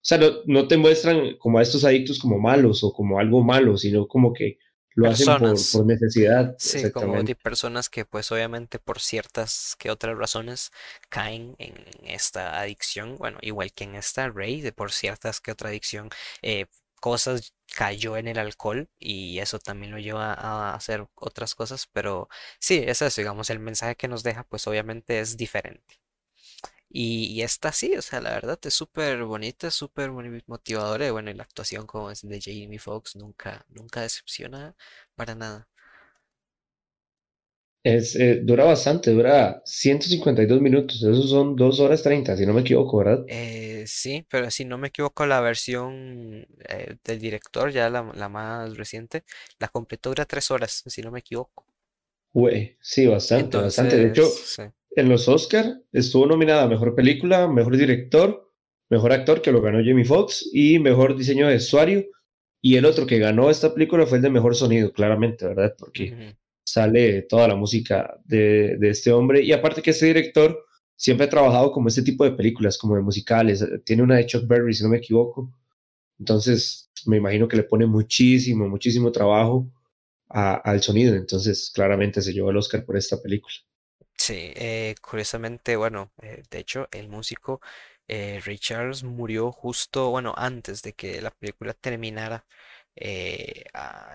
sea, 0.08 0.20
no, 0.46 0.67
te 0.67 0.78
muestran 0.78 1.38
como 1.38 1.60
a 1.60 1.62
estos 1.62 1.84
adictos 1.84 2.20
como 2.20 2.39
malos 2.39 2.84
o 2.84 2.93
como 2.93 3.20
algo 3.20 3.43
malo, 3.43 3.78
sino 3.78 4.08
como 4.08 4.34
que 4.34 4.58
lo 4.96 5.10
hacen 5.10 5.28
por, 5.38 5.86
necesidad. 5.86 6.56
Sí, 6.58 6.89
como 6.91 7.22
de 7.22 7.36
personas 7.36 7.89
que 7.89 8.06
pues 8.06 8.32
obviamente 8.32 8.80
por 8.80 9.00
ciertas 9.00 9.76
que 9.78 9.91
otras 9.91 10.17
razones 10.17 10.72
caen 11.10 11.56
en 11.60 11.76
esta 12.04 12.60
adicción, 12.60 13.17
bueno, 13.17 13.38
igual 13.41 13.74
que 13.74 13.84
en 13.84 13.96
esta 13.96 14.30
Rey, 14.30 14.62
de 14.62 14.72
por 14.72 14.91
ciertas 14.93 15.41
que 15.41 15.52
otra 15.52 15.70
adicción, 15.70 16.10
eh, 16.41 16.67
cosas 17.02 17.54
cayó 17.76 18.17
en 18.17 18.28
el 18.28 18.39
alcohol 18.39 18.89
y 19.00 19.39
eso 19.39 19.60
también 19.60 19.91
lo 19.91 20.00
lleva 20.00 20.34
a 20.34 20.74
hacer 20.74 21.06
otras 21.15 21.54
cosas, 21.54 21.88
pero 21.91 22.30
sí, 22.60 22.82
es 22.86 23.02
eso, 23.02 23.22
digamos, 23.22 23.50
el 23.50 23.60
mensaje 23.60 23.96
que 23.96 24.08
nos 24.08 24.24
deja 24.24 24.46
pues 24.46 24.67
obviamente 24.67 25.20
es 25.20 25.38
diferente. 25.38 26.00
Y, 26.89 27.41
esta 27.41 27.71
sí, 27.71 27.95
o 27.97 28.02
sea, 28.02 28.21
la 28.21 28.32
verdad 28.32 28.60
es 28.63 28.73
súper 28.73 29.23
bonita, 29.23 29.71
súper 29.71 30.12
motivadora. 30.47 31.08
Y 31.08 31.12
bueno, 31.12 31.30
y 31.32 31.34
la 31.34 31.43
actuación 31.43 31.86
como 31.86 32.12
es 32.12 32.21
de 32.21 32.41
Jamie 32.41 32.80
Foxx 32.80 33.15
nunca, 33.15 33.65
nunca 33.69 34.02
decepciona 34.02 34.76
para 35.15 35.36
nada. 35.36 35.67
Es, 37.84 38.15
eh, 38.17 38.41
dura 38.43 38.65
bastante, 38.65 39.12
dura 39.12 39.62
152 39.63 40.60
minutos, 40.60 40.97
esos 40.97 41.30
son 41.30 41.56
2 41.56 41.80
horas 41.80 42.04
30, 42.04 42.36
si 42.36 42.45
no 42.45 42.54
me 42.54 42.60
equivoco, 42.62 42.97
¿verdad? 42.97 43.23
Eh, 43.30 43.86
sí, 43.88 44.26
pero 44.30 44.52
si 44.52 44.65
no 44.65 44.78
me 44.78 44.89
equivoco, 44.89 45.26
la 45.26 45.39
versión 45.39 46.45
eh, 46.67 46.97
del 47.04 47.19
director, 47.19 47.71
ya 47.71 47.89
la, 47.89 48.04
más 48.04 48.76
reciente, 48.76 49.23
la 49.60 49.69
completó 49.69 50.10
dura 50.10 50.26
3 50.26 50.52
horas, 50.52 50.84
si 50.86 51.02
no 51.02 51.12
me 51.12 51.19
equivoco. 51.19 51.65
Güey, 52.34 52.76
sí, 52.82 53.08
bastante, 53.08 53.58
bastante. 53.58 53.95
De 53.95 54.10
hecho, 54.10 54.30
en 54.97 55.10
los 55.10 55.27
Oscar 55.27 55.79
estuvo 55.91 56.25
nominada 56.25 56.63
a 56.63 56.67
Mejor 56.67 56.95
Película, 56.95 57.47
Mejor 57.47 57.77
Director, 57.77 58.51
Mejor 58.89 59.12
Actor, 59.12 59.43
que 59.43 59.51
lo 59.51 59.62
ganó 59.62 59.77
Jamie 59.77 60.03
Foxx, 60.03 60.49
y 60.51 60.79
Mejor 60.79 61.15
Diseño 61.15 61.47
de 61.47 61.57
Usuario. 61.57 62.03
Y 62.63 62.77
el 62.77 62.86
otro 62.86 63.05
que 63.05 63.19
ganó 63.19 63.51
esta 63.51 63.75
película 63.75 64.07
fue 64.07 64.17
el 64.17 64.23
de 64.23 64.31
Mejor 64.31 64.55
Sonido, 64.55 64.91
claramente, 64.91 65.45
¿verdad? 65.45 65.75
Porque 65.77 66.36
sale 66.63 67.21
toda 67.21 67.47
la 67.47 67.55
música 67.55 68.19
de, 68.25 68.75
este 68.81 69.12
hombre. 69.12 69.43
Y 69.43 69.51
aparte 69.51 69.83
que 69.83 69.91
este 69.91 70.07
director 70.07 70.65
siempre 70.95 71.28
ha 71.28 71.30
trabajado 71.30 71.72
como 71.72 71.89
este 71.89 72.01
tipo 72.01 72.24
de 72.24 72.32
películas, 72.32 72.76
como 72.80 72.95
de 72.95 73.03
musicales. 73.03 73.63
Tiene 73.86 74.01
una 74.01 74.15
de 74.15 74.26
Chuck 74.26 74.47
Berry, 74.47 74.74
si 74.74 74.82
no 74.82 74.89
me 74.89 74.97
equivoco. 74.97 75.53
Entonces, 76.17 76.89
me 77.05 77.17
imagino 77.17 77.47
que 77.47 77.57
le 77.57 77.63
pone 77.63 77.86
muchísimo, 77.86 78.67
muchísimo 78.67 79.11
trabajo 79.11 79.72
al 80.30 80.82
sonido. 80.82 81.13
Entonces, 81.15 81.69
claramente 81.72 82.19
se 82.24 82.34
llevó 82.34 82.49
el 82.49 82.57
Oscar 82.57 82.84
por 82.84 82.97
esta 82.97 83.22
película. 83.22 83.53
Sí, 84.18 84.51
eh, 84.55 84.95
curiosamente, 85.01 85.76
bueno, 85.76 86.11
eh, 86.22 86.43
de 86.49 86.59
hecho, 86.59 86.88
el 86.91 87.07
músico 87.07 87.61
eh, 88.07 88.41
Ray 88.43 88.57
Charles 88.57 89.03
murió 89.03 89.51
justo, 89.51 90.09
bueno, 90.09 90.34
antes 90.38 90.82
de 90.82 90.93
que 90.93 91.22
la 91.22 91.32
película 91.32 91.74
terminara. 91.74 92.45
eh, 92.95 93.65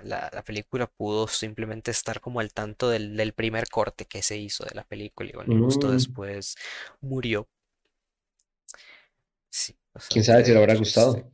la, 0.05 0.42
película 0.44 0.86
pudo 0.88 1.28
simplemente 1.28 1.90
estar 1.92 2.20
como 2.20 2.40
al 2.40 2.53
tanto 2.53 2.90
del, 2.90 3.32
primer 3.34 3.68
corte 3.68 4.07
que 4.07 4.22
se 4.22 4.36
hizo 4.36 4.64
de 4.64 4.74
la 4.74 4.84
película 4.84 5.30
y 5.30 5.34
bueno, 5.34 5.64
justo 5.64 5.88
mm. 5.88 5.92
después 5.92 6.57
murió. 7.00 7.48
Sí, 9.50 9.76
¿Quién 10.09 10.24
sabe 10.24 10.44
si 10.44 10.53
le 10.53 10.59
habrá 10.59 10.74
gustado? 10.74 11.30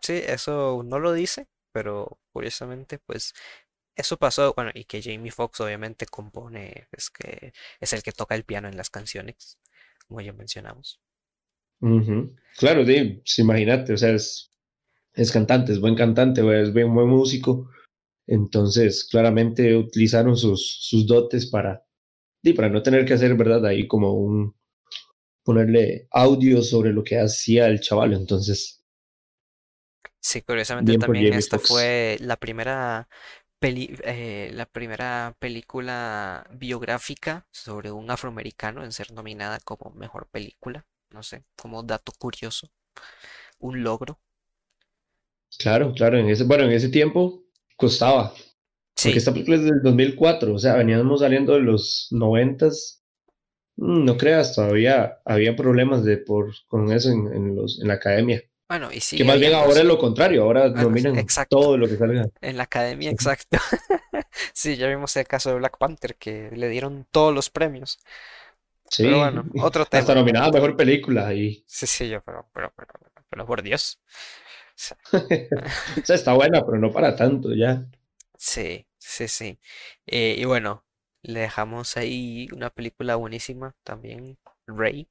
Sí, 0.00 0.22
eso 0.26 0.82
no 0.84 0.98
lo 0.98 1.12
dice, 1.12 1.46
pero 1.72 2.18
curiosamente, 2.32 2.98
pues 2.98 3.34
eso 3.98 4.16
pasó, 4.16 4.54
bueno, 4.54 4.70
y 4.72 4.84
que 4.84 5.02
Jamie 5.02 5.32
Foxx 5.32 5.60
obviamente 5.60 6.06
compone, 6.06 6.86
es 6.92 7.10
que 7.10 7.52
es 7.80 7.92
el 7.92 8.02
que 8.02 8.12
toca 8.12 8.36
el 8.36 8.44
piano 8.44 8.68
en 8.68 8.76
las 8.76 8.90
canciones, 8.90 9.58
como 10.06 10.20
ya 10.20 10.32
mencionamos. 10.32 11.00
Claro, 12.56 12.86
sí, 12.86 13.20
pues, 13.22 13.38
imagínate, 13.40 13.92
o 13.92 13.96
sea, 13.96 14.10
es, 14.10 14.52
es 15.14 15.32
cantante, 15.32 15.72
es 15.72 15.80
buen 15.80 15.96
cantante, 15.96 16.40
es 16.62 16.72
buen, 16.72 16.94
buen 16.94 17.08
músico, 17.08 17.70
entonces 18.26 19.04
claramente 19.10 19.76
utilizaron 19.76 20.36
sus, 20.36 20.78
sus 20.80 21.04
dotes 21.04 21.46
para, 21.46 21.84
y 22.42 22.52
para 22.52 22.68
no 22.68 22.82
tener 22.82 23.04
que 23.04 23.14
hacer, 23.14 23.34
¿verdad? 23.34 23.66
Ahí 23.66 23.88
como 23.88 24.14
un, 24.14 24.54
ponerle 25.42 26.06
audio 26.12 26.62
sobre 26.62 26.92
lo 26.92 27.02
que 27.02 27.18
hacía 27.18 27.66
el 27.66 27.80
chaval, 27.80 28.12
entonces 28.12 28.78
Sí, 30.20 30.42
curiosamente 30.42 30.98
también 30.98 31.32
esta 31.32 31.58
fue 31.58 32.18
la 32.20 32.36
primera 32.36 33.08
eh, 33.60 34.50
la 34.54 34.66
primera 34.66 35.34
película 35.38 36.46
biográfica 36.52 37.46
sobre 37.50 37.90
un 37.90 38.10
afroamericano 38.10 38.84
en 38.84 38.92
ser 38.92 39.12
nominada 39.12 39.58
como 39.60 39.90
mejor 39.90 40.28
película. 40.28 40.84
No 41.10 41.22
sé, 41.22 41.44
como 41.56 41.82
dato 41.82 42.12
curioso, 42.18 42.70
un 43.60 43.82
logro. 43.82 44.20
Claro, 45.58 45.92
claro, 45.92 46.18
en 46.18 46.28
ese, 46.28 46.44
bueno, 46.44 46.64
en 46.64 46.72
ese 46.72 46.88
tiempo 46.88 47.44
costaba. 47.76 48.32
Sí. 48.96 49.08
Porque 49.08 49.18
esta 49.18 49.32
película 49.32 49.56
es 49.56 49.64
del 49.64 49.82
2004, 49.82 50.54
o 50.54 50.58
sea, 50.58 50.74
veníamos 50.74 51.20
saliendo 51.20 51.54
de 51.54 51.60
los 51.60 52.08
noventas. 52.10 53.02
Mm, 53.76 54.04
no 54.04 54.16
creas, 54.16 54.54
todavía 54.54 55.18
había 55.24 55.56
problemas 55.56 56.04
de 56.04 56.18
por 56.18 56.52
con 56.68 56.92
eso 56.92 57.10
en, 57.10 57.56
los, 57.56 57.80
en 57.80 57.88
la 57.88 57.94
academia. 57.94 58.42
Bueno, 58.68 58.90
y 58.92 59.00
sí. 59.00 59.16
Que 59.16 59.24
más 59.24 59.40
bien 59.40 59.54
ahora 59.54 59.80
es 59.80 59.86
lo 59.86 59.96
contrario, 59.96 60.42
ahora 60.42 60.68
dominan 60.68 61.26
todo 61.48 61.78
lo 61.78 61.88
que 61.88 61.96
salga. 61.96 62.28
En 62.42 62.58
la 62.58 62.64
academia, 62.64 63.10
exacto. 63.10 63.58
sí, 64.52 64.76
ya 64.76 64.88
vimos 64.88 65.16
el 65.16 65.26
caso 65.26 65.50
de 65.50 65.56
Black 65.56 65.78
Panther, 65.78 66.16
que 66.16 66.50
le 66.52 66.68
dieron 66.68 67.06
todos 67.10 67.34
los 67.34 67.48
premios. 67.48 67.98
Sí. 68.90 69.04
Pero 69.04 69.18
bueno, 69.18 69.44
otro 69.62 69.86
tema. 69.86 70.00
Hasta 70.00 70.14
nominada 70.14 70.50
mejor 70.50 70.76
película 70.76 71.28
ahí. 71.28 71.64
Sí, 71.66 71.86
sí, 71.86 72.08
yo, 72.10 72.20
pero, 72.22 72.46
pero, 72.52 72.72
pero, 72.76 72.92
pero, 73.30 73.46
por 73.46 73.62
Dios. 73.62 74.00
o 74.04 74.72
sea, 74.74 74.96
está 76.14 76.34
buena, 76.34 76.64
pero 76.64 76.78
no 76.78 76.92
para 76.92 77.16
tanto 77.16 77.54
ya. 77.54 77.86
Sí, 78.36 78.86
sí, 78.98 79.28
sí. 79.28 79.58
Eh, 80.06 80.36
y 80.38 80.44
bueno, 80.44 80.84
le 81.22 81.40
dejamos 81.40 81.96
ahí 81.96 82.48
una 82.52 82.68
película 82.68 83.16
buenísima 83.16 83.74
también, 83.82 84.36
Rey. 84.66 85.08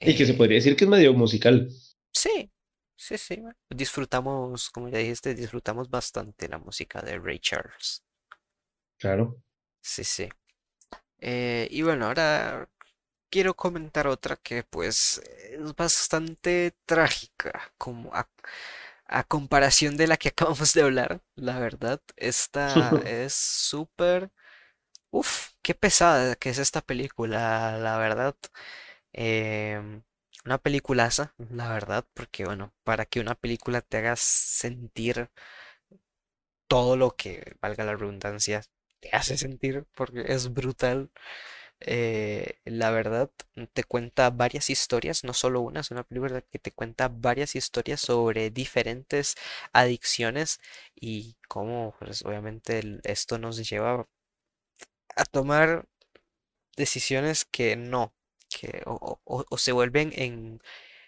Y 0.00 0.16
que 0.16 0.24
se 0.24 0.32
podría 0.32 0.56
decir 0.56 0.74
que 0.74 0.84
es 0.84 0.90
medio 0.90 1.12
musical. 1.12 1.68
Sí, 2.12 2.50
sí, 2.96 3.18
sí. 3.18 3.42
Disfrutamos, 3.70 4.70
como 4.70 4.88
ya 4.88 4.98
dijiste, 4.98 5.34
disfrutamos 5.34 5.88
bastante 5.90 6.48
la 6.48 6.58
música 6.58 7.00
de 7.02 7.18
Ray 7.18 7.38
Charles. 7.38 8.04
Claro. 8.98 9.42
Sí, 9.80 10.04
sí. 10.04 10.28
Eh, 11.18 11.68
y 11.70 11.82
bueno, 11.82 12.06
ahora 12.06 12.68
quiero 13.30 13.54
comentar 13.54 14.06
otra 14.06 14.36
que 14.36 14.64
pues 14.64 15.22
es 15.50 15.74
bastante 15.76 16.74
trágica, 16.86 17.72
como 17.78 18.12
a, 18.14 18.28
comparación 19.28 19.96
de 19.96 20.06
la 20.06 20.16
que 20.16 20.28
acabamos 20.30 20.72
de 20.74 20.82
hablar, 20.82 21.22
la 21.36 21.58
verdad. 21.58 22.00
Esta 22.16 22.90
es 23.06 23.34
súper... 23.34 24.30
Uf, 25.10 25.50
qué 25.62 25.74
pesada 25.74 26.36
que 26.36 26.50
es 26.50 26.58
esta 26.58 26.82
película, 26.82 27.78
la 27.78 27.98
verdad. 27.98 28.36
Eh, 29.12 30.02
una 30.44 30.58
peliculaza, 30.58 31.34
la 31.50 31.72
verdad, 31.72 32.06
porque 32.14 32.44
bueno, 32.44 32.72
para 32.84 33.06
que 33.06 33.20
una 33.20 33.34
película 33.34 33.80
te 33.82 33.98
haga 33.98 34.16
sentir 34.16 35.30
todo 36.68 36.96
lo 36.96 37.16
que, 37.16 37.56
valga 37.60 37.84
la 37.84 37.96
redundancia, 37.96 38.62
te 39.00 39.10
hace 39.12 39.36
sentir, 39.36 39.86
porque 39.94 40.24
es 40.28 40.52
brutal. 40.52 41.10
Eh, 41.80 42.58
la 42.64 42.90
verdad, 42.90 43.30
te 43.72 43.84
cuenta 43.84 44.30
varias 44.30 44.70
historias, 44.70 45.24
no 45.24 45.32
solo 45.34 45.62
una, 45.62 45.80
es 45.80 45.90
una 45.90 46.04
película 46.04 46.42
que 46.42 46.58
te 46.58 46.72
cuenta 46.72 47.08
varias 47.08 47.56
historias 47.56 48.00
sobre 48.00 48.50
diferentes 48.50 49.36
adicciones 49.72 50.60
y 50.94 51.36
cómo, 51.48 51.94
pues, 51.98 52.24
obviamente, 52.24 53.00
esto 53.04 53.38
nos 53.38 53.56
lleva 53.68 54.06
a 55.16 55.24
tomar 55.24 55.86
decisiones 56.76 57.44
que 57.44 57.76
no, 57.76 58.12
que 58.50 58.82
o, 58.86 59.58
se 59.58 59.72
vuelven 59.72 60.12
en, 60.14 60.60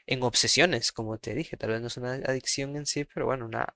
en, 0.07 0.23
obsesiones, 0.23 0.93
como 0.93 1.19
te 1.19 1.35
dije, 1.35 1.57
tal 1.57 1.71
vez 1.71 1.81
no 1.81 1.89
es 1.89 1.97
una 1.97 2.15
adicción 2.15 2.77
en 2.77 2.87
sí, 2.87 3.05
pero 3.05 3.27
bueno, 3.27 3.47
una, 3.47 3.75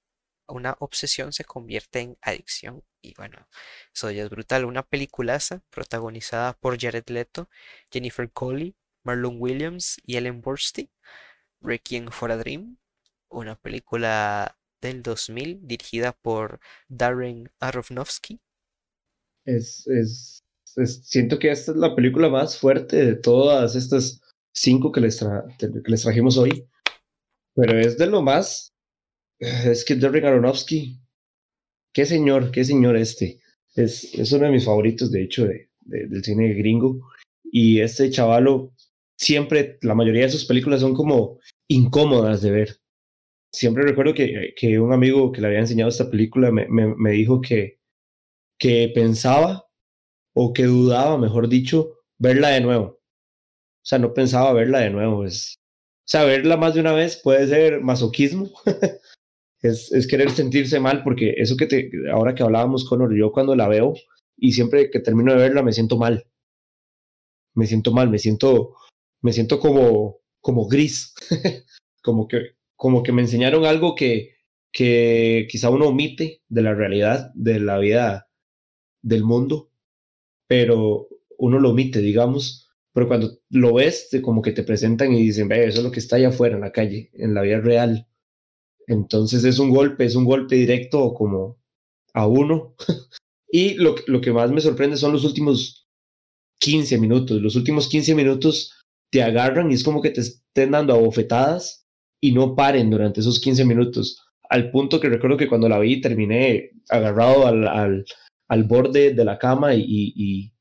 una 0.49 0.77
obsesión 0.81 1.33
se 1.33 1.45
convierte 1.45 2.01
en 2.01 2.19
adicción 2.23 2.85
y 3.03 3.15
bueno, 3.17 3.47
eso 3.95 4.11
ya 4.11 4.25
es 4.25 4.31
brutal. 4.31 4.65
Una 4.65 4.83
peliculaza 4.83 5.63
protagonizada 5.71 6.55
por 6.55 6.81
Jared 6.81 7.09
Leto, 7.09 7.49
Jennifer 7.91 8.31
Coley, 8.31 8.75
Marlon 9.05 9.37
Williams 9.41 10.01
y 10.05 10.17
Ellen 10.17 10.41
Burstyn, 10.41 10.91
Requiem 11.61 12.11
for 12.11 12.33
a 12.33 12.37
Dream, 12.37 12.79
una 13.29 13.57
película 13.57 14.59
del 14.81 15.03
2000 15.03 15.61
dirigida 15.67 16.13
por 16.13 16.61
Darren 16.89 17.51
Aronofsky. 17.61 18.41
Es 19.45 20.43
siento 20.85 21.39
que 21.39 21.51
esta 21.51 21.73
es 21.73 21.79
la 21.79 21.95
película 21.95 22.29
más 22.29 22.59
fuerte 22.59 23.05
de 23.05 23.15
todas 23.17 23.75
estas 23.75 24.21
cinco 24.53 24.93
que 24.93 25.01
les, 25.01 25.25
les 25.87 26.03
trajimos 26.03 26.37
hoy. 26.37 26.67
Pero 27.55 27.79
es 27.79 27.97
de 27.97 28.07
lo 28.07 28.23
más. 28.23 28.75
Es 29.39 29.85
que 29.85 29.95
Derek 29.95 30.25
Aronofsky. 30.25 30.99
Qué 31.93 32.05
señor, 32.05 32.51
qué 32.51 32.65
señor 32.65 32.97
este. 32.97 33.41
Es, 33.75 34.15
es 34.15 34.33
uno 34.33 34.47
de 34.47 34.53
mis 34.53 34.65
favoritos, 34.65 35.11
de 35.11 35.23
hecho, 35.23 35.47
de, 35.47 35.71
del 35.81 36.23
cine 36.23 36.53
gringo. 36.55 37.01
Y 37.45 37.81
este 37.81 38.11
chavalo, 38.11 38.75
siempre, 39.19 39.79
la 39.83 39.95
mayoría 39.95 40.25
de 40.25 40.31
sus 40.31 40.45
películas 40.45 40.81
son 40.81 40.95
como 40.95 41.39
incómodas 41.69 42.43
de 42.43 42.51
ver. 42.51 42.77
Siempre 43.53 43.85
recuerdo 43.85 44.13
que, 44.13 44.53
que 44.57 44.79
un 44.79 44.93
amigo 44.93 45.33
que 45.33 45.41
le 45.41 45.47
había 45.47 45.61
enseñado 45.61 45.89
esta 45.89 46.11
película 46.11 46.51
me, 46.51 46.69
me, 46.69 46.95
me 46.95 47.13
dijo 47.13 47.41
que, 47.41 47.81
que 48.59 48.91
pensaba 48.95 49.66
o 50.39 50.53
que 50.53 50.65
dudaba, 50.65 51.17
mejor 51.17 51.49
dicho, 51.49 51.95
verla 52.19 52.51
de 52.51 52.61
nuevo. 52.61 52.85
O 52.85 53.01
sea, 53.83 53.99
no 53.99 54.13
pensaba 54.13 54.53
verla 54.53 54.81
de 54.81 54.91
nuevo. 54.91 55.25
Es, 55.25 55.57
o 55.59 56.09
sea, 56.09 56.25
verla 56.25 56.59
más 56.59 56.75
de 56.75 56.81
una 56.81 56.93
vez 56.93 57.19
puede 57.25 57.47
ser 57.49 57.81
masoquismo. 57.81 58.51
es, 59.63 59.91
es, 59.93 60.07
querer 60.07 60.31
sentirse 60.31 60.79
mal, 60.79 61.03
porque 61.03 61.35
eso 61.39 61.57
que 61.57 61.67
te, 61.67 61.91
ahora 62.13 62.35
que 62.35 62.43
hablábamos 62.43 62.87
con 62.87 63.17
yo 63.17 63.33
cuando 63.33 63.57
la 63.57 63.67
veo 63.67 63.95
y 64.37 64.53
siempre 64.53 64.91
que 64.91 65.01
termino 65.01 65.33
de 65.33 65.39
verla 65.39 65.63
me 65.63 65.73
siento 65.73 65.97
mal. 65.97 66.27
Me 67.55 67.67
siento 67.67 67.93
mal, 67.93 68.11
me 68.11 68.19
siento, 68.19 68.77
me 69.23 69.33
siento 69.33 69.59
como, 69.59 70.19
como 70.43 70.69
gris. 70.69 71.15
como, 72.03 72.29
que, 72.29 72.57
como 72.77 73.03
que 73.03 73.13
me 73.13 73.23
enseñaron 73.23 73.65
algo 73.65 73.95
que, 73.95 74.37
que 74.71 75.49
quizá 75.51 75.71
uno 75.71 75.89
omite 75.89 76.43
de 76.47 76.61
la 76.61 76.75
realidad, 76.75 77.31
de 77.35 77.59
la 77.59 77.79
vida 77.79 78.29
del 79.01 79.25
mundo 79.25 79.71
pero 80.47 81.09
uno 81.39 81.59
lo 81.59 81.71
omite, 81.71 82.01
digamos, 82.01 82.69
pero 82.93 83.09
cuando 83.09 83.39
lo 83.51 83.75
ves, 83.75 84.09
como 84.23 84.41
que 84.41 84.53
te 84.53 84.63
presentan 84.63 85.13
y 85.13 85.23
dicen, 85.23 85.49
ve, 85.49 85.67
eso 85.67 85.79
es 85.79 85.85
lo 85.85 85.91
que 85.91 86.01
está 86.01 86.17
allá 86.17 86.29
afuera 86.29 86.55
en 86.55 86.63
la 86.63 86.73
calle, 86.73 87.11
en 87.13 87.35
la 87.35 87.43
vida 87.43 87.61
real. 87.61 88.07
Entonces 88.87 89.45
es 89.45 89.59
un 89.59 89.71
golpe, 89.71 90.05
es 90.05 90.15
un 90.15 90.25
golpe 90.25 90.57
directo 90.57 91.13
como 91.13 91.59
a 92.15 92.27
uno. 92.27 92.75
y 93.51 93.75
lo, 93.75 93.95
que 93.95 94.33
más 94.33 94.51
me 94.51 94.61
sorprende 94.61 94.97
son 94.97 95.13
los 95.13 95.25
últimos 95.25 95.87
15 96.61 96.99
minutos. 96.99 97.43
Los 97.43 97.57
últimos 97.57 97.89
15 97.89 98.15
minutos 98.15 98.73
te 99.11 99.23
agarran 99.23 99.71
y 99.71 99.75
es 99.75 99.85
como 99.85 100.01
que 100.01 100.11
te 100.11 100.23
estén 100.23 100.71
dando 100.71 100.95
abofetadas 100.95 101.87
y 102.21 102.33
no 102.33 102.57
paren 102.57 102.91
durante 102.91 103.21
esos 103.21 103.41
15 103.41 103.65
minutos. 103.65 104.23
Al 104.49 104.71
punto 104.71 105.01
que 105.01 105.09
recuerdo 105.09 105.37
que 105.37 105.49
cuando 105.49 105.69
la 105.69 105.79
vi 105.79 106.01
terminé 106.01 106.71
agarrado 106.89 107.47
al, 107.47 108.07
al 108.49 108.65
borde 108.65 109.15
de 109.15 109.25
la 109.25 109.39
cama 109.39 109.75
y, 109.75 110.53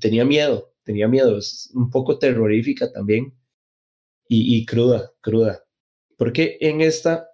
tenía 0.00 0.24
miedo, 0.24 0.74
tenía 0.82 1.08
miedo, 1.08 1.38
es 1.38 1.70
un 1.74 1.90
poco 1.90 2.18
terrorífica 2.18 2.90
también 2.92 3.34
y, 4.28 4.64
cruda, 4.66 5.12
cruda. 5.20 5.64
Porque 6.16 6.56
en 6.60 6.80
esta 6.80 7.28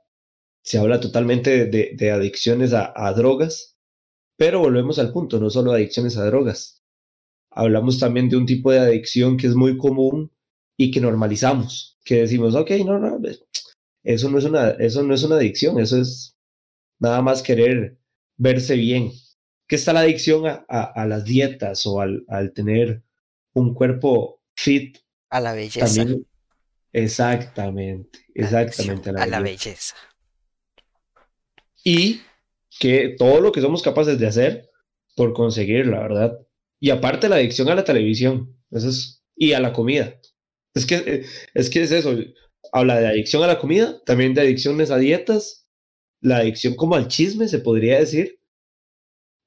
se 0.62 0.78
habla 0.78 1.00
totalmente 1.00 1.66
de, 1.66 2.10
adicciones 2.10 2.72
a, 2.72 3.12
drogas, 3.12 3.76
pero 4.36 4.60
volvemos 4.60 4.98
al 4.98 5.12
punto, 5.12 5.38
no 5.38 5.50
solo 5.50 5.72
adicciones 5.72 6.16
a 6.16 6.24
drogas. 6.26 6.82
Hablamos 7.50 7.98
también 7.98 8.28
de 8.28 8.36
un 8.36 8.46
tipo 8.46 8.70
de 8.70 8.78
adicción 8.78 9.36
que 9.36 9.46
es 9.46 9.54
muy 9.54 9.76
común 9.76 10.32
y 10.76 10.90
que 10.90 11.00
normalizamos, 11.00 11.98
que 12.04 12.20
decimos, 12.20 12.54
ok, 12.54 12.70
no, 12.86 12.98
no, 12.98 13.20
eso 14.02 14.30
no 14.30 14.38
es 14.38 14.44
una, 14.44 14.70
eso 14.70 15.02
no 15.02 15.14
es 15.14 15.22
una 15.22 15.36
adicción, 15.36 15.78
eso 15.78 16.00
es 16.00 16.36
nada 16.98 17.20
más 17.22 17.42
querer 17.42 17.98
verse 18.36 18.76
bien. 18.76 19.12
¿Qué 19.70 19.76
está 19.76 19.92
la 19.92 20.00
adicción 20.00 20.42
a, 20.48 21.06
las 21.06 21.24
dietas 21.24 21.86
o 21.86 22.00
al, 22.00 22.52
tener 22.56 23.04
un 23.54 23.72
cuerpo 23.72 24.42
fit? 24.56 24.98
A 25.28 25.38
la 25.38 25.52
belleza. 25.52 26.06
exactamente, 26.92 28.18
exactamente. 28.34 29.10
A 29.10 29.26
la, 29.26 29.38
belleza. 29.38 29.94
Y 31.84 32.20
que 32.80 33.14
todo 33.16 33.40
lo 33.40 33.52
que 33.52 33.60
somos 33.60 33.80
capaces 33.80 34.18
de 34.18 34.26
hacer 34.26 34.70
por 35.14 35.34
conseguir, 35.34 35.86
la 35.86 36.00
verdad. 36.00 36.36
Y 36.80 36.90
aparte 36.90 37.28
la 37.28 37.36
adicción 37.36 37.68
a 37.68 37.76
la 37.76 37.84
televisión, 37.84 38.60
eso 38.72 38.88
es, 38.88 39.22
y 39.36 39.52
a 39.52 39.60
la 39.60 39.72
comida. 39.72 40.18
Es 40.74 40.84
que, 40.84 41.26
es 41.54 41.70
que 41.70 41.82
es 41.84 41.92
eso, 41.92 42.16
habla 42.72 42.98
de 42.98 43.06
adicción 43.06 43.44
a 43.44 43.46
la 43.46 43.60
comida, 43.60 44.02
también 44.04 44.34
de 44.34 44.40
adicciones 44.40 44.90
a 44.90 44.98
dietas, 44.98 45.68
la 46.20 46.38
adicción 46.38 46.74
como 46.74 46.96
al 46.96 47.06
chisme, 47.06 47.46
se 47.46 47.60
podría 47.60 48.00
decir, 48.00 48.39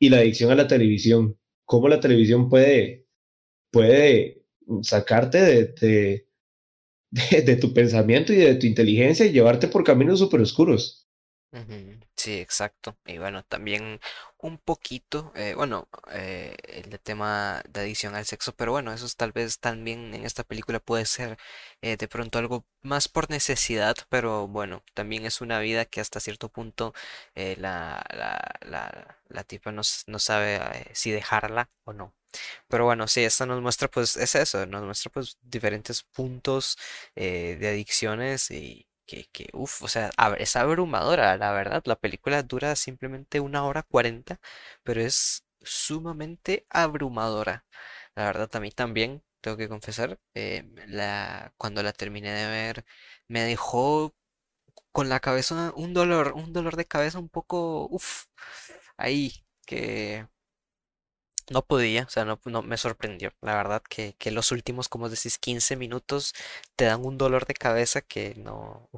y 0.04 0.10
la 0.10 0.18
adicción 0.18 0.52
a 0.52 0.56
la 0.56 0.68
televisión. 0.68 1.40
Cómo 1.64 1.88
la 1.88 2.02
televisión 2.02 2.50
puede, 2.50 3.08
puede 3.72 4.44
sacarte 4.82 5.38
de, 5.38 6.28
de, 7.10 7.56
tu 7.62 7.74
pensamiento 7.74 8.34
y 8.34 8.36
de 8.36 8.56
tu 8.56 8.66
inteligencia 8.66 9.26
y 9.26 9.32
llevarte 9.32 9.70
por 9.70 9.86
caminos 9.86 10.20
súper 10.20 10.42
oscuros. 10.42 11.08
Sí, 12.16 12.40
exacto. 12.40 12.96
Y 13.06 13.18
bueno, 13.18 13.44
también 13.44 14.00
un 14.38 14.58
poquito, 14.60 15.32
eh, 15.36 15.56
bueno, 15.56 15.90
eh, 16.12 16.56
el 16.68 17.00
tema 17.00 17.62
de 17.68 17.82
adicción 17.82 18.16
al 18.16 18.26
sexo, 18.26 18.54
pero 18.56 18.72
bueno, 18.72 18.94
eso 18.94 19.06
es 19.06 19.16
tal 19.18 19.32
vez 19.32 19.60
también 19.60 20.14
en 20.14 20.24
esta 20.26 20.44
película 20.44 20.80
puede 20.80 21.06
ser 21.06 21.38
eh, 21.82 21.98
de 21.98 22.08
pronto 22.08 22.38
algo 22.40 22.66
más 22.82 23.08
por 23.10 23.30
necesidad, 23.30 23.96
pero 24.10 24.48
bueno, 24.48 24.84
también 24.94 25.26
es 25.26 25.42
una 25.42 25.60
vida 25.60 25.86
que 25.86 26.02
hasta 26.02 26.20
cierto 26.20 26.50
punto 26.50 26.94
la, 27.36 28.04
la, 28.14 28.40
la, 28.62 29.18
la 29.28 29.44
tipa 29.44 29.72
no, 29.72 29.82
no 30.08 30.20
sabe 30.20 30.60
si 30.94 31.12
dejarla 31.12 31.70
o 31.84 31.94
no. 31.94 32.14
Pero 32.68 32.86
bueno, 32.86 33.08
sí, 33.08 33.24
esta 33.24 33.46
nos 33.46 33.62
muestra 33.62 33.90
pues 33.90 34.18
es 34.18 34.36
eso, 34.36 34.66
nos 34.68 34.84
muestra 34.84 35.12
pues 35.12 35.38
diferentes 35.42 36.04
puntos 36.04 36.78
de 37.16 37.68
adicciones 37.70 38.52
y 38.52 38.88
que, 39.06 39.26
que 39.32 39.50
uff, 39.54 39.84
o 39.84 39.88
sea, 39.88 40.12
es 40.38 40.56
abrumadora, 40.56 41.38
la 41.38 41.52
verdad. 41.54 41.82
La 41.86 41.96
película 41.98 42.44
dura 42.44 42.76
simplemente 42.76 43.40
una 43.40 43.66
hora 43.66 43.84
cuarenta, 43.84 44.40
pero 44.84 45.02
es 45.02 45.46
sumamente 45.62 46.66
abrumadora. 46.70 47.66
La 48.16 48.26
verdad, 48.26 48.50
a 48.56 48.60
mí 48.60 48.72
también, 48.72 49.24
tengo 49.42 49.58
que 49.58 49.70
confesar, 49.70 50.20
eh, 50.36 50.64
la, 50.88 51.54
cuando 51.58 51.84
la 51.84 51.94
terminé 51.94 52.32
de 52.34 52.48
ver, 52.50 52.86
me 53.28 53.42
dejó 53.44 54.14
con 54.92 55.10
la 55.10 55.20
cabeza 55.20 55.74
un 55.76 55.94
dolor, 55.94 56.34
un 56.36 56.54
dolor 56.54 56.76
de 56.76 56.86
cabeza 56.86 57.20
un 57.20 57.30
poco, 57.30 57.88
uff, 57.90 58.26
ahí, 58.98 59.46
que 59.66 60.28
no 61.52 61.64
podía, 61.66 62.04
o 62.06 62.10
sea, 62.10 62.26
no, 62.26 62.40
no 62.46 62.62
me 62.64 62.78
sorprendió, 62.78 63.32
la 63.42 63.56
verdad, 63.56 63.82
que, 63.90 64.16
que 64.18 64.32
los 64.32 64.52
últimos, 64.52 64.90
como 64.90 65.10
decís, 65.10 65.38
15 65.40 65.76
minutos 65.78 66.34
te 66.76 66.86
dan 66.86 67.06
un 67.06 67.18
dolor 67.18 67.46
de 67.46 67.54
cabeza 67.56 68.02
que 68.02 68.36
no, 68.36 68.90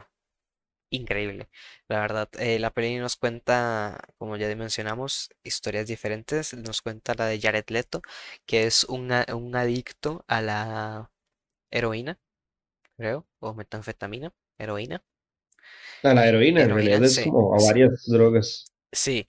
increíble. 0.89 1.49
La 1.87 1.99
verdad, 1.99 2.29
eh, 2.39 2.59
la 2.59 2.71
peli 2.71 2.97
nos 2.97 3.15
cuenta, 3.17 3.99
como 4.17 4.37
ya 4.37 4.53
mencionamos, 4.55 5.29
historias 5.43 5.87
diferentes. 5.87 6.53
Nos 6.53 6.81
cuenta 6.81 7.13
la 7.15 7.27
de 7.27 7.39
Jared 7.39 7.65
Leto, 7.69 8.01
que 8.45 8.65
es 8.65 8.83
un, 8.85 9.11
un 9.33 9.55
adicto 9.55 10.23
a 10.27 10.41
la 10.41 11.11
heroína, 11.71 12.19
creo, 12.97 13.27
o 13.39 13.53
metanfetamina, 13.55 14.33
heroína. 14.59 15.03
A 16.03 16.13
la 16.13 16.25
heroína, 16.25 16.61
en 16.63 16.73
realidad 16.73 17.03
es 17.03 17.19
como 17.19 17.53
a 17.53 17.61
varias 17.61 18.05
drogas. 18.05 18.65
Sí, 18.91 19.27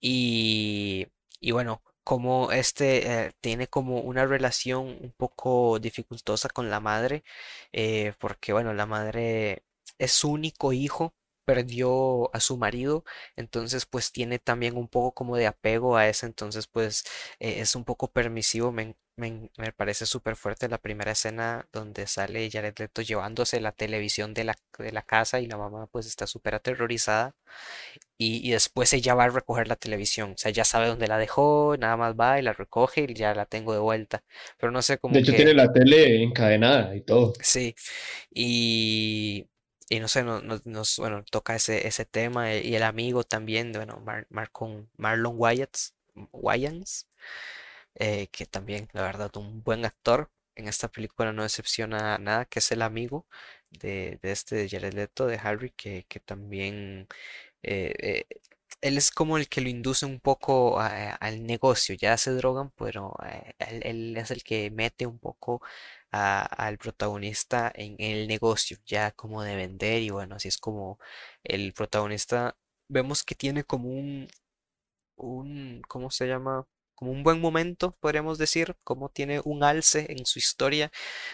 y, 0.00 1.06
y 1.40 1.52
bueno, 1.52 1.82
como 2.06 2.52
este 2.52 3.26
eh, 3.26 3.32
tiene 3.40 3.66
como 3.68 4.00
una 4.00 4.26
relación 4.26 4.86
un 5.02 5.12
poco 5.16 5.80
dificultosa 5.80 6.48
con 6.48 6.70
la 6.70 6.78
madre, 6.80 7.24
eh, 7.72 8.14
porque 8.20 8.52
bueno, 8.52 8.72
la 8.74 8.86
madre 8.86 9.64
es 9.98 10.12
su 10.12 10.30
único 10.30 10.72
hijo, 10.72 11.14
perdió 11.44 12.34
a 12.34 12.40
su 12.40 12.56
marido, 12.58 13.04
entonces 13.36 13.86
pues 13.86 14.12
tiene 14.12 14.38
también 14.38 14.76
un 14.76 14.88
poco 14.88 15.12
como 15.14 15.36
de 15.36 15.46
apego 15.48 15.96
a 15.96 16.08
ese, 16.08 16.26
entonces 16.26 16.68
pues 16.68 17.04
eh, 17.40 17.60
es 17.60 17.74
un 17.76 17.84
poco 17.84 18.08
permisivo, 18.12 18.70
me, 18.72 18.96
me, 19.16 19.50
parece 19.76 20.06
súper 20.06 20.36
fuerte 20.36 20.68
la 20.68 20.78
primera 20.78 21.12
escena 21.12 21.66
donde 21.72 22.06
sale 22.06 22.50
Jared 22.50 22.74
Leto 22.78 23.02
llevándose 23.02 23.60
la 23.60 23.72
televisión 23.72 24.34
de 24.34 24.44
la, 24.44 24.56
de 24.78 24.92
la 24.92 25.02
casa 25.02 25.40
y 25.40 25.46
la 25.46 25.56
mamá 25.56 25.86
pues 25.86 26.06
está 26.06 26.26
súper 26.26 26.54
aterrorizada 26.54 27.34
y, 28.18 28.46
y, 28.46 28.52
después 28.52 28.92
ella 28.92 29.14
va 29.14 29.24
a 29.24 29.28
recoger 29.28 29.68
la 29.68 29.76
televisión, 29.76 30.32
o 30.32 30.38
sea, 30.38 30.50
ya 30.50 30.64
sabe 30.64 30.88
dónde 30.88 31.06
la 31.06 31.18
dejó, 31.18 31.76
nada 31.78 31.96
más 31.96 32.14
va 32.14 32.38
y 32.38 32.42
la 32.42 32.54
recoge 32.54 33.06
y 33.08 33.14
ya 33.14 33.34
la 33.34 33.44
tengo 33.46 33.72
de 33.74 33.78
vuelta, 33.78 34.22
pero 34.58 34.72
no 34.72 34.80
sé 34.80 34.98
cómo... 34.98 35.12
De 35.14 35.20
hecho 35.20 35.34
tiene 35.34 35.52
la 35.54 35.70
tele 35.72 36.22
encadenada 36.22 36.96
y 36.96 37.02
todo. 37.02 37.34
Sí, 37.42 37.74
y 38.30 39.46
y 39.88 40.00
no 40.00 40.08
sé, 40.08 40.24
nos, 40.24 40.98
bueno, 40.98 41.24
toca 41.30 41.54
ese, 41.54 41.86
ese 41.86 42.04
tema 42.04 42.52
y 42.54 42.74
el 42.74 42.82
amigo 42.82 43.22
también, 43.22 43.72
bueno, 43.72 44.02
Marlon 44.96 45.34
Wayans, 45.36 45.94
Wayans 46.32 47.06
eh, 47.96 48.28
que 48.28 48.46
también, 48.46 48.88
la 48.92 49.02
verdad, 49.02 49.36
un 49.36 49.62
buen 49.62 49.84
actor. 49.84 50.30
En 50.56 50.68
esta 50.68 50.88
película 50.88 51.32
no 51.32 51.42
decepciona 51.42 52.18
nada, 52.18 52.46
que 52.46 52.60
es 52.60 52.72
el 52.72 52.82
amigo 52.82 53.26
de, 53.70 54.18
de 54.22 54.32
este 54.32 54.56
de 54.56 54.68
Jared 54.70 54.94
Leto, 54.94 55.26
de 55.26 55.36
Harry, 55.38 55.70
que, 55.72 56.06
que 56.08 56.20
también 56.20 57.08
eh, 57.62 58.24
él 58.80 58.98
es 58.98 59.10
como 59.10 59.36
el 59.38 59.48
que 59.48 59.60
lo 59.60 59.68
induce 59.68 60.06
un 60.06 60.20
poco 60.20 60.78
al 60.80 61.44
negocio, 61.46 61.94
ya 61.96 62.16
se 62.16 62.32
drogan, 62.32 62.70
pero 62.76 63.14
él, 63.58 64.16
es 64.16 64.30
el 64.30 64.42
que 64.44 64.70
mete 64.70 65.06
un 65.06 65.18
poco 65.18 65.62
al 66.10 66.78
protagonista 66.78 67.70
en 67.74 67.96
el 67.98 68.28
negocio, 68.28 68.78
ya 68.86 69.10
como 69.12 69.42
de 69.42 69.56
vender 69.56 70.02
y 70.02 70.10
bueno, 70.10 70.36
así 70.36 70.48
es 70.48 70.58
como 70.58 70.98
el 71.44 71.72
protagonista 71.74 72.56
vemos 72.88 73.24
que 73.24 73.34
tiene 73.34 73.64
como 73.64 73.88
un, 73.90 74.28
un, 75.16 75.82
¿cómo 75.88 76.10
se 76.10 76.26
llama? 76.28 76.66
Como 76.96 77.12
un 77.12 77.22
buen 77.22 77.40
momento, 77.40 77.96
podríamos 78.00 78.38
decir, 78.38 78.76
como 78.84 79.10
tiene 79.10 79.40
un 79.44 79.62
alce 79.64 80.06
en 80.10 80.26
su 80.26 80.38
historia, 80.40 80.90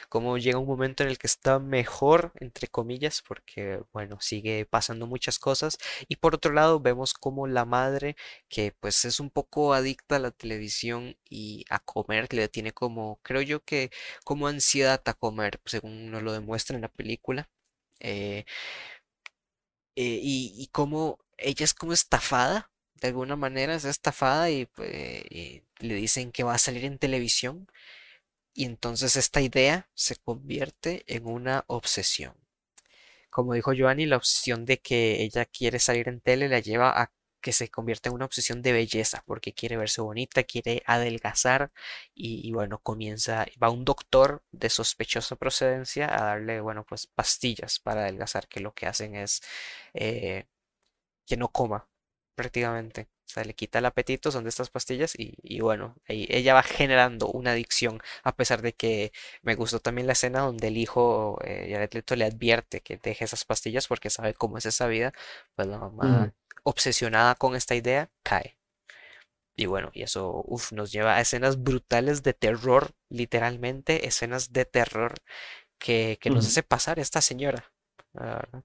como 0.09 0.39
llega 0.39 0.59
un 0.59 0.67
momento 0.67 1.03
en 1.03 1.09
el 1.11 1.19
que 1.19 1.27
está 1.27 1.59
mejor, 1.61 2.33
entre 2.41 2.69
comillas, 2.69 3.23
porque, 3.27 3.81
bueno, 3.93 4.19
sigue 4.21 4.67
pasando 4.67 5.07
muchas 5.07 5.39
cosas. 5.39 5.79
Y 6.09 6.17
por 6.17 6.35
otro 6.35 6.53
lado, 6.53 6.81
vemos 6.81 7.15
como 7.15 7.47
la 7.47 7.65
madre, 7.65 8.17
que 8.49 8.73
pues 8.81 9.05
es 9.05 9.21
un 9.21 9.31
poco 9.31 9.73
adicta 9.75 10.17
a 10.17 10.19
la 10.19 10.31
televisión 10.33 11.17
y 11.31 11.65
a 11.71 11.79
comer, 11.81 12.33
le 12.35 12.49
tiene 12.49 12.73
como, 12.73 13.21
creo 13.23 13.43
yo 13.43 13.61
que 13.65 13.91
como 14.25 14.49
ansiedad 14.49 15.01
a 15.07 15.15
comer, 15.15 15.61
según 15.65 16.11
nos 16.11 16.23
lo 16.23 16.33
demuestra 16.33 16.77
en 16.77 16.83
la 16.83 16.89
película. 16.89 17.49
Eh, 18.01 18.45
eh, 19.97 20.21
y, 20.23 20.55
y 20.57 20.69
como 20.69 21.19
ella 21.39 21.65
es 21.65 21.75
como 21.75 21.93
estafada 21.93 22.72
de 23.03 23.09
alguna 23.09 23.37
manera 23.37 23.75
es 23.75 23.85
estafada 23.85 24.47
pues, 24.75 24.91
y, 25.31 25.63
le 25.81 25.95
dicen 25.95 26.33
que 26.33 26.45
va 26.45 26.55
a 26.55 26.59
salir 26.59 26.85
en 26.85 26.99
televisión 26.99 27.69
y 28.55 28.65
entonces 28.67 29.17
esta 29.17 29.41
idea 29.41 29.89
se 29.95 30.17
convierte 30.17 31.05
en 31.07 31.27
una 31.27 31.65
obsesión. 31.69 32.35
Como 33.31 33.55
dijo 33.55 33.73
Joanny, 33.77 34.07
la 34.07 34.17
obsesión 34.19 34.65
de 34.67 34.79
que 34.79 35.23
ella 35.23 35.47
quiere 35.47 35.79
salir 35.79 36.09
en 36.09 36.21
tele 36.21 36.49
la 36.49 36.61
lleva 36.61 37.01
a 37.01 37.13
que 37.43 37.53
se 37.53 37.71
convierta 37.71 38.09
en 38.09 38.15
una 38.15 38.27
obsesión 38.27 38.63
de 38.63 38.73
belleza, 38.73 39.25
porque 39.27 39.53
quiere 39.53 39.77
verse 39.77 40.01
bonita, 40.01 40.45
quiere 40.45 40.83
adelgazar 40.87 41.73
y, 42.15 42.53
bueno, 42.53 42.79
comienza, 42.79 43.47
va 43.63 43.71
un 43.71 43.85
doctor 43.85 44.43
de 44.53 44.71
sospechosa 44.71 45.37
procedencia 45.37 46.07
a 46.15 46.25
darle, 46.25 46.61
bueno, 46.61 46.85
pues 46.89 47.07
pastillas 47.09 47.81
para 47.81 48.03
adelgazar, 48.03 48.49
que 48.49 48.61
lo 48.61 48.75
que 48.75 48.87
hacen 48.87 49.17
es 49.17 49.43
eh, 49.95 50.47
que 51.27 51.37
no 51.37 51.49
coma, 51.53 51.89
prácticamente. 52.35 53.09
O 53.27 53.35
sea, 53.35 53.45
le 53.45 53.55
quita 53.55 53.79
el 53.79 53.87
apetito, 53.87 54.31
son 54.31 54.45
de 54.45 54.51
estas 54.51 54.69
pastillas 54.71 55.15
y, 55.17 55.61
bueno, 55.61 55.97
ahí 56.07 56.27
ella 56.29 56.55
va 56.55 56.63
generando 56.63 57.29
una 57.29 57.53
adicción, 57.53 58.01
a 58.25 58.37
pesar 58.37 58.61
de 58.63 58.75
que 58.75 59.13
me 59.43 59.55
gustó 59.55 59.81
también 59.81 60.07
la 60.07 60.13
escena 60.13 60.41
donde 60.41 60.69
el 60.69 60.77
hijo, 60.77 61.39
eh, 61.45 61.69
Jared 61.71 61.95
Leto, 61.95 62.15
le 62.17 62.27
advierte 62.27 62.81
que 62.83 62.99
deje 62.99 63.25
esas 63.25 63.45
pastillas 63.47 63.89
porque 63.89 64.11
sabe 64.11 64.35
cómo 64.35 64.59
es 64.59 64.67
esa 64.67 64.87
vida, 64.87 65.13
pues 65.55 65.67
la 65.69 65.79
mamá, 65.79 66.35
obsesionada 66.65 67.35
con 67.37 67.57
esta 67.57 67.75
idea, 67.75 68.11
cae. 68.23 68.59
Y 69.57 69.67
bueno, 69.67 69.91
y 69.95 70.03
eso 70.03 70.43
uf, 70.47 70.73
nos 70.73 70.93
lleva 70.93 71.17
a 71.17 71.21
escenas 71.21 71.63
brutales 71.63 72.23
de 72.23 72.35
terror, 72.35 72.93
literalmente, 73.09 74.07
escenas 74.07 74.53
de 74.53 74.65
terror 74.65 75.15
que, 75.79 76.19
que 76.21 76.31
nos 76.31 76.47
hace 76.47 76.63
pasar 76.63 76.99
esta 76.99 77.21
señora, 77.21 77.73
la 78.15 78.25
verdad. 78.37 78.65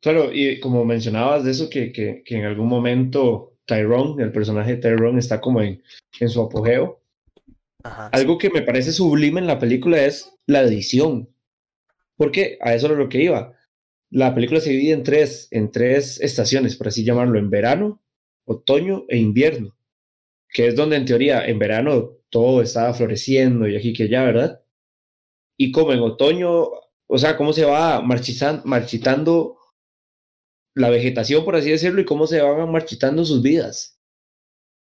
Claro, 0.00 0.32
y 0.32 0.60
como 0.60 0.84
mencionabas 0.84 1.44
de 1.44 1.50
eso, 1.50 1.68
que, 1.68 1.92
que, 1.92 2.22
que 2.24 2.36
en 2.36 2.44
algún 2.44 2.68
momento 2.68 3.54
Tyrone, 3.66 4.22
el 4.22 4.32
personaje 4.32 4.76
de 4.76 4.82
Tyrone, 4.82 5.18
está 5.18 5.40
como 5.40 5.60
en, 5.60 5.82
en 6.20 6.28
su 6.28 6.40
apogeo. 6.40 7.00
Algo 8.12 8.38
que 8.38 8.50
me 8.50 8.62
parece 8.62 8.92
sublime 8.92 9.40
en 9.40 9.46
la 9.46 9.58
película 9.58 10.02
es 10.02 10.32
la 10.46 10.62
edición. 10.62 11.28
Porque 12.16 12.58
a 12.60 12.74
eso 12.74 12.90
es 12.90 12.98
lo 12.98 13.08
que 13.08 13.22
iba. 13.22 13.54
la 14.10 14.34
película 14.34 14.60
se 14.60 14.70
divide 14.70 14.92
en 14.92 15.02
tres, 15.02 15.48
en 15.50 15.70
tres 15.70 16.20
estaciones, 16.20 16.76
por 16.76 16.88
así 16.88 17.04
llamarlo, 17.04 17.38
en 17.38 17.50
verano, 17.50 18.02
otoño 18.44 19.04
e 19.08 19.18
invierno, 19.18 19.76
que 20.48 20.66
es 20.68 20.74
donde 20.74 20.96
en 20.96 21.04
teoría 21.04 21.46
en 21.46 21.58
verano 21.58 22.12
todo 22.30 22.62
estaba 22.62 22.94
floreciendo 22.94 23.68
y 23.68 23.76
aquí 23.76 23.92
que 23.92 24.04
allá, 24.04 24.24
¿verdad? 24.24 24.62
Y 25.58 25.70
como 25.72 25.92
en 25.92 26.00
otoño, 26.00 26.68
o 27.06 27.18
sea, 27.18 27.36
cómo 27.36 27.52
se 27.52 27.64
va 27.64 28.00
marchitando 28.00 29.57
la 30.78 30.90
vegetación, 30.90 31.44
por 31.44 31.56
así 31.56 31.70
decirlo, 31.70 32.00
y 32.00 32.04
cómo 32.04 32.26
se 32.26 32.40
van 32.40 32.70
marchitando 32.70 33.24
sus 33.24 33.42
vidas. 33.42 33.98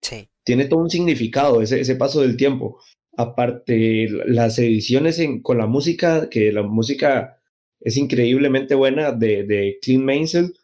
Sí. 0.02 0.28
Tiene 0.44 0.66
todo 0.66 0.80
un 0.80 0.90
significado 0.90 1.60
ese, 1.62 1.80
ese 1.80 1.96
paso 1.96 2.20
del 2.20 2.36
tiempo. 2.36 2.80
Aparte, 3.16 4.08
las 4.26 4.58
ediciones 4.58 5.20
con 5.42 5.58
la 5.58 5.66
música, 5.66 6.28
que 6.30 6.52
la 6.52 6.62
música 6.62 7.40
es 7.80 7.96
increíblemente 7.96 8.74
buena 8.74 9.12
de, 9.12 9.44
de 9.44 9.78
Clint 9.82 10.04
Mansell, 10.04 10.54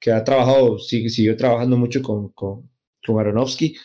que 0.00 0.12
ha 0.12 0.24
trabajado, 0.24 0.78
siguió 0.78 1.36
trabajando 1.36 1.76
mucho 1.76 2.02
con, 2.02 2.30
con, 2.30 2.70
con 3.06 3.18
Aronofsky. 3.18 3.76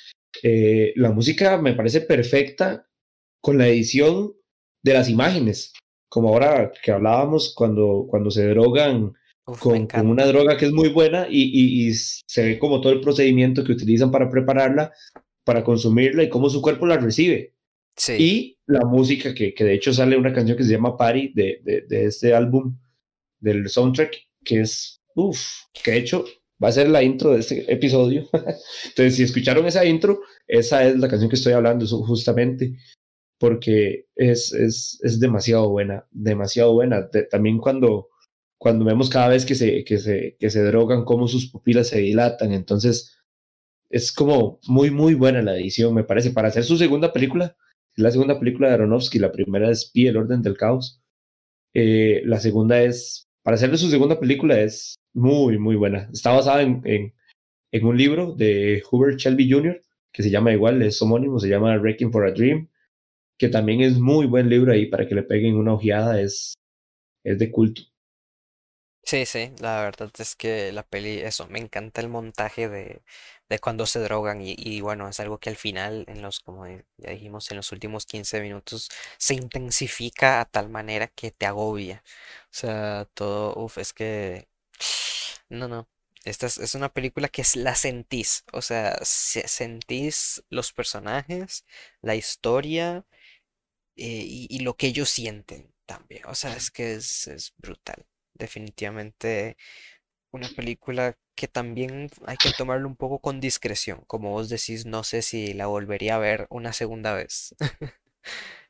Eh, 0.44 0.94
la 0.96 1.12
música 1.12 1.58
me 1.58 1.74
parece 1.74 2.02
perfecta 2.02 2.88
con 3.42 3.58
la 3.58 3.68
edición 3.68 4.34
de 4.84 4.94
las 4.94 5.10
imágenes, 5.10 5.74
como 6.10 6.30
ahora 6.30 6.72
que 6.84 6.92
hablábamos 6.92 7.54
cuando, 7.56 8.08
cuando 8.10 8.32
se 8.32 8.48
drogan 8.48 9.14
con, 9.46 10.08
una 10.08 10.26
droga 10.26 10.58
que 10.58 10.66
es 10.66 10.72
muy 10.72 10.90
buena 10.90 11.28
y, 11.30 11.88
y, 11.88 11.94
se 11.94 12.44
ve 12.44 12.60
como 12.60 12.82
todo 12.82 12.94
el 12.94 13.02
procedimiento 13.02 13.64
que 13.64 13.74
utilizan 13.74 14.12
para 14.12 14.30
prepararla, 14.30 14.92
para 15.44 15.64
consumirla 15.64 16.24
y 16.24 16.30
cómo 16.30 16.50
su 16.50 16.62
cuerpo 16.62 16.88
la 16.88 16.98
recibe. 16.98 17.54
Sí. 17.96 18.14
Y 18.20 18.60
la 18.66 18.82
música, 18.86 19.34
que, 19.34 19.54
que, 19.54 19.64
de 19.64 19.76
hecho 19.76 19.94
sale 19.94 20.18
una 20.18 20.34
canción 20.34 20.58
que 20.58 20.64
se 20.64 20.72
llama 20.72 20.98
Party 20.98 21.32
de, 21.34 21.62
de, 21.64 21.82
de 21.82 22.06
este 22.06 22.34
álbum, 22.34 22.78
del 23.40 23.70
soundtrack, 23.70 24.16
que 24.44 24.62
es, 24.62 25.02
uff, 25.16 25.40
que 25.72 25.92
de 25.92 25.98
hecho 25.98 26.26
va 26.64 26.70
a 26.70 26.74
ser 26.74 26.90
la 26.90 27.04
intro 27.04 27.34
de 27.34 27.40
este 27.40 27.72
episodio. 27.72 28.28
Entonces, 28.86 29.16
si 29.16 29.24
escucharon 29.24 29.66
esa 29.66 29.86
intro, 29.86 30.22
esa 30.48 30.88
es 30.88 30.98
la 30.98 31.08
canción 31.08 31.30
que 31.30 31.36
estoy 31.36 31.54
hablando 31.54 31.86
justamente, 31.86 32.76
porque 33.38 34.08
es, 34.16 34.54
es, 34.54 35.00
es 35.04 35.20
demasiado 35.20 35.70
buena, 35.70 36.06
demasiado 36.12 36.74
buena. 36.74 37.10
también 37.30 37.58
cuando, 37.60 38.10
cuando 38.66 38.84
vemos 38.84 39.12
cada 39.12 39.28
vez 39.28 39.46
que 39.46 39.54
se, 39.54 39.84
que, 39.84 40.00
se, 40.00 40.38
que 40.40 40.50
se 40.50 40.64
drogan, 40.64 41.06
cómo 41.06 41.28
sus 41.28 41.52
pupilas 41.52 41.90
se 41.90 42.00
dilatan, 42.00 42.52
entonces 42.52 43.16
es 43.92 44.12
como 44.12 44.60
muy, 44.68 44.90
muy 44.90 45.14
buena 45.14 45.44
la 45.44 45.56
edición, 45.56 45.94
me 45.94 46.04
parece. 46.04 46.32
Para 46.32 46.48
hacer 46.48 46.64
su 46.64 46.76
segunda 46.76 47.14
película, 47.14 47.56
la 47.96 48.10
segunda 48.10 48.40
película 48.40 48.70
de 48.70 48.74
Aronofsky, 48.74 49.20
la 49.20 49.32
primera 49.32 49.70
es 49.70 49.92
Pi, 49.92 50.08
el 50.08 50.18
orden 50.18 50.42
del 50.42 50.58
caos. 50.58 51.00
Eh, 51.76 52.24
la 52.26 52.40
segunda 52.40 52.82
es, 52.82 53.28
para 53.44 53.54
hacerle 53.54 53.78
su 53.78 53.88
segunda 53.88 54.20
película 54.20 54.60
es 54.60 54.96
muy, 55.14 55.60
muy 55.60 55.76
buena. 55.76 56.10
Está 56.12 56.32
basada 56.32 56.64
en, 56.64 56.82
en, 57.72 57.86
un 57.86 57.96
libro 57.96 58.34
de 58.34 58.82
Hubert 58.90 59.20
Shelby 59.20 59.48
Jr., 59.48 59.80
que 60.12 60.24
se 60.24 60.32
llama 60.32 60.54
igual, 60.54 60.82
es 60.82 61.00
homónimo, 61.04 61.40
se 61.40 61.50
llama 61.50 61.78
Wrecking 61.78 62.12
for 62.12 62.26
a 62.26 62.32
Dream, 62.32 62.68
que 63.38 63.48
también 63.48 63.82
es 63.82 64.00
muy 64.00 64.26
buen 64.26 64.50
libro 64.50 64.72
ahí 64.72 64.88
para 64.88 65.08
que 65.08 65.14
le 65.14 65.22
peguen 65.22 65.56
una 65.56 65.74
ojeada, 65.74 66.20
es, 66.20 66.56
es 67.24 67.38
de 67.38 67.52
culto. 67.52 67.84
Sí, 69.08 69.26
sí, 69.28 69.52
la 69.60 69.82
verdad 69.82 70.12
es 70.18 70.36
que 70.36 70.72
la 70.72 70.82
peli, 70.82 71.20
eso, 71.20 71.46
me 71.48 71.60
encanta 71.60 72.02
el 72.02 72.10
montaje 72.10 72.68
de, 72.68 73.04
de 73.50 73.60
cuando 73.60 73.86
se 73.86 74.00
drogan 74.00 74.42
y, 74.42 74.56
y, 74.58 74.82
bueno, 74.82 75.08
es 75.08 75.20
algo 75.20 75.38
que 75.40 75.50
al 75.52 75.56
final, 75.58 76.06
en 76.08 76.24
los, 76.24 76.40
como 76.40 76.66
ya 76.68 77.12
dijimos, 77.12 77.52
en 77.52 77.58
los 77.58 77.72
últimos 77.72 78.08
15 78.08 78.42
minutos 78.42 78.90
se 79.20 79.36
intensifica 79.36 80.42
a 80.42 80.46
tal 80.46 80.70
manera 80.70 81.08
que 81.08 81.30
te 81.32 81.46
agobia. 81.46 82.04
O 82.46 82.48
sea, 82.54 83.08
todo, 83.14 83.54
uff, 83.56 83.78
es 83.78 83.94
que 83.94 84.48
no, 85.50 85.68
no. 85.68 85.88
Esta 86.24 86.48
es, 86.48 86.74
una 86.76 86.92
película 86.92 87.28
que 87.30 87.44
la 87.56 87.76
sentís. 87.76 88.44
O 88.54 88.62
sea, 88.64 88.98
sentís 89.04 90.44
los 90.50 90.74
personajes, 90.74 91.66
la 92.02 92.16
historia 92.16 93.06
eh, 93.98 94.26
y, 94.50 94.60
lo 94.60 94.76
que 94.78 94.88
ellos 94.88 95.10
sienten 95.10 95.74
también. 95.86 96.26
O 96.28 96.36
sea, 96.36 96.56
es 96.56 96.72
que 96.72 96.96
es, 96.96 97.54
brutal. 97.58 98.06
Definitivamente 98.36 99.58
una 100.32 100.50
película 100.50 101.18
que 101.36 101.48
también 101.48 102.10
hay 102.26 102.38
que 102.38 102.52
tomarlo 102.58 102.88
un 102.88 102.96
poco 102.96 103.20
con 103.20 103.40
discreción. 103.40 104.04
Como 104.08 104.32
vos 104.32 104.50
decís, 104.50 104.86
no 104.86 105.04
sé 105.04 105.22
si 105.22 105.54
la 105.54 105.68
volvería 105.68 106.16
a 106.16 106.20
ver 106.20 106.48
una 106.50 106.74
segunda 106.74 107.14
vez. 107.14 107.56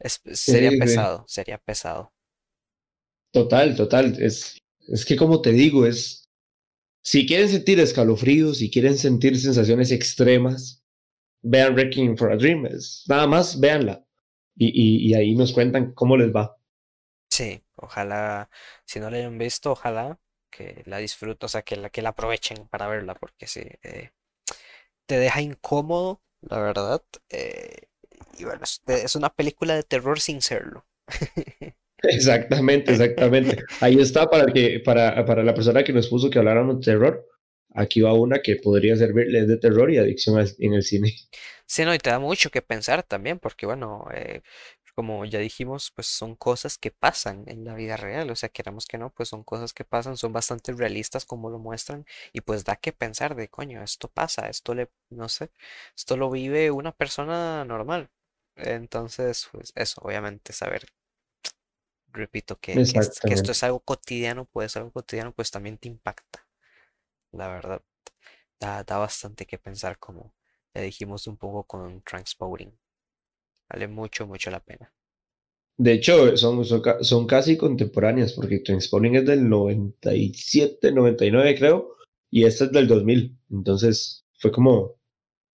sería 0.01 0.71
pesado, 0.79 1.25
sería 1.27 1.57
pesado. 1.57 2.13
Total, 3.31 3.75
total. 3.75 4.21
Es, 4.21 4.61
es 4.87 5.05
que 5.05 5.15
como 5.15 5.41
te 5.41 5.51
digo, 5.51 5.85
es 5.85 6.29
si 7.05 7.27
quieren 7.27 7.49
sentir 7.49 7.79
escalofríos, 7.79 8.57
si 8.57 8.71
quieren 8.71 8.97
sentir 8.97 9.39
sensaciones 9.39 9.91
extremas, 9.91 10.83
vean 11.43 11.75
Wrecking 11.75 12.17
for 12.17 12.31
a 12.31 12.37
Dream. 12.37 12.67
nada 13.07 13.27
más, 13.27 13.59
véanla. 13.59 14.03
Y, 14.57 15.09
y, 15.09 15.13
ahí 15.13 15.35
nos 15.35 15.51
cuentan 15.51 15.93
cómo 15.93 16.15
les 16.15 16.33
va. 16.33 16.57
Sí, 17.29 17.61
ojalá, 17.85 18.49
si 18.85 18.99
no 18.99 19.09
la 19.09 19.17
hayan 19.17 19.37
visto, 19.37 19.71
ojalá 19.71 20.19
que 20.49 20.83
la 20.85 20.99
disfruten, 20.99 21.45
o 21.45 21.49
sea, 21.49 21.63
que 21.63 21.75
la, 21.75 21.89
que 21.89 22.01
la 22.01 22.09
aprovechen 22.09 22.67
para 22.69 22.87
verla, 22.87 23.15
porque 23.15 23.47
sí, 23.47 23.61
eh, 23.83 24.11
te 25.05 25.17
deja 25.19 25.41
incómodo, 25.41 26.21
la 26.41 26.59
verdad. 26.59 27.01
Eh, 27.29 27.87
y 28.37 28.45
bueno, 28.45 28.61
es 28.63 29.15
una 29.15 29.29
película 29.29 29.75
de 29.75 29.83
terror 29.83 30.19
sin 30.19 30.41
serlo. 30.41 30.85
Exactamente, 32.03 32.91
exactamente. 32.91 33.63
Ahí 33.79 33.99
está 33.99 34.29
para, 34.29 34.51
que, 34.51 34.79
para, 34.79 35.25
para 35.25 35.43
la 35.43 35.55
persona 35.55 35.83
que 35.83 35.93
nos 35.93 36.07
puso 36.07 36.29
que 36.29 36.37
habláramos 36.37 36.79
de 36.79 36.91
terror. 36.91 37.25
Aquí 37.73 38.01
va 38.01 38.13
una 38.13 38.41
que 38.43 38.57
podría 38.57 38.95
servirles 38.95 39.47
de 39.47 39.57
terror 39.57 39.91
y 39.91 39.97
adicción 39.97 40.45
en 40.59 40.73
el 40.73 40.83
cine. 40.83 41.15
Sí, 41.65 41.83
no, 41.83 41.95
y 41.95 41.97
te 41.97 42.11
da 42.11 42.19
mucho 42.19 42.51
que 42.51 42.61
pensar 42.61 43.01
también, 43.01 43.39
porque 43.39 43.65
bueno, 43.65 44.07
eh, 44.13 44.41
como 44.95 45.25
ya 45.25 45.39
dijimos, 45.39 45.91
pues 45.91 46.07
son 46.07 46.35
cosas 46.35 46.77
que 46.77 46.91
pasan 46.91 47.43
en 47.47 47.65
la 47.65 47.75
vida 47.75 47.97
real, 47.97 48.31
o 48.31 48.35
sea, 48.35 48.49
queramos 48.49 48.85
que 48.87 48.97
no, 48.97 49.11
pues 49.11 49.29
son 49.29 49.43
cosas 49.43 49.73
que 49.73 49.85
pasan, 49.85 50.17
son 50.17 50.33
bastante 50.33 50.73
realistas 50.73 51.25
como 51.25 51.49
lo 51.49 51.59
muestran, 51.59 52.05
y 52.33 52.41
pues 52.41 52.63
da 52.65 52.77
que 52.77 52.93
pensar 52.93 53.35
de, 53.35 53.49
coño, 53.49 53.83
esto 53.83 54.07
pasa, 54.09 54.49
esto 54.49 54.73
le, 54.75 54.89
no 55.09 55.29
sé, 55.29 55.51
esto 55.95 56.17
lo 56.17 56.29
vive 56.31 56.71
una 56.71 56.91
persona 56.93 57.65
normal. 57.65 58.09
Entonces, 58.55 59.49
pues 59.51 59.73
eso, 59.75 60.01
obviamente, 60.01 60.53
saber 60.53 60.85
repito, 62.15 62.59
que, 62.59 62.73
esto 62.81 63.51
es 63.51 63.63
algo 63.63 63.79
cotidiano, 63.81 64.45
puede 64.45 64.69
ser 64.69 64.81
algo 64.81 64.91
cotidiano, 64.93 65.33
pues 65.33 65.51
también 65.51 65.77
te 65.77 65.87
impacta. 65.87 66.47
La 67.31 67.47
verdad, 67.49 67.81
da, 68.59 68.83
bastante 68.83 69.45
que 69.45 69.57
pensar, 69.57 69.99
como 69.99 70.33
ya 70.73 70.81
dijimos 70.81 71.27
un 71.27 71.37
poco 71.37 71.63
con 71.63 72.01
Transporting. 72.01 72.71
Vale 73.69 73.87
mucho, 73.87 74.27
mucho 74.27 74.51
la 74.51 74.59
pena. 74.59 74.93
De 75.77 75.93
hecho, 75.93 76.37
son, 76.37 76.63
son, 76.63 77.27
casi 77.27 77.57
contemporáneas, 77.57 78.33
porque 78.33 78.59
Transporting 78.59 79.15
es 79.15 79.25
del 79.25 79.49
97, 79.49 80.91
99 80.91 81.55
creo, 81.57 81.97
y 82.29 82.45
esta 82.45 82.65
es 82.65 82.71
del 82.71 82.87
2000. 82.87 83.37
Entonces, 83.51 84.25
fue 84.39 84.51
como, 84.51 84.95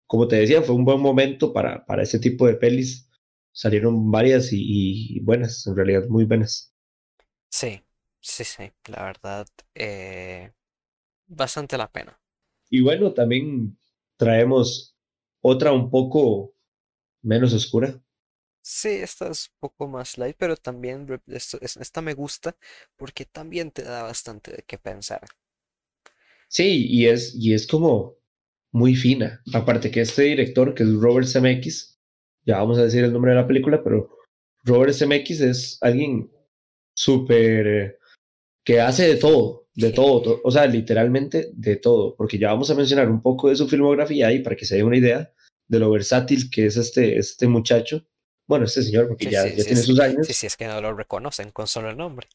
como 0.08 0.28
te 0.28 0.36
decía, 0.38 0.62
fue 0.62 0.76
un 0.76 0.84
buen 0.84 1.00
momento 1.00 1.54
para, 1.54 1.86
para 1.86 2.04
este 2.04 2.20
tipo 2.20 2.48
de 2.48 2.56
pelis 2.56 3.10
salieron 3.52 4.10
varias 4.10 4.50
y, 4.52 5.20
buenas, 5.22 5.66
en 5.68 5.76
realidad 5.76 6.08
muy 6.08 6.26
buenas. 6.26 6.74
Sí, 7.50 7.82
sí, 8.22 8.44
sí, 8.44 8.72
la 8.88 9.04
verdad, 9.04 9.48
eh, 9.76 10.52
bastante 11.28 11.78
la 11.78 11.92
pena. 11.92 12.20
Y 12.70 12.82
bueno, 12.82 13.14
también 13.14 13.78
traemos 14.18 14.96
otra 15.42 15.72
un 15.72 15.90
poco 15.90 16.54
menos 17.22 17.54
oscura. 17.54 18.02
Sí, 18.62 18.90
esta 18.90 19.30
es 19.30 19.50
un 19.50 19.60
poco 19.60 19.88
más 19.88 20.18
light, 20.18 20.36
pero 20.38 20.56
también 20.56 21.08
esta 21.28 22.02
me 22.02 22.14
gusta 22.14 22.56
porque 22.98 23.26
también 23.26 23.72
te 23.72 23.84
da 23.84 24.04
bastante 24.04 24.52
de 24.52 24.64
qué 24.68 24.78
pensar. 24.78 25.22
Sí, 26.48 26.88
y 26.90 27.08
es, 27.08 27.36
y 27.36 27.54
es 27.54 27.66
como 27.68 28.18
muy 28.72 28.96
fina. 28.96 29.42
Aparte 29.54 29.92
que 29.92 30.02
este 30.02 30.24
director, 30.24 30.74
que 30.74 30.84
es 30.84 30.94
Robert 30.94 31.28
Zemeckis, 31.28 32.00
ya 32.46 32.58
vamos 32.58 32.78
a 32.78 32.84
decir 32.84 33.04
el 33.04 33.14
nombre 33.14 33.32
de 33.32 33.38
la 33.38 33.48
película, 33.48 33.84
pero 33.84 34.10
Robert 34.64 34.94
SMX 34.94 35.42
es 35.42 35.78
alguien 35.82 36.30
súper 36.94 37.68
eh, 37.68 37.98
que 38.64 38.82
hace 38.82 39.08
de 39.08 39.16
todo, 39.16 39.68
de 39.76 39.92
todo, 39.92 40.42
o 40.44 40.52
sea, 40.52 40.66
literalmente 40.68 41.52
de 41.54 41.76
todo, 41.78 42.16
porque 42.16 42.38
ya 42.38 42.52
vamos 42.52 42.70
a 42.70 42.76
mencionar 42.76 43.10
un 43.10 43.22
poco 43.22 43.50
de 43.50 43.56
su 43.56 43.68
filmografía 43.68 44.28
ahí 44.28 44.40
para 44.40 44.56
que 44.56 44.66
se 44.66 44.76
dé 44.76 44.84
una 44.84 44.98
idea 44.98 45.32
de 45.70 45.80
lo 45.80 45.90
versátil 45.90 46.50
que 46.50 46.66
es 46.66 46.76
este, 46.76 47.18
este 47.18 47.48
muchacho, 47.48 48.06
bueno, 48.46 48.66
este 48.66 48.84
señor, 48.84 49.08
porque 49.08 49.30
ya, 49.30 49.48
ya 49.48 49.64
tiene 49.64 49.82
sus 49.82 50.00
años. 50.00 50.28
Sí, 50.28 50.34
sí, 50.34 50.48
es 50.48 50.58
que 50.58 50.68
no 50.68 50.82
lo 50.82 50.94
reconocen 50.94 51.52
con 51.52 51.68
solo 51.68 51.90
el 51.90 51.96
nombre. 51.96 52.28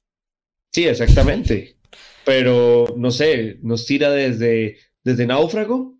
Sí, 0.72 0.86
exactamente. 0.86 1.76
Pero, 2.24 2.94
no 2.96 3.10
sé, 3.10 3.58
nos 3.60 3.84
tira 3.84 4.10
desde, 4.10 4.78
desde 5.02 5.26
Náufrago 5.26 5.98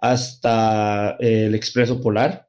hasta 0.00 1.16
El 1.20 1.54
Expreso 1.54 2.00
Polar, 2.00 2.48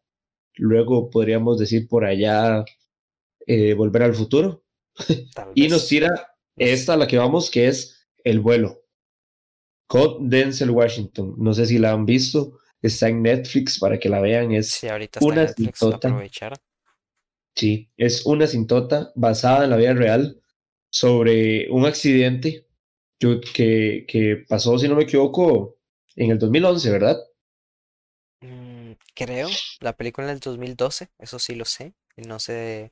Luego 0.60 1.10
podríamos 1.10 1.58
decir 1.58 1.88
por 1.88 2.04
allá 2.04 2.66
eh, 3.47 3.74
Volver 3.74 4.04
al 4.04 4.14
Futuro. 4.14 4.66
y 5.56 5.70
nos 5.70 5.88
tira 5.88 6.34
esta 6.58 6.97
la 6.97 7.08
que 7.08 7.18
vamos, 7.18 7.50
que 7.50 7.70
es 7.70 8.06
El 8.26 8.41
vuelo. 8.41 8.84
Con 9.88 10.30
Denzel 10.30 10.72
Washington. 10.72 11.36
No 11.38 11.54
sé 11.54 11.66
si 11.66 11.78
la 11.78 11.93
han 11.93 12.06
visto. 12.06 12.60
Está 12.82 13.09
en 13.09 13.21
Netflix 13.21 13.80
para 13.80 13.99
que 13.99 14.09
la 14.09 14.21
vean. 14.21 14.51
Es 14.51 14.82
una 15.21 15.47
cintota. 15.47 16.23
Sí, 17.55 17.89
es 17.97 18.25
una 18.25 18.47
cintota 18.47 19.11
basada 19.15 19.65
en 19.65 19.71
la 19.71 19.77
vida 19.77 19.93
real 19.93 20.41
sobre 20.89 21.69
un 21.69 21.86
accidente 21.86 22.65
que, 23.19 24.05
que 24.07 24.45
pasó, 24.47 24.77
si 24.80 24.88
no 24.88 24.95
me 24.95 25.03
equivoco, 25.03 25.77
en 26.15 26.32
el 26.32 26.39
2011, 26.39 26.91
¿verdad? 26.91 27.17
Mm, 28.41 28.93
creo, 29.13 29.49
la 29.82 29.95
película 29.95 30.27
en 30.27 30.34
el 30.34 30.39
2012, 30.39 31.09
eso 31.19 31.39
sí 31.39 31.55
lo 31.55 31.65
sé. 31.65 31.93
No 32.15 32.39
sé, 32.39 32.91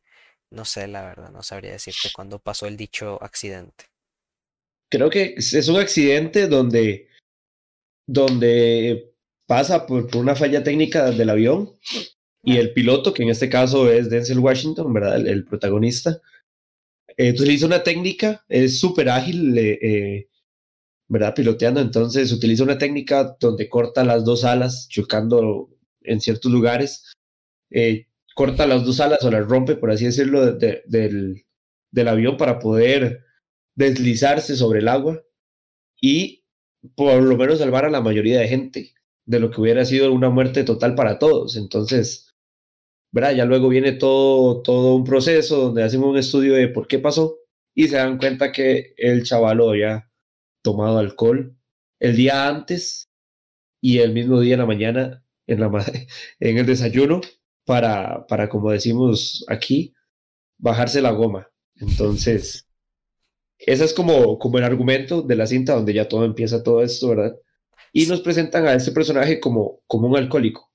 no 0.51 0.65
sé 0.65 0.87
la 0.87 1.03
verdad, 1.03 1.31
no 1.31 1.43
sabría 1.43 1.71
decirte 1.71 2.09
cuándo 2.13 2.39
pasó 2.39 2.67
el 2.67 2.77
dicho 2.77 3.21
accidente. 3.21 3.85
Creo 4.89 5.09
que 5.09 5.35
es 5.37 5.67
un 5.67 5.77
accidente 5.77 6.47
donde, 6.47 7.09
donde 8.05 9.13
pasa 9.47 9.87
por, 9.87 10.15
una 10.15 10.35
falla 10.35 10.63
técnica 10.63 11.09
del 11.09 11.29
avión 11.29 11.71
y 12.43 12.57
el 12.57 12.73
piloto, 12.73 13.13
que 13.13 13.23
en 13.23 13.29
este 13.29 13.49
caso 13.49 13.91
es 13.91 14.09
Denzel 14.09 14.39
Washington, 14.39 14.93
¿verdad? 14.93 15.25
El, 15.25 15.45
protagonista, 15.45 16.21
utiliza 17.17 17.65
una 17.65 17.83
técnica, 17.83 18.45
es 18.47 18.79
súper 18.79 19.09
ágil, 19.09 19.57
eh, 19.57 20.29
¿verdad? 21.07 21.33
Piloteando, 21.33 21.81
entonces 21.81 22.31
utiliza 22.31 22.63
una 22.63 22.77
técnica 22.77 23.35
donde 23.39 23.69
corta 23.69 24.03
las 24.03 24.23
dos 24.23 24.43
alas, 24.43 24.87
chocando 24.89 25.69
en 26.01 26.21
ciertos 26.21 26.51
lugares, 26.51 27.13
eh, 27.71 28.05
corta 28.35 28.67
las 28.67 28.85
dos 28.85 28.99
alas 28.99 29.23
o 29.23 29.31
las 29.31 29.47
rompe, 29.47 29.75
por 29.75 29.91
así 29.91 30.05
decirlo, 30.05 30.53
del, 30.53 31.45
del 31.91 32.07
avión 32.07 32.37
para 32.37 32.59
poder 32.59 33.23
deslizarse 33.75 34.55
sobre 34.55 34.79
el 34.79 34.87
agua 34.87 35.23
y 35.99 36.45
por 36.95 37.21
lo 37.21 37.35
menos 37.35 37.59
salvar 37.59 37.85
a 37.85 37.89
la 37.89 38.01
mayoría 38.01 38.39
de 38.39 38.47
gente 38.47 38.96
de 39.27 39.39
lo 39.39 39.51
que 39.51 39.61
hubiera 39.61 39.85
sido 39.85 40.11
una 40.13 40.29
muerte 40.29 40.63
total 40.63 40.95
para 40.95 41.19
todos. 41.19 41.57
Entonces, 41.57 42.33
¿verdad? 43.11 43.33
Ya 43.35 43.45
luego 43.45 43.69
viene 43.69 43.91
todo, 43.93 44.61
todo 44.63 44.95
un 44.95 45.03
proceso 45.03 45.57
donde 45.57 45.83
hacen 45.83 46.03
un 46.03 46.17
estudio 46.17 46.53
de 46.55 46.69
por 46.69 46.87
qué 46.87 46.99
pasó 46.99 47.37
y 47.75 47.87
se 47.89 47.97
dan 47.97 48.17
cuenta 48.17 48.51
que 48.51 48.93
el 48.97 49.23
chaval 49.23 49.61
había 49.61 50.09
tomado 50.63 50.99
alcohol 50.99 51.55
el 51.99 52.15
día 52.15 52.47
antes 52.47 53.09
y 53.81 53.99
el 53.99 54.13
mismo 54.13 54.39
día 54.39 54.53
en 54.55 54.59
la 54.61 54.65
mañana 54.65 55.23
en, 55.45 55.59
la, 55.59 55.69
en 56.39 56.57
el 56.57 56.65
desayuno 56.65 57.21
para, 57.65 58.25
para, 58.27 58.49
como 58.49 58.71
decimos 58.71 59.45
aquí, 59.49 59.93
bajarse 60.57 61.01
la 61.01 61.11
goma. 61.11 61.49
Entonces, 61.75 62.65
ese 63.59 63.83
es 63.83 63.93
como, 63.93 64.39
como 64.39 64.57
el 64.57 64.63
argumento 64.63 65.21
de 65.21 65.35
la 65.35 65.47
cinta 65.47 65.75
donde 65.75 65.93
ya 65.93 66.07
todo 66.07 66.23
empieza 66.25 66.63
todo 66.63 66.81
esto, 66.81 67.09
¿verdad? 67.09 67.35
Y 67.97 68.05
nos 68.05 68.21
presentan 68.21 68.67
a 68.67 68.75
este 68.75 68.91
personaje 68.91 69.39
como, 69.39 69.79
como 69.87 70.07
un 70.07 70.15
alcohólico. 70.15 70.66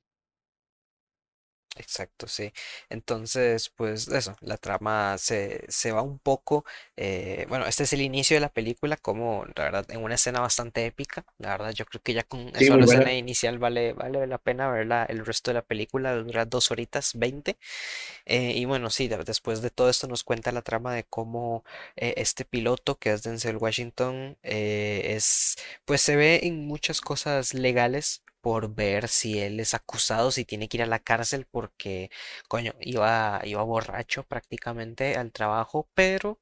Exacto, 1.77 2.29
sí. 2.29 2.53
Entonces, 2.91 3.71
pues 3.71 4.07
eso, 4.09 4.37
la 4.43 4.59
trama 4.59 5.17
se, 5.17 5.65
se 5.69 5.91
va 5.91 6.03
un 6.03 6.19
poco, 6.19 6.67
eh, 6.97 7.47
bueno, 7.49 7.65
este 7.67 7.85
es 7.85 7.93
el 7.95 8.03
inicio 8.03 8.37
de 8.37 8.41
la 8.41 8.51
película, 8.51 8.99
como 8.99 9.47
la 9.57 9.65
verdad, 9.65 9.91
en 9.91 10.03
una 10.05 10.17
escena 10.17 10.41
bastante 10.41 10.85
épica, 10.85 11.25
la 11.39 11.49
verdad, 11.53 11.73
yo 11.73 11.87
creo 11.87 12.03
que 12.03 12.13
ya 12.13 12.25
con 12.25 12.55
esa 12.57 12.75
escena 12.77 13.15
inicial 13.15 13.59
vale, 13.59 13.95
vale 13.95 14.27
la 14.27 14.37
pena 14.37 14.71
verla 14.71 15.07
el 15.09 15.25
resto 15.25 15.51
de 15.51 15.55
la 15.55 15.63
película, 15.63 16.15
dura 16.15 16.45
dos 16.45 16.71
horitas 16.71 17.13
veinte, 17.15 17.57
eh, 18.27 18.53
y 18.57 18.65
bueno, 18.67 18.91
sí, 18.91 19.09
después 19.09 19.63
de 19.63 19.71
todo 19.71 19.91
esto 19.91 20.09
nos 20.09 20.25
cuenta 20.25 20.53
la 20.53 20.63
trama 20.63 20.95
de 20.95 21.05
cómo 21.05 21.65
eh, 21.97 22.15
este 22.19 22.45
piloto, 22.45 22.99
que 22.99 23.13
es 23.13 23.23
Denzel 23.23 23.57
Washington, 23.59 24.39
es, 24.43 25.57
pues 25.87 26.03
se 26.03 26.17
ve 26.17 26.41
en 26.45 26.67
muchas 26.67 27.01
cosas 27.01 27.55
legales, 27.55 28.23
por 28.43 28.75
ver 28.75 29.09
si 29.09 29.41
él 29.41 29.61
es 29.61 29.75
acusado, 29.75 30.31
si 30.33 30.45
tiene 30.45 30.69
que 30.69 30.79
ir 30.79 30.85
a 30.85 30.87
la 30.87 31.01
cárcel 31.01 31.47
porque, 31.51 32.11
coño, 32.49 32.75
iba, 32.81 33.41
iba 33.45 33.63
borracho 33.65 34.25
prácticamente 34.25 35.17
al 35.17 35.33
trabajo, 35.33 35.89
pero 35.95 36.41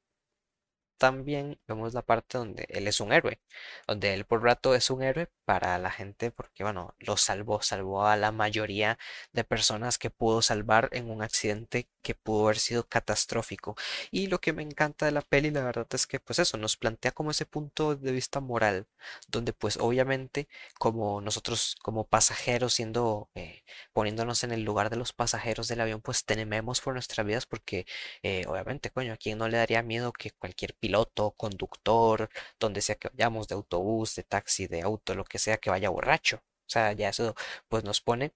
también 0.99 1.59
vemos 1.67 1.95
la 1.95 2.03
parte 2.03 2.39
donde 2.39 2.67
él 2.69 2.87
es 2.87 3.01
un 3.01 3.13
héroe, 3.13 3.41
donde 3.87 4.15
él 4.15 4.25
por 4.27 4.43
rato 4.43 4.75
es 4.75 4.91
un 4.91 5.03
héroe 5.03 5.29
para 5.51 5.79
la 5.79 5.91
gente 5.91 6.31
porque, 6.31 6.63
bueno, 6.63 6.95
lo 7.01 7.17
salvó, 7.17 7.61
salvó 7.61 8.07
a 8.07 8.17
la 8.17 8.31
mayoría 8.31 8.99
de 9.33 9.43
personas 9.43 9.99
que 9.99 10.09
pudo 10.09 10.43
salvar 10.43 10.89
en 10.93 11.11
un 11.11 11.23
accidente 11.23 11.89
que 12.03 12.15
pudo 12.15 12.45
haber 12.45 12.59
sido 12.61 12.87
catastrófico. 12.87 13.75
Y 14.13 14.29
lo 14.29 14.41
que 14.41 14.53
me 14.53 14.63
encanta 14.63 15.07
de 15.07 15.11
la 15.13 15.23
peli, 15.23 15.51
la 15.51 15.65
verdad 15.65 15.89
es 15.91 16.07
que, 16.07 16.21
pues 16.21 16.39
eso, 16.39 16.57
nos 16.57 16.77
plantea 16.77 17.11
como 17.11 17.33
ese 17.33 17.47
punto 17.47 17.97
de 17.97 18.13
vista 18.13 18.39
moral, 18.39 18.87
donde 19.27 19.53
pues 19.53 19.77
obviamente 19.79 20.49
como 20.79 21.21
nosotros 21.21 21.77
como 21.83 22.07
pasajeros 22.07 22.75
siendo, 22.75 23.29
eh, 23.35 23.65
poniéndonos 23.93 24.45
en 24.45 24.53
el 24.53 24.63
lugar 24.63 24.89
de 24.89 24.97
los 24.97 25.13
pasajeros 25.13 25.67
del 25.67 25.81
avión, 25.81 26.01
pues 26.01 26.25
tememos 26.25 26.81
por 26.81 26.95
nuestras 26.95 27.27
vidas 27.27 27.47
porque 27.47 27.87
eh, 28.23 28.45
obviamente, 28.47 28.91
coño, 28.91 29.15
a 29.15 29.17
quién 29.17 29.39
no 29.39 29.49
le 29.49 29.57
daría 29.59 29.83
miedo 29.83 30.13
que 30.13 30.31
cualquier 30.31 30.75
piloto, 30.75 31.33
conductor, 31.33 32.31
donde 32.61 32.83
sea 32.83 32.95
que 32.95 33.09
vayamos, 33.09 33.49
de 33.49 33.57
autobús, 33.57 34.15
de 34.15 34.23
taxi, 34.23 34.69
de 34.69 34.83
auto, 34.83 35.15
lo 35.15 35.25
que 35.25 35.40
sea, 35.41 35.59
que 35.59 35.71
vaya 35.71 35.91
borracho. 35.91 36.39
O 36.39 36.71
sea, 36.73 36.93
ya 36.93 37.09
eso 37.11 37.35
pues 37.69 37.85
nos 37.85 38.01
pone, 38.01 38.33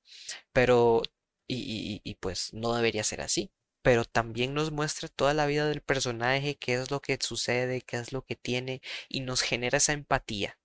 pero 0.53 1.03
y, 1.49 2.01
y, 2.05 2.15
pues 2.17 2.53
no 2.55 2.75
debería 2.75 3.05
ser 3.05 3.21
así. 3.23 3.53
Pero 3.83 4.05
también 4.05 4.55
nos 4.55 4.73
muestra 4.73 5.09
toda 5.09 5.35
la 5.35 5.47
vida 5.47 5.69
del 5.69 5.83
personaje, 5.83 6.57
qué 6.57 6.75
es 6.75 6.91
lo 6.91 7.01
que 7.01 7.19
sucede, 7.21 7.83
qué 7.83 7.99
es 7.99 8.13
lo 8.13 8.23
que 8.25 8.37
tiene, 8.37 8.81
y 9.09 9.21
nos 9.21 9.43
genera 9.43 9.79
esa 9.79 9.93
empatía 9.93 10.59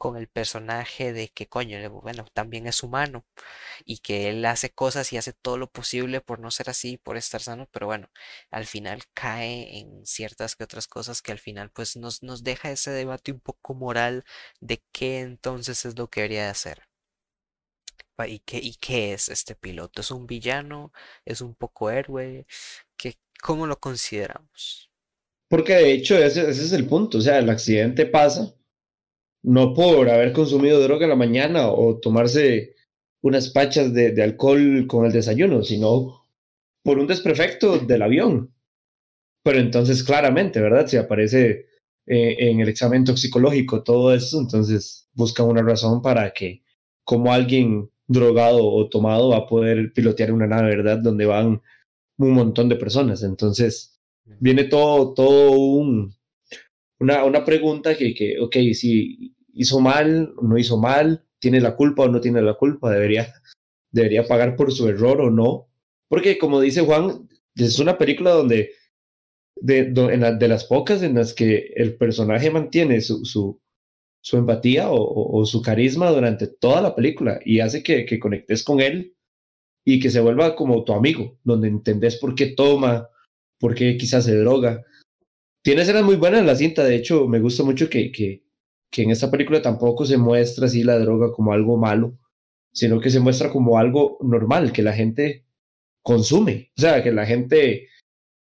con 0.00 0.16
el 0.16 0.28
personaje 0.28 1.12
de 1.12 1.28
que 1.28 1.46
coño, 1.46 1.90
bueno, 1.90 2.24
también 2.32 2.66
es 2.66 2.82
humano 2.82 3.26
y 3.84 3.98
que 3.98 4.30
él 4.30 4.46
hace 4.46 4.70
cosas 4.70 5.12
y 5.12 5.18
hace 5.18 5.34
todo 5.34 5.58
lo 5.58 5.70
posible 5.70 6.22
por 6.22 6.40
no 6.40 6.50
ser 6.50 6.70
así, 6.70 6.96
por 6.96 7.18
estar 7.18 7.42
sano, 7.42 7.68
pero 7.70 7.86
bueno, 7.86 8.08
al 8.50 8.64
final 8.66 9.02
cae 9.14 9.78
en 9.78 10.06
ciertas 10.06 10.56
que 10.56 10.64
otras 10.64 10.88
cosas 10.88 11.20
que 11.20 11.32
al 11.32 11.38
final 11.38 11.70
pues 11.70 11.96
nos, 11.96 12.22
nos 12.22 12.44
deja 12.44 12.70
ese 12.70 12.92
debate 12.92 13.32
un 13.32 13.40
poco 13.40 13.74
moral 13.74 14.24
de 14.60 14.82
qué 14.92 15.20
entonces 15.20 15.84
es 15.84 15.98
lo 15.98 16.08
que 16.08 16.22
debería 16.22 16.44
de 16.44 16.50
hacer. 16.50 16.82
¿Y 18.26 18.38
qué, 18.40 18.58
¿Y 18.58 18.76
qué 18.76 19.12
es 19.12 19.28
este 19.28 19.54
piloto? 19.54 20.00
¿Es 20.00 20.10
un 20.10 20.26
villano? 20.26 20.92
¿Es 21.26 21.42
un 21.42 21.54
poco 21.54 21.90
héroe? 21.90 22.46
¿Qué, 22.96 23.18
¿Cómo 23.42 23.66
lo 23.66 23.78
consideramos? 23.78 24.90
Porque 25.48 25.74
de 25.74 25.92
hecho 25.92 26.16
ese, 26.16 26.48
ese 26.48 26.64
es 26.64 26.72
el 26.72 26.86
punto, 26.86 27.18
o 27.18 27.20
sea, 27.20 27.38
el 27.38 27.50
accidente 27.50 28.06
pasa 28.06 28.54
no 29.42 29.74
por 29.74 30.08
haber 30.08 30.32
consumido 30.32 30.80
droga 30.80 31.04
en 31.04 31.10
la 31.10 31.16
mañana 31.16 31.68
o 31.68 31.98
tomarse 31.98 32.74
unas 33.22 33.50
pachas 33.50 33.92
de, 33.92 34.22
alcohol 34.22 34.86
con 34.86 35.04
el 35.06 35.12
desayuno, 35.12 35.62
sino 35.62 36.26
por 36.82 36.98
un 36.98 37.06
desperfecto 37.06 37.78
del 37.78 38.02
avión. 38.02 38.54
Pero 39.42 39.58
entonces, 39.58 40.02
claramente, 40.02 40.60
¿verdad? 40.60 40.86
Si 40.86 40.96
aparece 40.96 41.66
eh, 42.06 42.36
en 42.38 42.60
el 42.60 42.68
examen 42.68 43.04
toxicológico 43.04 43.82
todo 43.82 44.14
eso, 44.14 44.40
entonces 44.40 45.08
buscan 45.14 45.46
una 45.46 45.62
razón 45.62 46.02
para 46.02 46.32
que, 46.32 46.62
como 47.04 47.32
alguien 47.32 47.90
drogado 48.06 48.66
o 48.66 48.88
tomado 48.88 49.30
va 49.30 49.38
a 49.38 49.46
poder 49.46 49.92
pilotear 49.92 50.32
una 50.32 50.46
nave, 50.46 50.76
¿verdad? 50.76 50.98
Donde 50.98 51.26
van 51.26 51.62
un 52.18 52.32
montón 52.32 52.68
de 52.68 52.76
personas. 52.76 53.22
Entonces, 53.22 54.00
viene 54.40 54.64
todo, 54.64 55.14
todo 55.14 55.52
un, 55.52 56.14
una, 57.00 57.24
una 57.24 57.44
pregunta 57.44 57.96
que, 57.96 58.14
que, 58.14 58.38
ok, 58.38 58.54
si 58.74 59.34
hizo 59.54 59.80
mal, 59.80 60.34
no 60.40 60.56
hizo 60.58 60.78
mal, 60.78 61.24
tiene 61.38 61.60
la 61.60 61.74
culpa 61.74 62.04
o 62.04 62.08
no 62.08 62.20
tiene 62.20 62.42
la 62.42 62.54
culpa, 62.54 62.90
debería, 62.92 63.32
debería 63.90 64.24
pagar 64.24 64.54
por 64.54 64.70
su 64.70 64.88
error 64.88 65.20
o 65.20 65.30
no. 65.30 65.68
Porque 66.08 66.38
como 66.38 66.60
dice 66.60 66.82
Juan, 66.82 67.28
es 67.56 67.78
una 67.78 67.96
película 67.98 68.30
donde, 68.32 68.72
de, 69.56 69.84
de 69.84 70.48
las 70.48 70.64
pocas 70.64 71.02
en 71.02 71.14
las 71.14 71.34
que 71.34 71.72
el 71.74 71.96
personaje 71.96 72.50
mantiene 72.50 73.00
su, 73.00 73.24
su, 73.24 73.60
su 74.22 74.36
empatía 74.36 74.88
o, 74.90 75.44
su 75.46 75.62
carisma 75.62 76.10
durante 76.10 76.46
toda 76.46 76.82
la 76.82 76.94
película 76.94 77.40
y 77.44 77.60
hace 77.60 77.82
que, 77.82 78.04
que 78.04 78.18
conectes 78.18 78.62
con 78.62 78.80
él 78.80 79.16
y 79.84 79.98
que 80.00 80.10
se 80.10 80.20
vuelva 80.20 80.54
como 80.54 80.84
tu 80.84 80.92
amigo, 80.92 81.38
donde 81.42 81.68
entendés 81.68 82.16
por 82.16 82.34
qué 82.34 82.48
toma, 82.48 83.08
por 83.58 83.74
qué 83.74 83.96
quizás 83.96 84.24
se 84.24 84.36
droga 84.36 84.84
tiene 85.62 85.82
escenas 85.82 86.04
muy 86.04 86.16
buenas 86.16 86.40
en 86.40 86.46
la 86.46 86.56
cinta, 86.56 86.84
de 86.84 86.96
hecho, 86.96 87.26
me 87.28 87.40
gusta 87.40 87.62
mucho 87.62 87.88
que, 87.88 88.10
que, 88.10 88.44
que 88.90 89.02
en 89.02 89.10
esta 89.10 89.30
película 89.30 89.60
tampoco 89.60 90.06
se 90.06 90.16
muestra 90.16 90.66
así 90.66 90.82
la 90.82 90.98
droga 90.98 91.32
como 91.32 91.52
algo 91.52 91.76
malo, 91.76 92.18
sino 92.72 93.00
que 93.00 93.10
se 93.10 93.20
muestra 93.20 93.50
como 93.50 93.78
algo 93.78 94.18
normal, 94.22 94.72
que 94.72 94.82
la 94.82 94.92
gente 94.92 95.44
consume. 96.02 96.70
O 96.78 96.80
sea, 96.80 97.02
que 97.02 97.12
la 97.12 97.26
gente, 97.26 97.88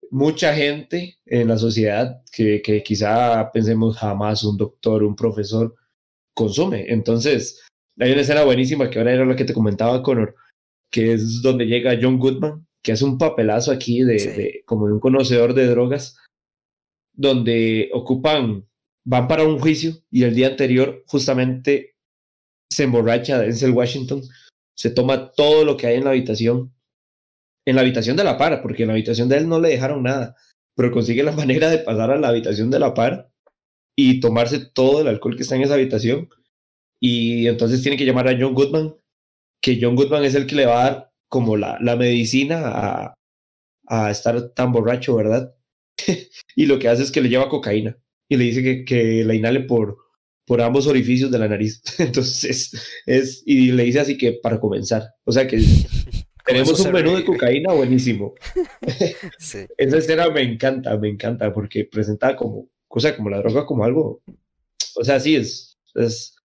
mucha 0.09 0.55
gente 0.55 1.19
en 1.25 1.47
la 1.47 1.57
sociedad, 1.57 2.21
que, 2.31 2.61
que 2.61 2.81
quizá 2.81 3.51
pensemos 3.51 3.97
jamás 3.97 4.43
un 4.43 4.57
doctor, 4.57 5.03
un 5.03 5.15
profesor, 5.15 5.75
consume. 6.33 6.85
Entonces, 6.91 7.63
hay 7.99 8.11
una 8.11 8.21
escena 8.21 8.43
buenísima 8.43 8.89
que 8.89 8.99
ahora 8.99 9.13
era 9.13 9.25
la 9.25 9.35
que 9.35 9.45
te 9.45 9.53
comentaba, 9.53 10.01
Connor, 10.01 10.35
que 10.91 11.13
es 11.13 11.41
donde 11.41 11.65
llega 11.65 11.97
John 12.01 12.17
Goodman, 12.17 12.65
que 12.81 12.91
hace 12.91 13.05
un 13.05 13.17
papelazo 13.17 13.71
aquí 13.71 14.01
de, 14.01 14.15
de 14.15 14.63
como 14.65 14.87
de 14.87 14.93
un 14.93 14.99
conocedor 14.99 15.53
de 15.53 15.67
drogas 15.67 16.17
donde 17.15 17.89
ocupan, 17.93 18.67
van 19.05 19.27
para 19.27 19.43
un 19.43 19.59
juicio 19.59 19.93
y 20.11 20.23
el 20.23 20.35
día 20.35 20.47
anterior 20.47 21.03
justamente 21.07 21.95
se 22.69 22.83
emborracha 22.83 23.39
Denzel 23.39 23.71
Washington, 23.71 24.21
se 24.75 24.89
toma 24.89 25.31
todo 25.31 25.63
lo 25.63 25.77
que 25.77 25.87
hay 25.87 25.97
en 25.97 26.03
la 26.03 26.09
habitación, 26.11 26.73
en 27.65 27.75
la 27.75 27.81
habitación 27.81 28.17
de 28.17 28.23
la 28.23 28.37
par, 28.37 28.61
porque 28.61 28.83
en 28.83 28.87
la 28.87 28.93
habitación 28.93 29.29
de 29.29 29.37
él 29.37 29.47
no 29.47 29.59
le 29.59 29.69
dejaron 29.69 30.03
nada, 30.03 30.35
pero 30.75 30.91
consigue 30.91 31.23
la 31.23 31.31
manera 31.35 31.69
de 31.69 31.79
pasar 31.79 32.11
a 32.11 32.17
la 32.17 32.29
habitación 32.29 32.69
de 32.69 32.79
la 32.79 32.93
par 32.93 33.31
y 33.97 34.19
tomarse 34.19 34.59
todo 34.59 35.01
el 35.01 35.07
alcohol 35.07 35.35
que 35.35 35.43
está 35.43 35.55
en 35.55 35.63
esa 35.63 35.75
habitación. 35.75 36.29
Y 36.99 37.47
entonces 37.47 37.81
tiene 37.81 37.97
que 37.97 38.05
llamar 38.05 38.27
a 38.27 38.37
John 38.37 38.53
Goodman, 38.53 38.95
que 39.61 39.79
John 39.81 39.95
Goodman 39.95 40.25
es 40.25 40.35
el 40.35 40.47
que 40.47 40.55
le 40.55 40.65
va 40.65 40.81
a 40.81 40.89
dar 40.89 41.11
como 41.29 41.55
la, 41.55 41.77
la 41.81 41.95
medicina 41.95 42.61
a, 42.65 43.13
a 43.87 44.11
estar 44.11 44.49
tan 44.49 44.71
borracho, 44.71 45.15
¿verdad? 45.15 45.55
y 46.55 46.65
lo 46.65 46.79
que 46.79 46.87
hace 46.87 47.03
es 47.03 47.11
que 47.11 47.21
le 47.21 47.29
lleva 47.29 47.49
cocaína 47.49 47.97
y 48.29 48.37
le 48.37 48.45
dice 48.45 48.63
que, 48.63 48.85
que 48.85 49.23
la 49.23 49.35
inhale 49.35 49.61
por, 49.61 49.97
por 50.45 50.61
ambos 50.61 50.87
orificios 50.87 51.31
de 51.31 51.39
la 51.39 51.47
nariz. 51.47 51.81
Entonces, 51.99 52.71
es, 53.05 53.43
y 53.45 53.71
le 53.71 53.83
dice 53.83 53.99
así 53.99 54.17
que 54.17 54.33
para 54.41 54.59
comenzar, 54.59 55.03
o 55.23 55.31
sea 55.31 55.47
que 55.47 55.57
tenemos 56.45 56.79
un 56.79 56.91
menú 56.91 57.15
de 57.15 57.25
cocaína 57.25 57.73
buenísimo. 57.73 58.33
Esa 59.77 59.97
escena 59.97 60.29
me 60.29 60.41
encanta, 60.41 60.97
me 60.97 61.09
encanta, 61.09 61.53
porque 61.53 61.85
presenta 61.85 62.35
como, 62.35 62.69
cosa 62.87 63.15
como 63.15 63.29
la 63.29 63.39
droga 63.39 63.65
como 63.65 63.83
algo, 63.83 64.21
o 64.95 65.03
sea, 65.03 65.19
sí, 65.19 65.35
es, 65.35 65.77
es, 65.95 66.35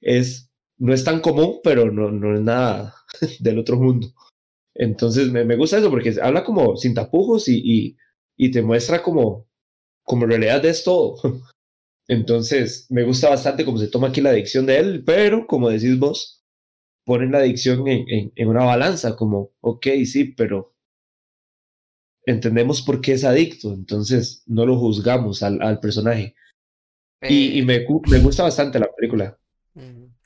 es 0.00 0.50
no 0.78 0.94
es 0.94 1.04
tan 1.04 1.20
común, 1.20 1.60
pero 1.62 1.92
no, 1.92 2.10
no 2.10 2.34
es 2.34 2.40
nada 2.40 2.94
del 3.40 3.58
otro 3.58 3.76
mundo. 3.76 4.12
Entonces 4.74 5.30
me, 5.30 5.44
me 5.44 5.56
gusta 5.56 5.78
eso 5.78 5.90
porque 5.90 6.16
habla 6.22 6.42
como 6.42 6.76
sin 6.76 6.94
tapujos 6.94 7.48
y, 7.48 7.58
y, 7.58 7.96
y, 8.40 8.50
te 8.50 8.62
muestra 8.62 9.02
como, 9.02 9.46
como 10.04 10.24
en 10.24 10.30
realidad 10.30 10.64
es 10.64 10.84
todo. 10.84 11.16
Entonces 12.08 12.86
me 12.90 13.04
gusta 13.04 13.28
bastante 13.28 13.64
cómo 13.64 13.78
se 13.78 13.88
toma 13.88 14.08
aquí 14.08 14.20
la 14.20 14.30
adicción 14.30 14.66
de 14.66 14.78
él, 14.78 15.04
pero 15.04 15.46
como 15.46 15.68
decís 15.68 15.98
vos, 15.98 16.42
ponen 17.04 17.32
la 17.32 17.38
adicción 17.38 17.86
en, 17.86 18.08
en, 18.08 18.32
en 18.34 18.48
una 18.48 18.64
balanza, 18.64 19.16
como, 19.16 19.52
ok, 19.60 19.86
sí, 20.04 20.24
pero 20.24 20.74
entendemos 22.26 22.82
por 22.82 23.00
qué 23.00 23.12
es 23.12 23.24
adicto, 23.24 23.72
entonces 23.72 24.42
no 24.46 24.66
lo 24.66 24.78
juzgamos 24.78 25.42
al, 25.42 25.62
al 25.62 25.80
personaje. 25.80 26.34
y, 27.22 27.58
y 27.58 27.60
eh, 27.60 27.64
me, 27.64 27.86
me, 28.10 28.18
gusta 28.18 28.42
bastante 28.42 28.78
la 28.78 28.90
película. 28.92 29.38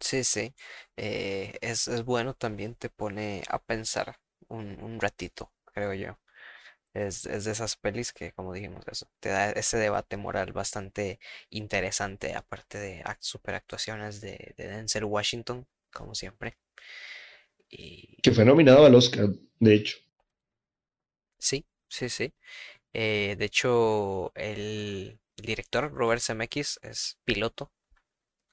Sí, 0.00 0.24
sí, 0.24 0.54
eh, 0.96 1.56
es, 1.60 1.88
es, 1.88 2.04
bueno, 2.04 2.34
también 2.34 2.74
te 2.74 2.88
pone 2.90 3.42
a 3.48 3.58
pensar 3.62 4.16
un, 4.48 5.00
ratito, 5.00 5.52
creo 5.64 5.94
yo. 5.94 6.18
Es, 6.94 7.26
es, 7.26 7.44
de 7.44 7.50
esas 7.50 7.76
pelis 7.76 8.12
que, 8.12 8.30
como 8.32 8.52
dijimos, 8.52 8.84
eso, 8.90 9.08
te 9.18 9.28
da 9.28 9.50
ese 9.50 9.76
debate 9.78 10.16
moral 10.16 10.52
bastante 10.52 11.18
interesante, 11.50 12.34
aparte 12.34 12.78
de 12.78 13.04
super 13.18 13.56
actuaciones 13.56 14.20
de, 14.20 14.54
de 14.56 14.68
Denzel 14.68 15.04
Washington, 15.04 15.66
como 15.92 16.14
siempre. 16.14 16.56
Y... 17.68 18.16
Que 18.22 18.30
fue 18.30 18.44
nominado 18.44 18.86
al 18.86 18.94
Oscar, 18.94 19.28
de 19.58 19.74
hecho. 19.74 19.98
Sí, 21.36 21.66
sí, 21.88 22.08
sí. 22.08 22.32
Eh, 22.92 23.34
de 23.36 23.44
hecho, 23.44 24.32
el 24.36 25.18
director 25.36 25.92
Robert 25.92 26.22
Zemeckis 26.22 26.78
es 26.82 27.18
piloto. 27.24 27.72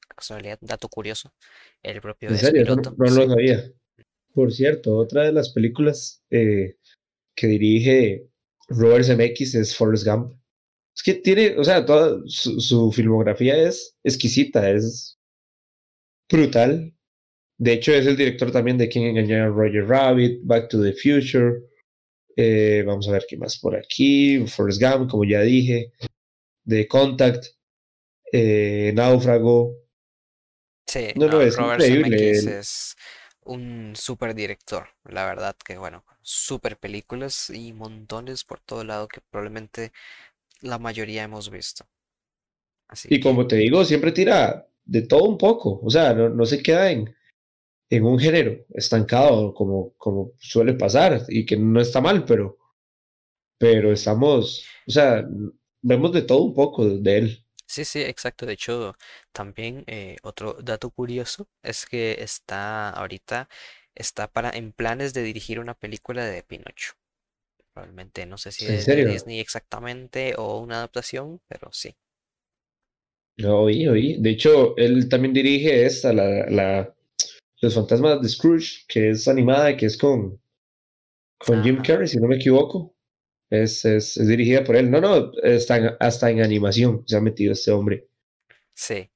Casualidad, 0.07 0.57
dato 0.61 0.89
curioso. 0.89 1.31
El 1.83 2.01
propio 2.01 2.29
¿En 2.29 2.37
serio? 2.37 2.63
piloto. 2.63 2.95
No, 2.97 3.05
lo 3.05 3.29
sabía. 3.29 3.71
Por 4.33 4.51
cierto, 4.51 4.95
otra 4.97 5.25
de 5.25 5.31
las 5.31 5.49
películas 5.51 6.23
eh, 6.31 6.77
que 7.35 7.47
dirige 7.47 8.30
Robert 8.71 9.05
Zemeckis 9.05 9.55
es 9.55 9.75
Forrest 9.75 10.05
Gump. 10.05 10.33
Es 10.95 11.03
que 11.03 11.15
tiene, 11.15 11.57
o 11.57 11.63
sea, 11.63 11.85
toda 11.85 12.21
su, 12.27 12.91
filmografía 12.91 13.55
es 13.55 13.95
exquisita, 14.03 14.69
es 14.69 15.17
brutal. 16.29 16.93
De 17.57 17.73
hecho, 17.73 17.93
es 17.93 18.05
el 18.05 18.17
director 18.17 18.51
también 18.51 18.77
de 18.77 18.89
King 18.89 19.03
engañó 19.03 19.43
a 19.43 19.47
Roger 19.47 19.87
Rabbit, 19.87 20.41
Back 20.43 20.69
to 20.69 20.81
the 20.81 20.93
Future. 20.93 21.61
Eh, 22.35 22.83
vamos 22.85 23.07
a 23.07 23.11
ver 23.11 23.25
qué 23.27 23.37
más 23.37 23.57
por 23.57 23.75
aquí. 23.75 24.45
Forrest 24.47 24.81
Gump, 24.81 25.09
como 25.09 25.23
ya 25.23 25.41
dije. 25.41 25.91
The 26.65 26.87
Contact. 26.87 27.45
Eh, 28.31 28.91
Náufrago. 28.95 29.75
Sí, 30.87 31.07
no, 31.15 31.27
no, 31.27 31.41
es 31.41 31.55
Robert 31.55 31.81
increíble. 31.83 32.59
es 32.59 32.95
un 33.43 33.95
super 33.95 34.33
director, 34.35 34.89
la 35.05 35.25
verdad 35.25 35.55
que 35.65 35.77
bueno, 35.77 36.05
super 36.21 36.77
películas 36.77 37.49
y 37.49 37.73
montones 37.73 38.43
por 38.43 38.59
todo 38.59 38.83
lado 38.83 39.07
que 39.07 39.21
probablemente 39.21 39.91
la 40.61 40.79
mayoría 40.79 41.23
hemos 41.23 41.49
visto. 41.51 41.85
Así 42.87 43.09
y 43.09 43.19
como 43.19 43.47
te 43.47 43.57
digo, 43.57 43.83
siempre 43.85 44.11
tira 44.11 44.67
de 44.85 45.03
todo 45.03 45.23
un 45.25 45.37
poco, 45.37 45.79
o 45.83 45.89
sea, 45.89 46.13
no, 46.13 46.29
no 46.29 46.45
se 46.45 46.61
queda 46.63 46.91
en, 46.91 47.13
en 47.89 48.05
un 48.05 48.19
género 48.19 48.65
estancado 48.73 49.53
como, 49.53 49.93
como 49.97 50.33
suele 50.39 50.73
pasar 50.75 51.23
y 51.29 51.45
que 51.45 51.57
no 51.57 51.81
está 51.81 52.01
mal, 52.01 52.25
pero, 52.25 52.57
pero 53.57 53.91
estamos, 53.91 54.65
o 54.87 54.91
sea, 54.91 55.25
vemos 55.81 56.11
de 56.13 56.23
todo 56.23 56.43
un 56.43 56.53
poco 56.53 56.87
de 56.87 57.17
él. 57.17 57.45
Sí, 57.71 57.85
sí, 57.85 58.01
exacto. 58.01 58.45
De 58.45 58.51
hecho, 58.51 58.95
también 59.31 59.85
eh, 59.87 60.17
otro 60.23 60.55
dato 60.61 60.89
curioso 60.89 61.47
es 61.63 61.85
que 61.85 62.21
está 62.21 62.89
ahorita 62.89 63.47
está 63.95 64.27
para 64.27 64.49
en 64.49 64.73
planes 64.73 65.13
de 65.13 65.23
dirigir 65.23 65.57
una 65.57 65.73
película 65.73 66.25
de 66.25 66.43
Pinocho. 66.43 66.95
Probablemente 67.73 68.25
no 68.25 68.37
sé 68.37 68.51
si 68.51 68.65
es 68.67 68.85
de 68.85 69.05
Disney 69.05 69.39
exactamente 69.39 70.35
o 70.37 70.59
una 70.59 70.79
adaptación, 70.79 71.39
pero 71.47 71.69
sí. 71.71 71.95
Oí, 73.45 73.87
oí. 73.87 74.21
De 74.21 74.31
hecho, 74.31 74.75
él 74.75 75.07
también 75.07 75.33
dirige 75.33 75.85
esta, 75.85 76.11
la, 76.11 76.49
la 76.49 76.93
Los 77.61 77.73
fantasmas 77.73 78.21
de 78.21 78.27
Scrooge, 78.27 78.83
que 78.85 79.11
es 79.11 79.29
animada, 79.29 79.77
que 79.77 79.85
es 79.85 79.97
con, 79.97 80.41
con 81.37 81.63
Jim 81.63 81.81
Carrey, 81.81 82.09
si 82.09 82.19
no 82.19 82.27
me 82.27 82.35
equivoco. 82.35 82.93
Es, 83.51 83.85
es, 83.85 84.15
dirigida 84.15 84.63
por 84.63 84.77
él. 84.77 84.89
No, 84.89 85.01
no, 85.01 85.31
está 85.43 85.97
hasta 85.99 86.31
en 86.31 86.41
animación 86.41 87.03
se 87.05 87.17
ha 87.17 87.21
metido 87.21 87.53
este 87.53 87.71
hombre. 87.71 88.07
Sí, 88.73 89.11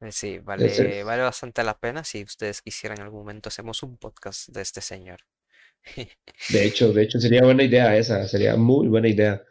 eh, 0.00 0.12
sí, 0.12 0.38
vale, 0.38 1.04
vale 1.04 1.22
bastante 1.22 1.62
la 1.62 1.78
pena. 1.78 2.02
Si 2.02 2.22
ustedes 2.22 2.62
quisieran 2.62 2.98
en 2.98 3.04
algún 3.04 3.20
momento, 3.20 3.50
hacemos 3.50 3.82
un 3.82 3.98
podcast 3.98 4.48
de 4.48 4.62
este 4.62 4.80
señor. 4.80 5.20
De 6.50 6.64
hecho, 6.64 6.92
de 6.92 7.02
hecho 7.02 7.18
sería 7.18 7.42
buena 7.42 7.62
idea 7.62 7.96
esa, 7.96 8.26
sería 8.28 8.56
muy 8.56 8.88
buena 8.88 9.08
idea. 9.08 9.42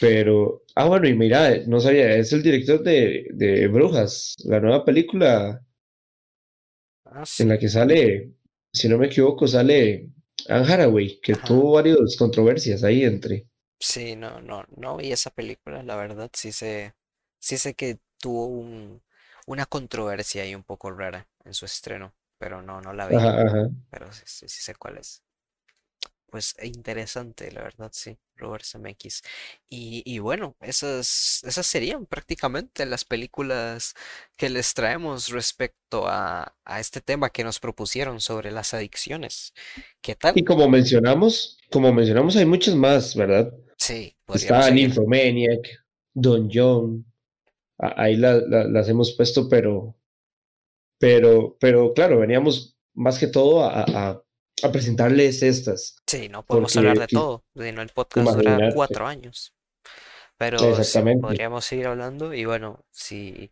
Pero, 0.00 0.64
ah, 0.74 0.86
bueno, 0.86 1.08
y 1.08 1.14
mira, 1.14 1.58
no 1.66 1.80
sabía, 1.80 2.14
es 2.16 2.32
el 2.32 2.42
director 2.42 2.82
de, 2.82 3.26
de 3.32 3.68
Brujas, 3.68 4.34
la 4.44 4.60
nueva 4.60 4.84
película 4.84 5.64
ah, 7.04 7.24
en 7.38 7.48
la 7.48 7.58
que 7.58 7.68
sale, 7.68 8.30
si 8.72 8.88
no 8.88 8.98
me 8.98 9.06
equivoco, 9.06 9.46
sale 9.46 10.10
Anne 10.48 10.66
Haraway, 10.72 11.20
que 11.20 11.36
tuvo 11.36 11.72
varias 11.72 12.16
controversias 12.16 12.82
ahí 12.84 13.04
entre. 13.04 13.46
Sí, 13.78 14.16
no, 14.16 14.40
no, 14.40 14.64
no 14.76 14.96
vi 14.96 15.12
esa 15.12 15.30
película, 15.30 15.82
la 15.82 15.96
verdad, 15.96 16.30
sí 16.32 16.52
sé, 16.52 16.94
sí 17.38 17.58
sé 17.58 17.74
que 17.74 17.98
tuvo 18.18 18.46
un, 18.46 19.02
una 19.46 19.66
controversia 19.66 20.42
ahí 20.42 20.54
un 20.54 20.62
poco 20.64 20.90
rara 20.90 21.28
en 21.44 21.52
su 21.54 21.64
estreno, 21.66 22.14
pero 22.38 22.62
no, 22.62 22.80
no 22.80 22.92
la 22.94 23.06
vi. 23.08 23.28
Pero 23.90 24.12
sí, 24.12 24.24
sí, 24.26 24.48
sí 24.48 24.62
sé 24.62 24.76
cuál 24.76 24.98
es 24.98 25.23
pues 26.34 26.56
interesante, 26.64 27.52
la 27.52 27.62
verdad, 27.62 27.90
sí, 27.92 28.18
Robert 28.34 28.64
Zemeckis. 28.64 29.22
Y, 29.70 30.02
y 30.04 30.18
bueno, 30.18 30.56
esas, 30.60 31.44
esas 31.44 31.64
serían 31.64 32.06
prácticamente 32.06 32.86
las 32.86 33.04
películas 33.04 33.94
que 34.36 34.50
les 34.50 34.74
traemos 34.74 35.28
respecto 35.28 36.08
a, 36.08 36.52
a, 36.64 36.80
este 36.80 37.00
tema 37.00 37.30
que 37.30 37.44
nos 37.44 37.60
propusieron 37.60 38.20
sobre 38.20 38.50
las 38.50 38.74
adicciones. 38.74 39.54
¿Qué 40.00 40.16
tal? 40.16 40.36
Y 40.36 40.42
como 40.42 40.68
mencionamos, 40.68 41.56
como 41.70 41.92
mencionamos, 41.92 42.34
hay 42.34 42.46
muchas 42.46 42.74
más, 42.74 43.14
¿verdad? 43.14 43.54
Sí. 43.78 44.16
Está 44.34 44.68
Nymphomaniac, 44.72 45.68
Don 46.14 46.50
John, 46.52 47.06
ahí 47.78 48.16
las 48.16 48.88
hemos 48.88 49.12
puesto, 49.12 49.48
pero, 49.48 49.94
pero, 50.98 51.56
pero 51.60 51.94
claro, 51.94 52.18
veníamos 52.18 52.76
más 52.92 53.20
que 53.20 53.28
todo 53.28 53.62
a 53.62 53.84
a 53.86 54.24
presentarles 54.72 55.42
estas. 55.42 55.96
Sí, 56.06 56.28
no 56.28 56.44
podemos 56.44 56.76
hablar 56.76 56.98
de 56.98 57.06
todo, 57.06 57.44
no 57.54 57.82
el 57.82 57.88
podcast 57.90 58.36
dura 58.36 58.70
cuatro 58.74 59.06
años. 59.06 59.54
Pero 60.36 60.58
podríamos 61.20 61.64
seguir 61.64 61.86
hablando 61.86 62.34
y 62.34 62.44
bueno, 62.44 62.84
si 62.90 63.50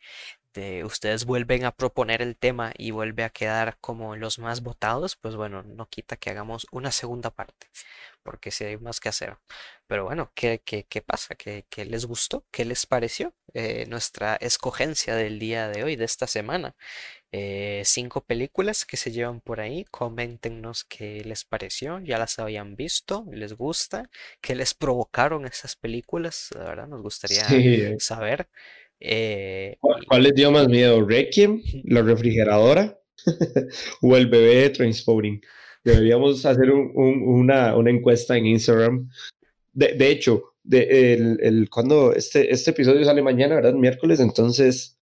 de 0.53 0.85
ustedes 0.85 1.25
vuelven 1.25 1.65
a 1.65 1.75
proponer 1.75 2.23
el 2.23 2.37
tema 2.37 2.73
y 2.77 2.91
vuelve 2.91 3.25
a 3.25 3.31
quedar 3.31 3.79
como 3.81 4.17
los 4.17 4.39
más 4.39 4.63
votados, 4.63 5.17
pues 5.17 5.37
bueno, 5.37 5.63
no 5.63 5.89
quita 5.89 6.17
que 6.17 6.31
hagamos 6.31 6.67
una 6.71 6.91
segunda 6.91 7.31
parte, 7.31 7.69
porque 8.23 8.51
si 8.51 8.65
hay 8.65 8.77
más 8.77 9.01
que 9.01 9.09
hacer. 9.09 9.39
Pero 9.87 10.05
bueno, 10.05 10.31
¿qué, 10.35 10.61
qué, 10.65 10.85
qué 10.85 11.03
pasa? 11.03 11.35
¿Qué, 11.35 11.65
¿Qué, 11.71 11.85
les 11.85 12.07
gustó? 12.07 12.45
¿Qué 12.51 12.65
les 12.65 12.87
pareció 12.87 13.35
eh, 13.55 13.87
nuestra 13.89 14.37
escogencia 14.37 15.15
del 15.17 15.39
día 15.39 15.69
de 15.69 15.85
hoy, 15.85 15.97
de 15.97 16.05
esta 16.05 16.27
semana? 16.27 16.75
Eh, 17.35 17.81
cinco 17.87 18.21
películas 18.21 18.85
que 18.85 18.99
se 18.99 19.11
llevan 19.11 19.41
por 19.41 19.61
ahí. 19.61 19.87
Coméntenos 19.91 20.85
qué 20.85 21.23
les 21.25 21.45
pareció, 21.45 21.99
ya 22.01 22.19
las 22.19 22.39
habían 22.39 22.77
visto, 22.77 23.25
les 23.33 23.55
gusta, 23.55 24.11
qué 24.43 24.55
les 24.55 24.75
provocaron 24.75 25.47
esas 25.47 25.75
películas, 25.75 26.51
la 26.55 26.65
verdad 26.65 26.89
nos 26.89 27.01
gustaría 27.01 27.45
saber. 27.99 28.49
Eh, 29.01 29.79
¿Cuál 29.81 30.23
les 30.23 30.35
dio 30.35 30.53
más 30.53 30.69
miedo? 30.69 31.05
¿Requiem? 31.07 31.63
¿La 31.85 32.03
refrigeradora? 32.03 33.01
¿O 34.03 34.17
el 34.17 34.27
bebé 34.29 34.57
de 34.57 34.71
Transporting? 34.71 35.41
Deberíamos 35.83 36.45
hacer 36.45 36.71
una, 36.71 37.75
encuesta 37.89 38.37
en 38.37 38.47
Instagram. 38.47 39.09
De, 39.73 40.11
hecho, 40.11 40.55
de, 40.63 41.15
el, 41.41 41.69
cuando 41.71 42.13
este, 42.13 42.53
este 42.53 42.73
episodio 42.73 43.05
sale 43.05 43.23
mañana, 43.23 43.55
¿verdad? 43.55 43.73
Miércoles, 43.73 44.21
entonces 44.21 44.99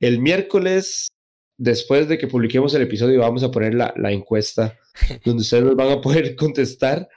el 0.00 0.20
miércoles, 0.20 1.08
después 1.56 2.08
de 2.08 2.18
que 2.18 2.26
publiquemos 2.26 2.74
el 2.74 2.82
episodio, 2.82 3.20
vamos 3.20 3.42
a 3.42 3.50
poner 3.50 3.74
la, 3.74 3.92
la 3.96 4.12
encuesta 4.12 4.78
donde 5.24 5.42
ustedes 5.42 5.64
nos 5.64 5.76
van 5.76 5.90
a 5.90 6.00
poder 6.00 6.36
contestar 6.36 7.08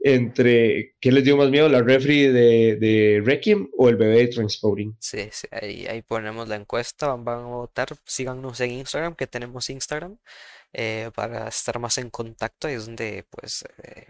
entre 0.00 0.96
qué 0.98 1.12
les 1.12 1.24
dio 1.24 1.36
más 1.36 1.50
miedo, 1.50 1.68
la 1.68 1.82
refri 1.82 2.26
de, 2.26 2.76
de 2.76 3.22
Requiem 3.24 3.68
o 3.76 3.88
el 3.88 3.96
bebé 3.96 4.18
de 4.18 4.28
Transporting. 4.28 4.94
Sí, 4.98 5.28
sí 5.30 5.46
ahí, 5.50 5.86
ahí, 5.86 6.02
ponemos 6.02 6.48
la 6.48 6.56
encuesta, 6.56 7.14
van, 7.14 7.40
a 7.40 7.46
votar, 7.46 7.88
síganos 8.04 8.60
en 8.60 8.70
Instagram, 8.72 9.14
que 9.14 9.26
tenemos 9.26 9.68
Instagram, 9.68 10.18
eh, 10.72 11.10
para 11.14 11.48
estar 11.48 11.78
más 11.78 11.98
en 11.98 12.08
contacto, 12.08 12.68
ahí 12.68 12.74
es 12.74 12.86
donde 12.86 13.26
pues 13.28 13.64
eh, 13.82 14.06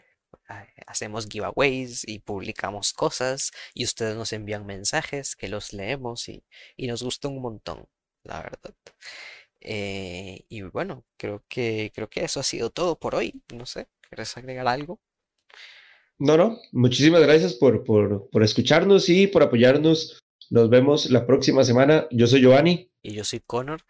hacemos 0.87 1.27
giveaways 1.27 2.07
y 2.07 2.21
publicamos 2.21 2.93
cosas 2.93 3.51
y 3.75 3.85
ustedes 3.85 4.16
nos 4.16 4.33
envían 4.33 4.66
mensajes 4.66 5.35
que 5.35 5.49
los 5.49 5.73
leemos 5.73 6.29
y, 6.29 6.45
y 6.77 6.87
nos 6.87 7.03
gusta 7.03 7.29
un 7.29 7.43
montón, 7.43 7.89
la 8.23 8.43
verdad. 8.43 8.75
Eh, 9.61 10.44
y 10.48 10.62
bueno, 10.62 11.04
creo 11.16 11.44
que, 11.48 11.92
creo 11.94 12.08
que 12.08 12.24
eso 12.24 12.40
ha 12.40 12.44
sido 12.44 12.70
todo 12.70 12.98
por 12.98 13.14
hoy. 13.14 13.42
No 13.54 13.66
sé, 13.66 13.88
¿quieres 14.08 14.36
agregar 14.36 14.68
algo? 14.68 15.00
No, 16.18 16.36
no, 16.36 16.58
muchísimas 16.72 17.22
gracias 17.22 17.54
por, 17.54 17.82
por, 17.84 18.28
por 18.30 18.42
escucharnos 18.42 19.08
y 19.08 19.26
por 19.26 19.42
apoyarnos. 19.42 20.20
Nos 20.50 20.68
vemos 20.68 21.11
la 21.11 21.26
próxima 21.26 21.64
semana. 21.64 22.06
Yo 22.11 22.26
soy 22.26 22.40
Giovanni. 22.42 22.90
Y 23.02 23.14
yo 23.14 23.24
soy 23.24 23.40
Connor. 23.40 23.82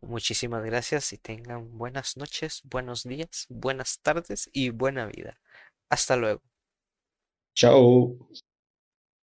muchísimas 0.00 0.64
gracias 0.64 1.12
y 1.12 1.18
tengan 1.18 1.76
buenas 1.78 2.16
noches, 2.16 2.62
buenos 2.64 3.04
días, 3.04 3.46
buenas 3.48 4.00
tardes 4.00 4.50
y 4.52 4.70
buena 4.70 5.06
vida. 5.06 5.38
Hasta 5.90 6.16
luego. 6.16 6.42
Chao. 7.54 8.18